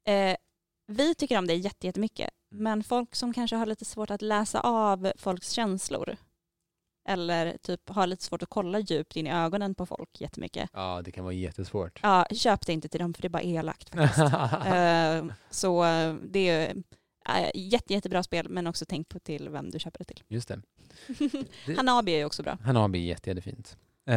Eh, 0.09 0.36
vi 0.86 1.14
tycker 1.14 1.39
om 1.39 1.47
det 1.47 1.55
jätte- 1.55 1.86
jättemycket, 1.86 2.30
men 2.51 2.84
folk 2.84 3.14
som 3.14 3.32
kanske 3.32 3.57
har 3.57 3.66
lite 3.66 3.84
svårt 3.84 4.11
att 4.11 4.22
läsa 4.22 4.61
av 4.61 5.12
folks 5.16 5.51
känslor 5.51 6.16
eller 7.09 7.57
typ 7.62 7.89
har 7.89 8.07
lite 8.07 8.24
svårt 8.24 8.43
att 8.43 8.49
kolla 8.49 8.78
djupt 8.78 9.16
in 9.16 9.26
i 9.26 9.32
ögonen 9.32 9.74
på 9.74 9.86
folk 9.86 10.20
jättemycket. 10.20 10.70
ja, 10.72 11.03
det 11.05 11.12
kan 11.12 11.24
vara 11.24 11.34
jättesvårt. 11.34 12.01
Ja, 12.03 12.26
köp 12.32 12.66
det 12.66 12.72
inte 12.72 12.89
till 12.89 13.01
dem 13.01 13.14
för 13.14 13.22
det 13.22 13.28
är 13.28 13.30
bara 13.30 13.43
elakt 13.43 13.89
faktiskt. 13.89 14.18
Eh, 14.66 15.24
så 15.51 15.84
eh, 15.84 16.14
det 16.14 16.49
är 16.49 16.76
Äh, 17.29 17.51
jätte, 17.55 17.93
jättebra 17.93 18.22
spel, 18.22 18.49
men 18.49 18.66
också 18.66 18.85
tänk 18.89 19.09
på 19.09 19.18
till 19.18 19.49
vem 19.49 19.70
du 19.70 19.79
köper 19.79 19.99
det 19.99 20.05
till. 20.05 20.22
Just 20.29 20.49
det. 20.49 20.61
Det- 21.66 21.74
Hanabi 21.76 22.12
är 22.12 22.24
också 22.24 22.43
bra. 22.43 22.59
Hanabi 22.62 22.99
är 22.99 23.03
jätte, 23.07 23.31
jättefint. 23.31 23.76
Eh, 24.07 24.14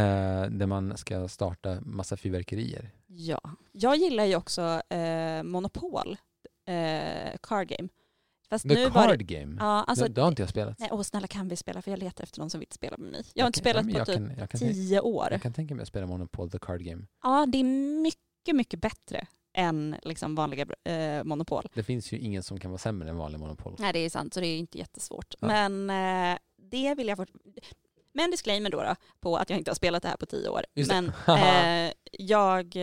där 0.49 0.66
man 0.66 0.97
ska 0.97 1.28
starta 1.28 1.82
massa 1.82 2.18
fyrverkerier. 2.18 2.91
Ja. 3.07 3.41
Jag 3.72 3.95
gillar 3.97 4.26
ju 4.26 4.36
också 4.36 4.82
eh, 4.89 5.43
Monopol, 5.43 6.18
eh, 6.68 7.38
card 7.43 7.68
game. 7.68 7.89
Fast 8.49 8.70
The 8.70 8.76
nu 8.76 8.89
Card 8.91 9.18
det, 9.20 9.24
Game. 9.24 9.55
Ja, 9.59 9.84
alltså, 9.84 10.05
det, 10.05 10.14
det 10.14 10.22
har 10.22 10.28
inte 10.28 10.41
jag 10.41 10.49
spelat. 10.49 10.80
nej, 10.80 10.89
åh, 10.91 11.01
snälla 11.01 11.28
kan 11.28 11.47
vi 11.47 11.55
spela? 11.55 11.82
För 11.82 11.91
jag 11.91 11.99
letar 11.99 12.24
efter 12.24 12.39
någon 12.39 12.49
som 12.49 12.59
vill 12.59 12.72
spela 12.72 12.97
med 12.97 13.12
mig. 13.12 13.24
Jag 13.34 13.43
har 13.43 13.47
inte 13.47 13.59
spelat 13.59 13.86
men 13.86 13.93
på 13.95 14.05
typ 14.05 14.16
kan, 14.16 14.47
kan 14.47 14.59
tio 14.59 14.99
år. 14.99 15.28
jag 15.32 15.41
kan 15.41 15.53
tänka 15.53 15.76
mig 15.76 15.82
att 15.82 15.88
spela 15.88 16.05
Monopol, 16.07 16.51
The 16.51 16.59
Card 16.59 16.82
Game. 16.82 17.05
Ja, 17.24 17.45
det 17.45 17.57
är 17.57 17.64
mycket, 18.01 18.55
mycket 18.55 18.82
bättre 18.82 19.28
än 19.54 19.95
liksom 20.04 20.36
vanliga 20.36 20.66
eh, 20.84 21.24
Monopol. 21.24 21.68
Det 21.74 21.84
finns 21.84 22.12
ju 22.14 22.18
ingen 22.20 22.43
som 22.43 22.60
kan 22.60 22.72
vara 22.72 22.78
sämre 22.80 23.10
än 23.10 23.18
vanlig 23.18 23.39
Monopol. 23.39 23.76
Nej, 23.80 23.93
det 23.93 23.99
är 23.99 24.10
sant, 24.10 24.34
så 24.34 24.39
det 24.39 24.47
är 24.47 24.58
inte 24.58 24.78
jättesvårt. 24.78 25.36
Ja. 25.39 25.47
Men 25.47 25.89
eh, 26.34 26.39
det 26.58 26.95
vill 26.95 27.08
jag 27.08 27.18
fort... 27.18 27.30
Med 28.14 28.24
en 28.26 28.32
disclaimer 28.32 28.70
då, 28.70 28.84
då 28.84 28.95
på 29.20 29.38
att 29.38 29.49
jag 29.49 29.60
inte 29.60 29.72
har 29.72 29.76
spelat 29.76 30.04
det 30.04 30.10
här 30.10 30.18
på 30.18 30.26
tio 30.26 30.49
år. 30.49 30.66
Just. 30.76 30.91
Men 30.91 31.12
eh, 31.28 31.93
jag, 32.12 32.76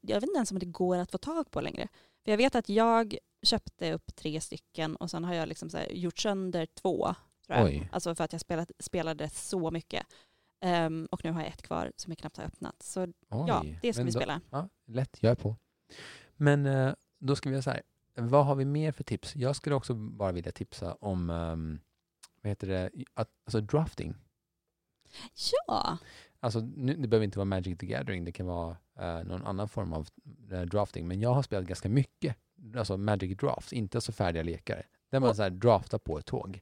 jag 0.00 0.16
vet 0.16 0.22
inte 0.22 0.36
ens 0.36 0.50
om 0.52 0.58
det 0.58 0.66
går 0.66 0.96
att 0.96 1.10
få 1.10 1.18
tag 1.18 1.50
på 1.50 1.60
längre. 1.60 1.88
För 2.24 2.30
jag 2.32 2.36
vet 2.38 2.54
att 2.54 2.68
jag 2.68 3.16
köpte 3.42 3.92
upp 3.92 4.16
tre 4.16 4.40
stycken 4.40 4.96
och 4.96 5.10
sen 5.10 5.24
har 5.24 5.34
jag 5.34 5.48
liksom 5.48 5.70
gjort 5.90 6.18
sönder 6.18 6.66
två. 6.66 7.14
Tror 7.46 7.58
jag. 7.58 7.66
Oj. 7.66 7.88
Alltså 7.92 8.14
för 8.14 8.24
att 8.24 8.32
jag 8.32 8.40
spelat, 8.40 8.70
spelade 8.78 9.28
så 9.30 9.70
mycket. 9.70 10.06
Ehm, 10.60 11.08
och 11.10 11.24
nu 11.24 11.30
har 11.30 11.40
jag 11.40 11.48
ett 11.48 11.62
kvar 11.62 11.92
som 11.96 12.10
jag 12.10 12.18
knappt 12.18 12.36
har 12.36 12.44
öppnat. 12.44 12.82
Så 12.82 13.02
Oj. 13.02 13.12
ja, 13.28 13.64
det 13.82 13.92
ska 13.92 14.04
vi 14.04 14.10
då- 14.10 14.18
spela. 14.20 14.40
Ja, 14.50 14.68
lätt, 14.86 15.16
jag 15.20 15.30
är 15.30 15.34
på. 15.34 15.56
Men 16.36 16.66
eh, 16.66 16.94
då 17.18 17.36
ska 17.36 17.48
vi 17.48 17.54
göra 17.54 17.62
så 17.62 17.70
här. 17.70 17.82
Vad 18.14 18.46
har 18.46 18.54
vi 18.54 18.64
mer 18.64 18.92
för 18.92 19.04
tips? 19.04 19.36
Jag 19.36 19.56
skulle 19.56 19.74
också 19.74 19.94
bara 19.94 20.32
vilja 20.32 20.52
tipsa 20.52 20.94
om, 20.94 21.30
ehm, 21.30 21.80
vad 22.42 22.50
heter 22.50 22.66
det, 22.66 22.90
att, 23.14 23.28
alltså 23.44 23.60
drafting. 23.60 24.14
Ja, 25.66 25.98
Alltså, 26.40 26.60
nu, 26.60 26.94
det 26.94 27.08
behöver 27.08 27.24
inte 27.24 27.38
vara 27.38 27.44
Magic 27.44 27.78
the 27.78 27.86
Gathering, 27.86 28.24
det 28.24 28.32
kan 28.32 28.46
vara 28.46 28.76
eh, 28.98 29.24
någon 29.24 29.46
annan 29.46 29.68
form 29.68 29.92
av 29.92 30.08
eh, 30.52 30.60
drafting. 30.60 31.08
Men 31.08 31.20
jag 31.20 31.34
har 31.34 31.42
spelat 31.42 31.66
ganska 31.66 31.88
mycket, 31.88 32.36
alltså 32.76 32.96
Magic 32.96 33.36
Drafts, 33.36 33.72
inte 33.72 34.00
så 34.00 34.12
färdiga 34.12 34.42
lekar. 34.42 34.86
Där 35.10 35.20
man 35.20 35.34
så 35.34 35.42
här 35.42 35.50
draftar 35.50 35.98
på 35.98 36.18
ett 36.18 36.26
tåg. 36.26 36.60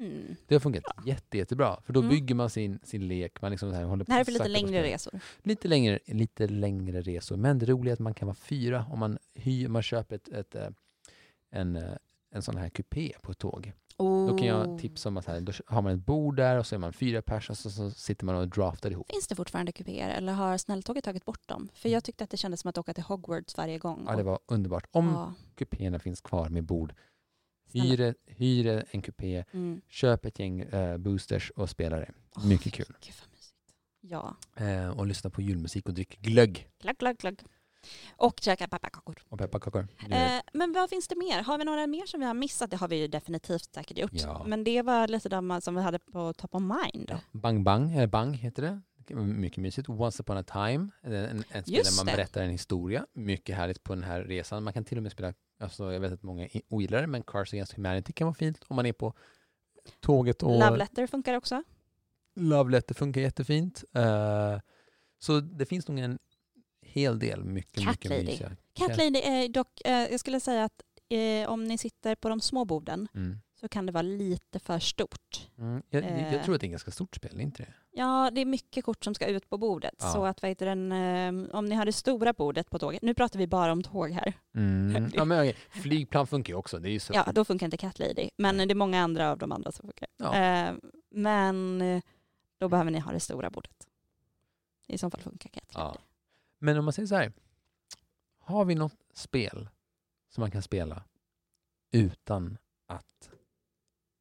Mm. 0.00 0.36
Det 0.46 0.54
har 0.54 0.60
funkat 0.60 0.82
jätte, 1.06 1.38
jättebra. 1.38 1.80
För 1.84 1.92
då 1.92 2.00
Mm. 2.00 2.10
bygger 2.10 2.34
man 2.34 2.50
sin, 2.50 2.78
sin 2.82 3.08
lek, 3.08 3.42
man 3.42 3.50
liksom 3.50 3.70
så 3.70 3.76
här 3.76 3.84
håller 3.84 4.04
det 4.04 4.12
här 4.12 4.20
är 4.20 4.24
för 4.24 4.32
lite 4.32 4.48
längre 4.48 4.82
resor. 4.82 5.20
Lite 5.42 5.68
längre, 5.68 5.98
lite 6.06 6.46
längre 6.46 7.00
resor. 7.00 7.36
Men 7.36 7.58
det 7.58 7.66
roliga 7.66 7.92
är 7.92 7.94
att 7.94 7.98
man 8.00 8.14
kan 8.14 8.26
vara 8.28 8.34
fyra 8.34 8.86
om 8.90 8.98
man, 8.98 9.18
hyr, 9.34 9.68
man 9.68 9.82
köper 9.82 10.16
ett, 10.16 10.28
ett, 10.28 10.54
eh, 10.54 10.68
en, 11.50 11.76
eh, 11.76 11.92
en 12.30 12.42
sån 12.42 12.56
här 12.56 12.68
kupé 12.68 13.12
på 13.22 13.32
ett 13.32 13.38
tåg. 13.38 13.72
Då 13.96 14.38
kan 14.38 14.46
jag 14.48 14.68
Oh. 14.68 14.78
tipsa 14.78 15.08
om 15.08 15.16
att 15.16 15.26
här, 15.26 15.40
då 15.40 15.52
har 15.66 15.82
man 15.82 15.92
ett 15.94 16.06
bord 16.06 16.36
där 16.36 16.58
och 16.58 16.66
så 16.66 16.74
är 16.74 16.78
man 16.78 16.92
fyra 16.92 17.22
personer 17.22 17.56
så, 17.56 17.70
så 17.70 17.90
sitter 17.90 18.24
man 18.26 18.34
och 18.36 18.48
draftar 18.48 18.90
ihop. 18.90 19.10
Finns 19.10 19.28
det 19.28 19.34
fortfarande 19.34 19.72
kupéer 19.72 20.08
eller 20.16 20.32
har 20.32 20.58
snälltåget 20.58 21.04
tagit 21.04 21.24
bort 21.24 21.48
dem? 21.48 21.68
För 21.74 21.88
jag 21.88 22.04
tyckte 22.04 22.24
att 22.24 22.30
det 22.30 22.36
kändes 22.36 22.60
som 22.60 22.68
att 22.68 22.78
åka 22.78 22.94
till 22.94 23.04
Hogwarts 23.04 23.56
varje 23.56 23.78
gång. 23.78 23.96
Mm. 24.00 24.06
Ja, 24.10 24.16
det 24.16 24.22
var 24.22 24.38
underbart. 24.46 24.86
Om 24.90 25.06
Ja, 25.08 25.34
kupéerna 25.54 25.98
finns 25.98 26.20
kvar 26.20 26.48
med 26.48 26.64
bord. 26.64 26.94
Hyr, 27.80 28.14
hyr 28.26 28.84
en 28.90 29.02
kupé, 29.02 29.44
Mm. 29.52 29.80
köp 29.88 30.24
ett 30.24 30.38
gäng 30.38 30.60
eh, 30.60 30.96
boosters 30.98 31.50
och 31.56 31.70
spela 31.70 31.96
det. 31.96 32.10
Åh, 32.36 32.46
Mycket 32.46 32.72
kul. 32.72 32.86
Gud 32.86 33.14
vad 33.20 33.30
mysigt. 33.32 33.54
Ja, 34.00 34.36
Eh, 34.56 34.98
och 34.98 35.06
lyssna 35.06 35.30
på 35.30 35.42
julmusik 35.42 35.88
och 35.88 35.94
drick 35.94 36.18
glögg 36.20 36.68
glögg, 36.80 36.96
glögg, 36.98 37.16
glögg. 37.18 37.40
Och 38.16 38.34
käka 38.40 38.68
pepparkakor. 38.68 39.22
och 39.28 39.38
pepparkakor. 39.38 39.88
Eh, 40.10 40.40
men 40.52 40.72
vad 40.72 40.90
finns 40.90 41.08
det 41.08 41.16
mer? 41.16 41.42
Har 41.42 41.58
vi 41.58 41.64
några 41.64 41.86
mer 41.86 42.06
som 42.06 42.20
vi 42.20 42.26
har 42.26 42.34
missat? 42.34 42.70
Det 42.70 42.76
har 42.76 42.88
vi 42.88 42.96
ju 42.96 43.08
definitivt 43.08 43.74
säkert 43.74 43.98
gjort. 43.98 44.10
Ja. 44.12 44.44
Men 44.46 44.64
det 44.64 44.82
var 44.82 45.08
lite 45.08 45.28
de 45.28 45.60
som 45.60 45.74
vi 45.74 45.82
hade 45.82 45.98
på 45.98 46.32
top 46.32 46.54
of 46.54 46.62
mind. 46.62 47.06
Ja. 47.10 47.18
Bang 47.32 47.64
Bang, 47.64 47.94
eller 47.96 48.06
Bang 48.06 48.34
heter 48.36 48.62
det. 48.62 48.80
Mycket 49.10 49.58
mysigt. 49.58 49.88
Once 49.88 50.22
upon 50.22 50.36
a 50.36 50.42
time, 50.42 50.88
en, 51.02 51.12
en, 51.12 51.44
en 51.50 51.62
spel 51.62 51.82
där 51.84 51.96
man 52.04 52.06
berättar 52.16 52.42
en 52.42 52.50
historia. 52.50 53.06
Mycket 53.12 53.56
härligt 53.56 53.82
på 53.84 53.94
den 53.94 54.04
här 54.04 54.22
resan. 54.22 54.62
Man 54.62 54.72
kan 54.72 54.84
till 54.84 54.96
och 54.96 55.02
med 55.02 55.12
spela, 55.12 55.34
alltså 55.60 55.92
jag 55.92 56.00
vet 56.00 56.12
att 56.12 56.22
många 56.22 56.48
ogillar 56.68 57.00
det, 57.00 57.06
men 57.06 57.22
Cars 57.22 57.52
Against 57.52 57.72
Humanity 57.72 58.12
kan 58.12 58.26
vara 58.26 58.34
fint 58.34 58.60
om 58.68 58.76
man 58.76 58.86
är 58.86 58.92
på 58.92 59.14
tåget. 60.00 60.42
Och 60.42 60.58
Love 60.58 60.76
letter 60.76 61.06
funkar 61.06 61.34
också. 61.34 61.62
Love 62.36 62.70
Letter 62.70 62.94
funkar 62.94 63.20
jättefint. 63.20 63.84
Eh, 63.94 64.58
så 65.18 65.40
det 65.40 65.66
finns 65.66 65.88
nog 65.88 65.98
en 65.98 66.18
hel 66.82 67.18
del 67.18 67.44
mycket, 67.44 67.84
Cat 67.84 67.86
mycket 67.92 68.10
Lady. 68.10 68.24
mysiga. 68.24 68.56
Cat- 68.72 68.96
Lady 68.96 69.18
är 69.18 69.48
dock, 69.48 69.80
eh, 69.84 69.92
jag 70.10 70.20
skulle 70.20 70.40
säga 70.40 70.64
att 70.64 70.82
eh, 71.08 71.48
om 71.50 71.64
ni 71.64 71.78
sitter 71.78 72.14
på 72.14 72.28
de 72.28 72.40
små 72.40 72.64
borden 72.64 73.08
Mm. 73.14 73.38
Så 73.64 73.68
kan 73.68 73.86
det 73.86 73.92
vara 73.92 74.02
lite 74.02 74.58
för 74.58 74.78
stort. 74.78 75.50
Mm. 75.58 75.82
Jag, 75.90 76.04
jag 76.04 76.34
Eh. 76.34 76.44
tror 76.44 76.54
att 76.54 76.60
det 76.60 76.64
är 76.64 76.68
ett 76.68 76.70
ganska 76.72 76.90
stort 76.90 77.16
spel, 77.16 77.40
inte 77.40 77.62
det? 77.62 77.72
Ja, 77.90 78.30
det 78.34 78.40
är 78.40 78.44
mycket 78.44 78.84
kort 78.84 79.04
som 79.04 79.14
ska 79.14 79.26
ut 79.26 79.48
på 79.50 79.58
bordet. 79.58 79.94
Ja. 79.98 80.12
Så 80.12 80.24
att 80.26 80.42
vad 80.42 80.48
heter 80.48 80.66
den, 80.66 80.92
eh, 80.92 81.56
om 81.56 81.64
ni 81.66 81.74
har 81.74 81.84
det 81.84 81.92
stora 81.92 82.32
bordet 82.32 82.70
på 82.70 82.78
tåget, 82.78 83.02
nu 83.02 83.14
pratar 83.14 83.38
vi 83.38 83.46
bara 83.46 83.72
om 83.72 83.82
tåg 83.82 84.10
här. 84.10 84.32
Mm. 84.54 85.10
Ja, 85.14 85.24
men, 85.24 85.38
okej. 85.40 85.56
Flygplan 85.70 86.26
funkar 86.26 86.52
ju 86.52 86.56
också. 86.56 86.78
Det 86.78 86.88
är 86.88 86.92
ju 86.92 86.98
så. 87.00 87.12
Ja, 87.14 87.32
då 87.34 87.44
funkar 87.44 87.66
inte 87.66 87.76
Cat 87.76 87.98
Lady, 87.98 88.30
men 88.36 88.56
det 88.56 88.72
är 88.72 88.74
många 88.74 89.02
andra 89.02 89.30
av 89.30 89.38
de 89.38 89.52
andra 89.52 89.72
som 89.72 89.82
funkar. 89.86 90.08
Ja. 90.16 90.34
Eh, 90.36 90.74
men 91.10 91.82
då 92.58 92.68
behöver 92.68 92.90
ni 92.90 92.98
ha 92.98 93.12
det 93.12 93.20
stora 93.20 93.50
bordet. 93.50 93.88
I 94.86 94.98
så 94.98 95.10
fall 95.10 95.20
funkar 95.20 95.50
Cat 95.50 95.74
Lady. 95.74 95.86
Ja. 95.86 95.96
Men 96.58 96.78
om 96.78 96.84
man 96.84 96.92
säger 96.92 97.06
så 97.06 97.14
här. 97.14 97.32
Har 98.38 98.64
vi 98.64 98.74
något 98.74 98.96
spel 99.14 99.68
som 100.28 100.40
man 100.40 100.50
kan 100.50 100.62
spela 100.62 101.02
utan 101.92 102.58
att 102.86 103.30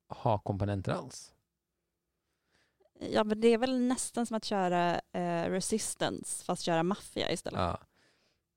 ha 0.07 0.39
komponenter 0.39 0.91
alls? 0.91 1.33
Ja, 2.99 3.23
men 3.23 3.41
det 3.41 3.47
är 3.47 3.57
väl 3.57 3.79
nästan 3.79 4.25
som 4.25 4.37
att 4.37 4.45
köra 4.45 5.01
eh, 5.11 5.49
Resistance 5.49 6.45
fast 6.45 6.61
köra 6.63 6.83
Mafia 6.83 7.31
istället. 7.31 7.59
Ja, 7.59 7.79
Ja. 7.79 7.87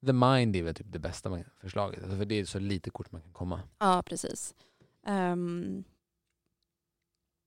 The 0.07 0.13
Mind 0.13 0.57
är 0.57 0.63
väl 0.63 0.75
typ 0.75 0.87
det 0.93 0.99
bästa 0.99 1.31
man- 1.31 1.45
förslaget. 1.61 2.03
Alltså 2.03 2.17
för 2.19 2.25
det 2.25 2.35
är 2.35 2.45
så 2.45 2.59
lite 2.59 2.91
kort 2.91 3.13
man 3.13 3.21
kan 3.23 3.33
komma. 3.33 3.61
precis. 4.07 4.55
Ehm, 5.07 5.85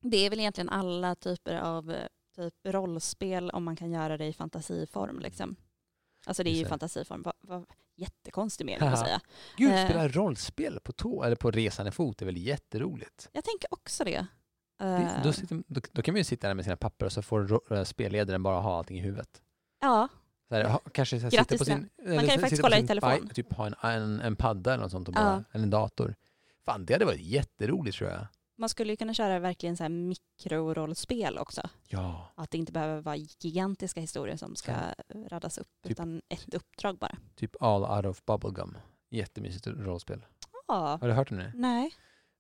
det 0.02 0.18
är 0.18 0.30
väl 0.30 0.40
egentligen 0.40 0.70
alla 0.70 1.16
typer 1.16 1.56
av 1.56 1.96
typ 2.36 2.54
rollspel 2.64 3.50
om 3.50 3.64
man 3.64 3.76
kan 3.76 3.92
göra 3.92 4.18
det 4.18 4.26
i 4.26 4.34
fantasiform. 4.34 5.20
Liksom. 5.20 5.56
Alltså 6.26 6.44
det 6.44 6.50
är 6.50 6.54
ju 6.54 6.66
fantasiform. 6.66 7.26
Jättekonstig 8.00 8.66
mening 8.66 8.90
att 8.90 9.00
säga. 9.00 9.22
Gud, 9.58 9.72
Eh. 9.72 9.86
spela 9.86 10.08
rollspel 10.08 10.80
på 10.84 10.92
tå 10.92 11.24
eller 11.24 11.36
på 11.36 11.52
resande 11.52 11.92
fot 11.92 12.22
är 12.22 12.26
väl 12.26 12.38
jätteroligt? 12.38 13.30
Jag 13.32 13.44
tänker 13.44 13.74
också 13.74 14.04
det. 14.04 14.26
Det, 14.80 14.86
Eh, 14.86 15.24
då, 15.24 15.34
sitter, 15.34 15.64
då, 15.68 15.82
då 15.92 16.02
kan 16.02 16.14
man 16.14 16.18
ju 16.20 16.24
sitta 16.24 16.48
där 16.48 16.54
med 16.56 16.66
sina 16.66 16.78
papper 16.78 17.06
och 17.06 17.12
så 17.12 17.22
får 17.22 17.74
eh, 17.74 17.84
spelledaren 17.84 18.44
bara 18.44 18.60
ha 18.62 18.78
allting 18.78 18.98
i 18.98 19.02
huvudet. 19.02 19.42
ja, 19.82 20.08
Så 20.50 20.56
här, 20.56 20.64
ha, 20.64 20.80
kanske 20.92 21.20
så 21.20 21.24
här, 21.24 21.30
sitta 21.32 21.58
på 21.58 21.66
sin... 21.66 21.90
eller 22.06 22.18
kan 22.28 22.36
ju 22.36 22.40
faktiskt 22.42 22.62
kolla 22.62 22.78
i 22.78 22.88
telefon. 22.88 23.30
Typ 23.34 23.54
ha 23.54 23.66
en, 23.68 23.76
en, 23.82 24.22
en 24.22 24.36
padda 24.36 24.74
eller 24.74 24.84
något 24.84 24.92
sånt 24.92 25.08
och 25.08 25.14
Ja. 25.18 25.20
bara, 25.22 25.44
eller 25.52 25.64
en 25.64 25.70
dator. 25.70 26.16
Fan, 26.66 26.86
det 26.86 26.94
hade 26.94 27.06
varit 27.06 27.22
jätteroligt 27.22 27.98
tror 27.98 28.10
jag. 28.10 28.28
Man 28.60 28.70
skulle 28.70 28.94
ju 28.94 28.98
kunna 28.98 29.14
köra 29.14 29.40
verkligen 29.40 29.78
så 29.78 29.84
här 29.84 29.90
mikrorollspel 29.90 31.38
också. 31.38 31.70
Ja, 31.88 32.32
Att 32.36 32.52
det 32.52 32.58
inte 32.58 32.72
behöver 32.72 33.02
vara 33.02 33.16
gigantiska 33.16 34.02
historier 34.02 34.36
som 34.38 34.56
ska 34.56 34.74
radas 35.30 35.58
upp, 35.58 35.68
Typ- 35.84 35.92
utan 35.92 36.22
ett 36.30 36.54
uppdrag 36.54 36.98
bara. 36.98 37.18
typ 37.36 37.56
All 37.60 37.84
Out 37.98 38.06
of 38.06 38.26
Bubblegum. 38.26 38.78
Jättemysigt 39.10 39.68
rollspel. 39.68 40.26
Ja, 40.68 40.98
Har 41.02 41.08
du 41.08 41.14
hört 41.14 41.32
om 41.32 41.38
det? 41.38 41.52
nej. 41.56 41.92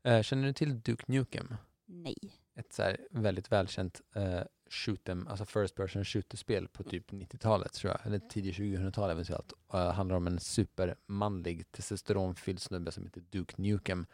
Eh, 0.03 0.21
känner 0.21 0.47
du 0.47 0.53
till 0.53 0.81
Duke 0.81 1.03
Nukem? 1.07 1.55
Nej. 1.85 2.15
Ett 2.55 2.73
så 2.73 2.95
väldigt 3.11 3.51
välkänt 3.51 4.01
uh, 4.17 4.41
shoot'em, 4.69 5.29
alltså 5.29 5.45
first 5.45 5.75
person 5.75 6.05
shooter-spel 6.05 6.67
på 6.67 6.83
typ 6.83 7.11
90-talet 7.11 7.73
tror 7.73 7.91
jag, 7.93 8.05
eller 8.05 8.19
tidigt 8.19 8.55
2000-tal 8.55 9.09
eventuellt. 9.09 9.53
Uh, 9.73 9.79
handlar 9.79 10.15
om 10.17 10.27
en 10.27 10.39
supermanlig 10.39 11.71
testosteronfylld 11.71 12.61
snubbe 12.61 12.91
som 12.91 13.03
heter 13.03 13.21
Duke 13.29 13.53
Nukem. 13.57 14.05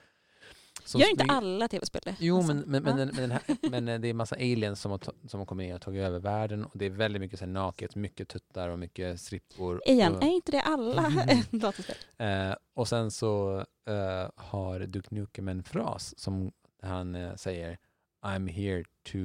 Som 0.84 1.02
Gör 1.02 1.10
inte 1.10 1.24
springer- 1.24 1.38
alla 1.38 1.68
tv-spel 1.68 2.02
det? 2.06 2.16
Jo, 2.20 2.38
Alltså, 2.38 2.54
men, 2.54 2.84
men, 2.84 2.84
men, 2.84 3.08
ja. 3.08 3.14
men, 3.16 3.32
här, 3.32 3.42
men 3.70 3.88
eh, 3.88 4.00
det 4.00 4.08
är 4.08 4.14
massa 4.14 4.36
aliens 4.36 4.82
som 4.82 4.92
har, 4.92 5.00
som 5.28 5.40
har 5.40 5.46
kommit 5.46 5.68
ner 5.68 5.76
och 5.76 5.82
tagit 5.82 6.02
över 6.04 6.20
världen 6.20 6.66
och 6.66 6.72
det 6.78 6.86
är 6.86 6.90
väldigt 6.90 7.20
mycket 7.20 7.40
så 7.40 7.46
här 7.46 7.52
naket, 7.52 7.96
mycket 7.96 8.28
tuttar 8.30 8.70
och 8.70 8.80
mycket 8.80 9.22
strippor. 9.22 9.82
Igen, 9.86 10.16
och, 10.16 10.24
är 10.24 10.28
inte 10.28 10.52
det 10.52 10.62
alla 10.62 11.06
Mm. 11.28 11.44
dataspel? 11.52 11.96
eh, 12.18 12.56
och 12.74 12.88
sen 12.88 13.12
så 13.12 13.58
eh, 13.88 14.30
har 14.36 14.80
Duke 14.80 15.16
Nukem 15.16 15.48
en 15.48 15.64
fras 15.64 16.20
som 16.20 16.52
han 16.82 17.16
eh, 17.16 17.36
säger 17.36 17.78
I'm 18.26 18.50
here 18.50 18.84
to 19.04 19.18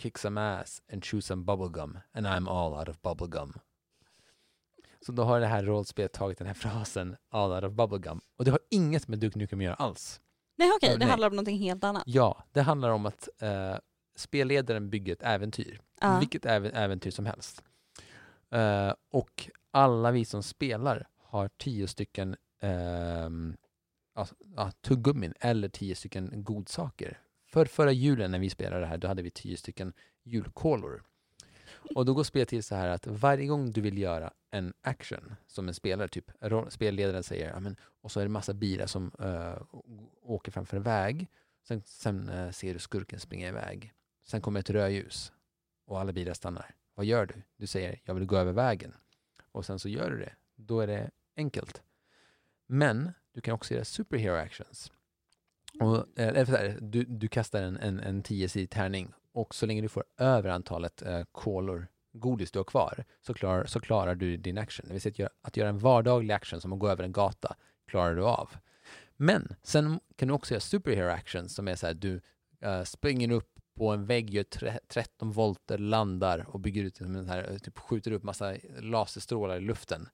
kick 0.00 0.18
some 0.18 0.40
ass 0.40 0.82
and 0.92 1.04
chew 1.04 1.22
some 1.22 1.42
bubblegum 1.44 1.98
and 2.12 2.26
I'm 2.26 2.48
all 2.50 2.72
out 2.78 2.88
of 2.88 3.02
bubblegum. 3.02 3.52
Så 5.06 5.12
då 5.12 5.22
har 5.22 5.40
det 5.40 5.46
här 5.46 5.62
rollspelet 5.62 6.12
tagit 6.12 6.38
den 6.38 6.46
här 6.46 6.54
frasen 6.54 7.16
all 7.30 7.52
out 7.52 7.64
of 7.64 7.72
bubblegum 7.72 8.20
och 8.36 8.44
det 8.44 8.50
har 8.50 8.60
inget 8.70 9.08
med 9.08 9.18
Duke 9.18 9.38
Nukem 9.38 9.58
att 9.58 9.64
göra 9.64 9.74
alls. 9.74 10.20
Nej 10.58 10.70
okej, 10.76 10.90
det 10.90 10.98
nej. 10.98 11.08
handlar 11.08 11.28
om 11.28 11.36
någonting 11.36 11.58
helt 11.58 11.84
annat. 11.84 12.02
Ja, 12.06 12.44
det 12.52 12.62
handlar 12.62 12.90
om 12.90 13.06
att 13.06 13.28
eh, 13.40 13.76
spelledaren 14.16 14.90
bygger 14.90 15.12
ett 15.12 15.22
äventyr. 15.22 15.80
Ja. 16.00 16.18
Vilket 16.18 16.46
även, 16.46 16.72
äventyr 16.72 17.10
som 17.10 17.26
helst. 17.26 17.62
Eh, 18.50 18.92
och 19.10 19.50
alla 19.70 20.10
vi 20.10 20.24
som 20.24 20.42
spelar 20.42 21.08
har 21.22 21.48
tio 21.48 21.88
stycken 21.88 22.36
ja, 24.14 24.26
ja, 24.56 24.70
tuggummin 24.80 25.34
eller 25.40 25.68
tio 25.68 25.94
stycken 25.94 26.30
godsaker. 26.34 27.20
För 27.46 27.64
förra 27.64 27.92
julen 27.92 28.30
när 28.30 28.38
vi 28.38 28.50
spelade 28.50 28.80
det 28.80 28.86
här, 28.86 28.98
då 28.98 29.08
hade 29.08 29.22
vi 29.22 29.30
tio 29.30 29.56
stycken 29.56 29.92
julkolor. 30.22 31.02
Och 31.94 32.04
då 32.04 32.14
går 32.14 32.24
spelet 32.24 32.48
till 32.48 32.62
så 32.62 32.74
här 32.74 32.88
att 32.88 33.06
varje 33.06 33.46
gång 33.46 33.72
du 33.72 33.80
vill 33.80 33.98
göra 33.98 34.32
en 34.50 34.72
action 34.82 35.34
som 35.46 35.68
en 35.68 35.74
spelare, 35.74 36.08
typ 36.08 36.30
spelledaren 36.68 37.22
säger, 37.22 37.74
och 38.00 38.12
så 38.12 38.20
är 38.20 38.24
det 38.24 38.30
massa 38.30 38.54
bilar 38.54 38.86
som 38.86 39.12
uh, 39.20 39.62
åker 40.22 40.52
framför 40.52 40.76
en 40.76 40.82
väg. 40.82 41.28
Sen, 41.62 41.82
sen 41.84 42.28
uh, 42.28 42.50
ser 42.50 42.74
du 42.74 42.80
skurken 42.80 43.20
springa 43.20 43.48
iväg. 43.48 43.92
Sen 44.22 44.40
kommer 44.40 44.60
ett 44.60 44.70
rödljus 44.70 45.32
och 45.86 46.00
alla 46.00 46.12
bilar 46.12 46.34
stannar. 46.34 46.74
Vad 46.94 47.06
gör 47.06 47.26
du? 47.26 47.34
Du 47.56 47.66
säger, 47.66 48.00
jag 48.04 48.14
vill 48.14 48.26
gå 48.26 48.36
över 48.36 48.52
vägen. 48.52 48.94
Och 49.52 49.66
sen 49.66 49.78
så 49.78 49.88
gör 49.88 50.10
du 50.10 50.18
det. 50.18 50.32
Då 50.56 50.80
är 50.80 50.86
det 50.86 51.10
enkelt. 51.36 51.82
Men 52.66 53.12
du 53.32 53.40
kan 53.40 53.54
också 53.54 53.74
göra 53.74 53.84
superhero 53.84 54.34
actions. 54.34 54.92
Och, 55.80 55.96
eh, 55.96 56.28
eller 56.28 56.78
du, 56.80 57.04
du 57.04 57.28
kastar 57.28 57.62
en, 57.62 57.76
en, 57.76 58.00
en 58.00 58.22
10 58.22 58.66
tärning 58.66 59.12
och 59.32 59.54
så 59.54 59.66
länge 59.66 59.82
du 59.82 59.88
får 59.88 60.04
över 60.16 60.50
antalet 60.50 61.02
eh, 61.02 61.22
kolor 61.32 61.88
godis 62.12 62.50
du 62.50 62.58
har 62.58 62.64
kvar 62.64 63.04
så, 63.20 63.34
klar, 63.34 63.64
så 63.64 63.80
klarar 63.80 64.14
du 64.14 64.36
din 64.36 64.58
action. 64.58 64.86
Det 64.86 64.92
vill 64.92 65.02
säga 65.02 65.10
att 65.10 65.18
göra, 65.18 65.30
att 65.42 65.56
göra 65.56 65.68
en 65.68 65.78
vardaglig 65.78 66.34
action 66.34 66.60
som 66.60 66.72
att 66.72 66.78
gå 66.78 66.88
över 66.88 67.04
en 67.04 67.12
gata 67.12 67.56
klarar 67.86 68.14
du 68.14 68.24
av. 68.24 68.50
Men 69.16 69.56
sen 69.62 70.00
kan 70.16 70.28
du 70.28 70.34
också 70.34 70.54
göra 70.54 70.60
superhero 70.60 71.10
actions 71.10 71.54
som 71.54 71.68
är 71.68 71.76
så 71.76 71.86
här 71.86 71.94
du 71.94 72.20
eh, 72.60 72.82
springer 72.82 73.30
upp 73.30 73.58
på 73.74 73.90
en 73.90 74.06
vägg, 74.06 74.30
gör 74.30 74.44
13 74.88 75.32
volter, 75.32 75.78
landar 75.78 76.46
och 76.48 76.60
bygger 76.60 76.84
ut 76.84 77.00
en 77.00 77.28
här, 77.28 77.50
eh, 77.50 77.58
typ 77.58 77.78
skjuter 77.78 78.12
upp 78.12 78.22
massa 78.22 78.56
laserstrålar 78.80 79.56
i 79.56 79.60
luften. 79.60 80.08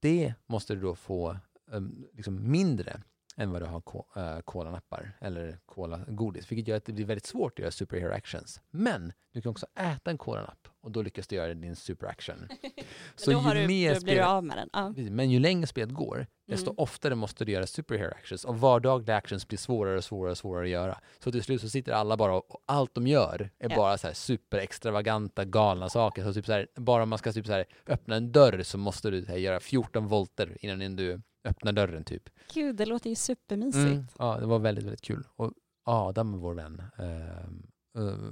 Det 0.00 0.34
måste 0.46 0.74
du 0.74 0.80
då 0.80 0.94
få 0.94 1.30
eh, 1.72 1.80
liksom 2.12 2.50
mindre 2.50 3.02
än 3.36 3.52
vad 3.52 3.62
du 3.62 3.66
har 3.66 3.82
uh, 4.16 4.40
kolanappar 4.40 5.12
eller 5.20 5.58
kola-godis, 5.66 6.52
vilket 6.52 6.68
gör 6.68 6.76
att 6.76 6.84
det 6.84 6.92
blir 6.92 7.04
väldigt 7.04 7.26
svårt 7.26 7.52
att 7.52 7.58
göra 7.58 7.70
superhero 7.70 8.12
actions. 8.12 8.60
Men 8.70 9.12
du 9.32 9.42
kan 9.42 9.50
också 9.50 9.66
äta 9.74 10.10
en 10.10 10.18
kolanapp 10.18 10.68
och 10.86 10.92
då 10.92 11.02
lyckas 11.02 11.26
du 11.26 11.36
göra 11.36 11.54
din 11.54 11.76
super 11.76 12.06
action. 12.06 12.48
Så 13.16 13.32
ju 13.32 13.38
du, 13.38 13.66
mer 13.66 14.00
du 14.00 14.22
av 14.22 14.44
med 14.44 14.56
den. 14.56 14.70
Ja. 14.72 15.10
Men 15.10 15.30
ju 15.30 15.38
längre 15.38 15.66
spelet 15.66 15.94
går, 15.94 16.26
desto 16.46 16.70
mm. 16.70 16.74
oftare 16.78 17.14
måste 17.14 17.44
du 17.44 17.52
göra 17.52 17.66
superhero 17.66 18.10
actions 18.10 18.44
och 18.44 18.60
vardagliga 18.60 19.16
actions 19.16 19.48
blir 19.48 19.58
svårare 19.58 19.96
och 19.96 20.04
svårare 20.04 20.30
och 20.30 20.38
svårare 20.38 20.64
att 20.64 20.70
göra. 20.70 20.98
Så 21.18 21.32
till 21.32 21.42
slut 21.42 21.60
så 21.60 21.68
sitter 21.68 21.92
alla 21.92 22.16
bara 22.16 22.34
och 22.34 22.62
allt 22.66 22.94
de 22.94 23.06
gör 23.06 23.50
är 23.58 23.70
ja. 23.70 23.76
bara 23.76 23.98
så 23.98 24.06
här 24.06 24.14
super 24.14 24.58
extravaganta 24.58 25.44
galna 25.44 25.88
saker. 25.88 26.24
Så 26.24 26.34
typ 26.34 26.46
så 26.46 26.52
här, 26.52 26.68
bara 26.74 27.02
om 27.02 27.08
man 27.08 27.18
ska 27.18 27.32
typ 27.32 27.46
så 27.46 27.52
här, 27.52 27.64
öppna 27.86 28.16
en 28.16 28.32
dörr 28.32 28.62
så 28.62 28.78
måste 28.78 29.10
du 29.10 29.24
här, 29.24 29.36
göra 29.36 29.60
14 29.60 30.06
volter 30.06 30.56
innan 30.60 30.96
du 30.96 31.20
öppnar 31.44 31.72
dörren 31.72 32.04
typ. 32.04 32.22
Gud, 32.54 32.76
det 32.76 32.86
låter 32.86 33.10
ju 33.10 33.16
supermysigt. 33.16 33.86
Mm, 33.86 34.06
ja, 34.18 34.36
det 34.40 34.46
var 34.46 34.58
väldigt, 34.58 34.84
väldigt 34.84 35.02
kul. 35.02 35.24
Och 35.36 35.52
Adam, 35.84 36.38
vår 36.40 36.54
vän, 36.54 36.82
uh, 37.00 38.02
uh, 38.02 38.30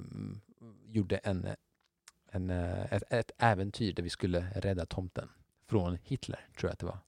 gjorde 0.87 1.17
en, 1.17 1.49
en, 2.35 2.51
uh, 2.51 2.93
ett, 2.93 3.03
ett 3.11 3.31
äventyr 3.39 3.93
där 3.93 4.03
vi 4.03 4.11
skulle 4.11 4.51
rädda 4.55 4.87
tomten 4.87 5.29
från 5.69 5.99
Hitler, 6.03 6.49
tror 6.57 6.69
jag 6.69 6.73
att 6.73 6.79
det 6.79 6.87
var. 6.87 6.99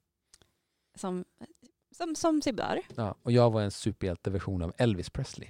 Som, 0.94 1.24
som, 1.96 2.14
som 2.14 2.42
sig 2.42 2.52
bör. 2.52 2.80
Ja, 2.96 3.14
och 3.22 3.32
jag 3.32 3.50
var 3.50 3.62
en 3.62 3.70
superhjälteversion 3.70 4.62
av 4.62 4.72
Elvis 4.76 5.10
Presley. 5.10 5.48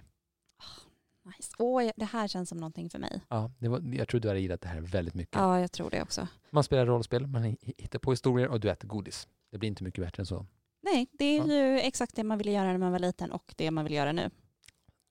Oh, 0.59 1.31
nice. 1.37 1.53
oh, 1.59 1.91
det 1.97 2.05
här 2.05 2.29
känns 2.29 2.49
som 2.49 2.59
någonting 2.59 2.91
för 2.91 2.99
mig. 2.99 3.21
Ja, 3.29 3.51
det 3.59 3.69
var, 3.69 3.95
jag 3.95 4.09
tror 4.09 4.21
du 4.21 4.29
hade 4.29 4.41
gillat 4.41 4.61
det 4.61 4.69
här 4.69 4.81
väldigt 4.81 5.15
mycket. 5.15 5.35
Ja, 5.35 5.61
jag 5.61 5.73
tror 5.73 5.91
det 5.91 6.03
också. 6.03 6.29
Man 6.51 6.65
spelar 6.65 6.87
rollspel, 6.87 7.27
man 7.27 7.57
hittar 7.61 7.99
på 7.99 8.11
historier 8.11 8.49
och 8.49 8.61
du 8.61 8.71
äter 8.71 8.89
godis. 8.89 9.29
Det 9.51 9.59
blir 9.59 9.69
inte 9.69 9.85
mycket 9.85 10.05
bättre 10.05 10.21
än 10.21 10.27
så. 10.27 10.47
Nej, 10.83 11.09
det 11.13 11.25
är 11.25 11.39
ja. 11.39 11.55
ju 11.55 11.79
exakt 11.81 12.17
det 12.17 12.25
man 12.25 12.39
ville 12.39 12.51
göra 12.51 12.67
när 12.67 12.79
man 12.79 12.93
var 12.93 12.99
liten 12.99 13.33
och 13.33 13.55
det 13.57 13.71
man 13.71 13.85
vill 13.85 13.95
göra 13.95 14.13
nu. 14.13 14.31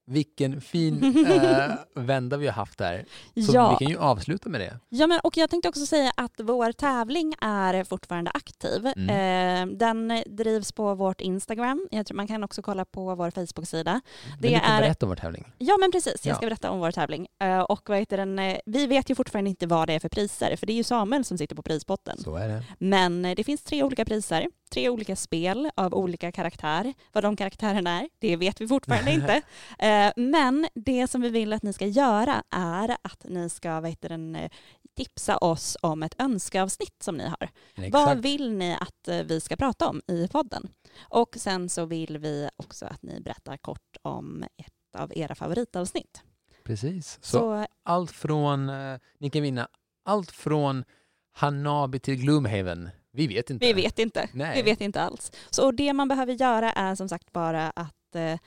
Vilken 0.08 0.62
fin 0.62 1.26
äh, 1.28 1.72
vända 2.04 2.38
vi 2.38 2.46
har 2.46 2.54
haft 2.54 2.80
här. 2.80 3.06
Så 3.48 3.54
ja. 3.54 3.78
vi 3.80 3.86
kan 3.86 3.94
ju 3.94 4.00
avsluta 4.00 4.50
med 4.50 4.62
det. 4.62 4.80
Ja, 4.90 5.08
men, 5.08 5.20
och 5.20 5.38
jag 5.38 5.50
tänkte 5.50 5.70
också 5.70 5.86
säga 5.86 6.12
att 6.18 6.34
vår 6.38 6.72
tävling 6.72 7.36
är 7.42 7.84
fortfarande 7.84 8.32
aktiv. 8.34 8.88
Mm. 8.96 9.72
Eh, 9.72 9.78
den 9.78 10.24
drivs 10.26 10.72
på 10.72 10.96
vårt 10.96 11.22
Instagram. 11.22 11.88
Jag 11.92 12.06
tror 12.06 12.16
man 12.16 12.28
kan 12.28 12.44
också 12.44 12.62
kolla 12.62 12.86
på 12.86 13.16
vår 13.16 13.32
Facebook-sida. 13.32 14.02
Det 14.40 14.48
du 14.48 14.56
är... 14.56 14.82
berätta 14.82 15.06
om 15.06 15.10
vår 15.10 15.16
tävling. 15.16 15.54
Ja, 15.58 15.78
men 15.80 15.92
precis. 15.92 16.26
Jag 16.26 16.36
ska 16.36 16.46
ja. 16.46 16.50
berätta 16.50 16.72
om 16.72 16.80
vår 16.80 16.92
tävling. 16.92 17.28
Eh, 17.42 17.60
och 17.60 17.90
vad 17.90 17.98
heter 17.98 18.18
den? 18.18 18.40
Eh, 18.40 18.58
vi 18.66 18.88
vet 18.88 19.10
ju 19.10 19.16
fortfarande 19.16 19.50
inte 19.50 19.68
vad 19.68 19.88
det 19.88 19.94
är 19.94 20.00
för 20.00 20.10
priser, 20.10 20.56
för 20.56 20.68
det 20.68 20.74
är 20.74 20.78
ju 20.78 20.84
Samuel 20.84 21.26
som 21.26 21.38
sitter 21.38 21.56
på 21.56 21.62
prispotten. 21.62 22.18
Så 22.18 22.36
är 22.36 22.48
det. 22.48 22.64
Men 22.80 23.26
eh, 23.26 23.36
det 23.36 23.44
finns 23.44 23.64
tre 23.64 23.84
olika 23.84 24.06
priser 24.06 24.48
tre 24.76 24.90
olika 24.90 25.16
spel 25.16 25.70
av 25.76 25.94
olika 25.94 26.32
karaktär. 26.32 26.94
Vad 27.12 27.24
de 27.24 27.36
karaktärerna 27.36 28.02
är, 28.02 28.10
det 28.20 28.36
vet 28.36 28.62
vi 28.62 28.68
fortfarande 28.68 29.12
inte. 29.12 29.42
Eh, 29.80 30.12
men 30.16 30.68
det 30.76 31.08
som 31.08 31.22
vi 31.22 31.30
vill 31.30 31.54
att 31.54 31.64
ni 31.64 31.74
ska 31.74 31.86
göra 31.86 32.44
är 32.50 32.98
att 33.02 33.26
ni 33.30 33.50
ska 33.50 33.80
vet 33.80 34.02
den, 34.02 34.36
eh, 34.36 34.52
tipsa 34.96 35.38
oss 35.38 35.78
om 35.82 36.04
ett 36.04 36.16
önskeavsnitt 36.18 37.04
som 37.04 37.18
ni 37.18 37.28
har. 37.28 37.50
Exakt. 37.76 37.94
Vad 37.94 38.22
vill 38.22 38.52
ni 38.52 38.74
att 38.74 39.08
eh, 39.08 39.24
vi 39.24 39.42
ska 39.42 39.56
prata 39.56 39.90
om 39.90 40.02
i 40.08 40.28
podden? 40.28 40.68
Och 41.00 41.36
sen 41.38 41.70
så 41.70 41.86
vill 41.86 42.18
vi 42.18 42.50
också 42.58 42.86
att 42.86 43.04
ni 43.04 43.22
berättar 43.22 43.58
kort 43.58 43.98
om 44.02 44.44
ett 44.44 45.02
av 45.02 45.12
era 45.16 45.36
favoritavsnitt. 45.36 46.24
Precis, 46.64 47.20
så, 47.22 47.40
så 47.40 47.66
allt 47.84 48.12
från, 48.12 48.72
ni 49.20 49.30
kan 49.30 49.42
vinna 49.42 49.68
allt 50.06 50.32
från 50.32 50.84
Hanabi 51.32 52.00
till 52.00 52.16
Gloomhaven 52.16 52.90
vi 53.16 53.28
vet 53.28 53.50
inte. 53.50 53.66
Vi 53.66 53.74
vet 53.74 54.00
inte. 54.00 54.30
Nej. 54.34 54.56
Vi 54.56 54.62
vet 54.62 54.82
inte 54.82 55.02
alls. 55.02 55.32
Så 55.50 55.72
det 55.72 55.94
man 55.94 56.08
behöver 56.08 56.34
göra 56.34 56.72
är 56.72 56.96
som 56.96 57.10
sagt 57.10 57.32
bara 57.32 57.70
att 57.70 58.16
eh, 58.16 58.40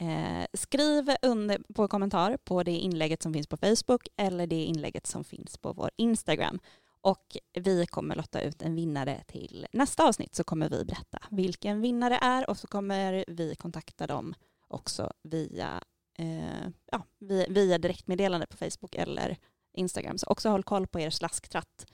eh, 0.00 0.46
skriv 0.52 1.10
under 1.22 1.74
på 1.74 1.88
kommentar 1.88 2.36
på 2.36 2.62
det 2.62 2.70
inlägget 2.70 3.22
som 3.22 3.32
finns 3.32 3.46
på 3.46 3.56
Facebook 3.56 4.08
eller 4.16 4.46
det 4.46 4.64
inlägget 4.64 5.06
som 5.06 5.24
finns 5.24 5.58
på 5.58 5.72
vår 5.72 5.90
Instagram. 5.96 6.60
Och 7.00 7.36
vi 7.52 7.86
kommer 7.86 8.16
lotta 8.16 8.40
ut 8.40 8.62
en 8.62 8.74
vinnare 8.74 9.22
till 9.26 9.66
nästa 9.72 10.08
avsnitt 10.08 10.34
så 10.34 10.44
kommer 10.44 10.68
vi 10.68 10.84
berätta 10.84 11.18
vilken 11.30 11.80
vinnare 11.80 12.18
är 12.22 12.50
och 12.50 12.58
så 12.58 12.66
kommer 12.66 13.24
vi 13.28 13.54
kontakta 13.54 14.06
dem 14.06 14.34
också 14.68 15.12
via, 15.22 15.80
eh, 16.18 16.68
ja, 16.92 17.02
via, 17.18 17.46
via 17.48 17.78
direktmeddelande 17.78 18.46
på 18.46 18.56
Facebook 18.56 18.94
eller 18.94 19.36
Instagram. 19.74 20.18
Så 20.18 20.26
också 20.26 20.48
håll 20.48 20.62
koll 20.62 20.86
på 20.86 21.00
er 21.00 21.10
slasktratt 21.10 21.86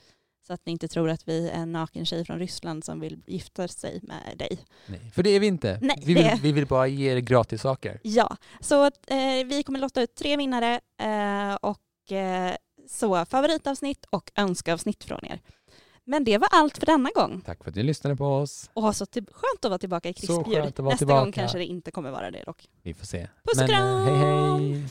så 0.46 0.52
att 0.52 0.66
ni 0.66 0.72
inte 0.72 0.88
tror 0.88 1.10
att 1.10 1.28
vi 1.28 1.48
är 1.48 1.54
en 1.54 1.72
naken 1.72 2.06
tjej 2.06 2.24
från 2.24 2.38
Ryssland 2.38 2.84
som 2.84 3.00
vill 3.00 3.22
gifta 3.26 3.68
sig 3.68 4.00
med 4.02 4.38
dig. 4.38 4.58
Nej, 4.86 5.10
för 5.14 5.22
det 5.22 5.30
är 5.30 5.40
vi 5.40 5.46
inte. 5.46 5.78
Nej, 5.82 6.02
vi, 6.06 6.14
vill, 6.14 6.30
vi 6.42 6.52
vill 6.52 6.66
bara 6.66 6.86
ge 6.86 7.12
er 7.12 7.18
gratis 7.18 7.62
saker. 7.62 8.00
Ja, 8.02 8.36
så 8.60 8.84
eh, 8.84 9.46
vi 9.46 9.62
kommer 9.66 9.78
lotta 9.78 10.02
ut 10.02 10.14
tre 10.14 10.36
vinnare 10.36 10.80
eh, 11.00 11.54
och 11.54 12.12
eh, 12.12 12.54
så 12.88 13.24
favoritavsnitt 13.24 14.06
och 14.10 14.30
önskeavsnitt 14.36 15.04
från 15.04 15.24
er. 15.24 15.40
Men 16.06 16.24
det 16.24 16.38
var 16.38 16.48
allt 16.52 16.78
för 16.78 16.86
denna 16.86 17.10
gång. 17.14 17.40
Tack 17.46 17.64
för 17.64 17.70
att 17.70 17.76
ni 17.76 17.82
lyssnade 17.82 18.16
på 18.16 18.26
oss. 18.26 18.70
Och 18.74 18.96
så 18.96 19.06
till, 19.06 19.24
skönt 19.24 19.64
att 19.64 19.68
vara 19.68 19.78
tillbaka 19.78 20.08
i 20.08 20.12
krispljud. 20.12 20.64
Nästa 20.64 20.96
tillbaka. 20.96 21.20
gång 21.20 21.32
kanske 21.32 21.58
det 21.58 21.64
inte 21.64 21.90
kommer 21.90 22.10
vara 22.10 22.30
det 22.30 22.42
dock. 22.46 22.68
Vi 22.82 22.94
får 22.94 23.06
se. 23.06 23.28
Puss 23.44 23.62
och 23.62 23.68
kram! 23.68 24.06
Hej 24.06 24.16
hej! 24.16 24.84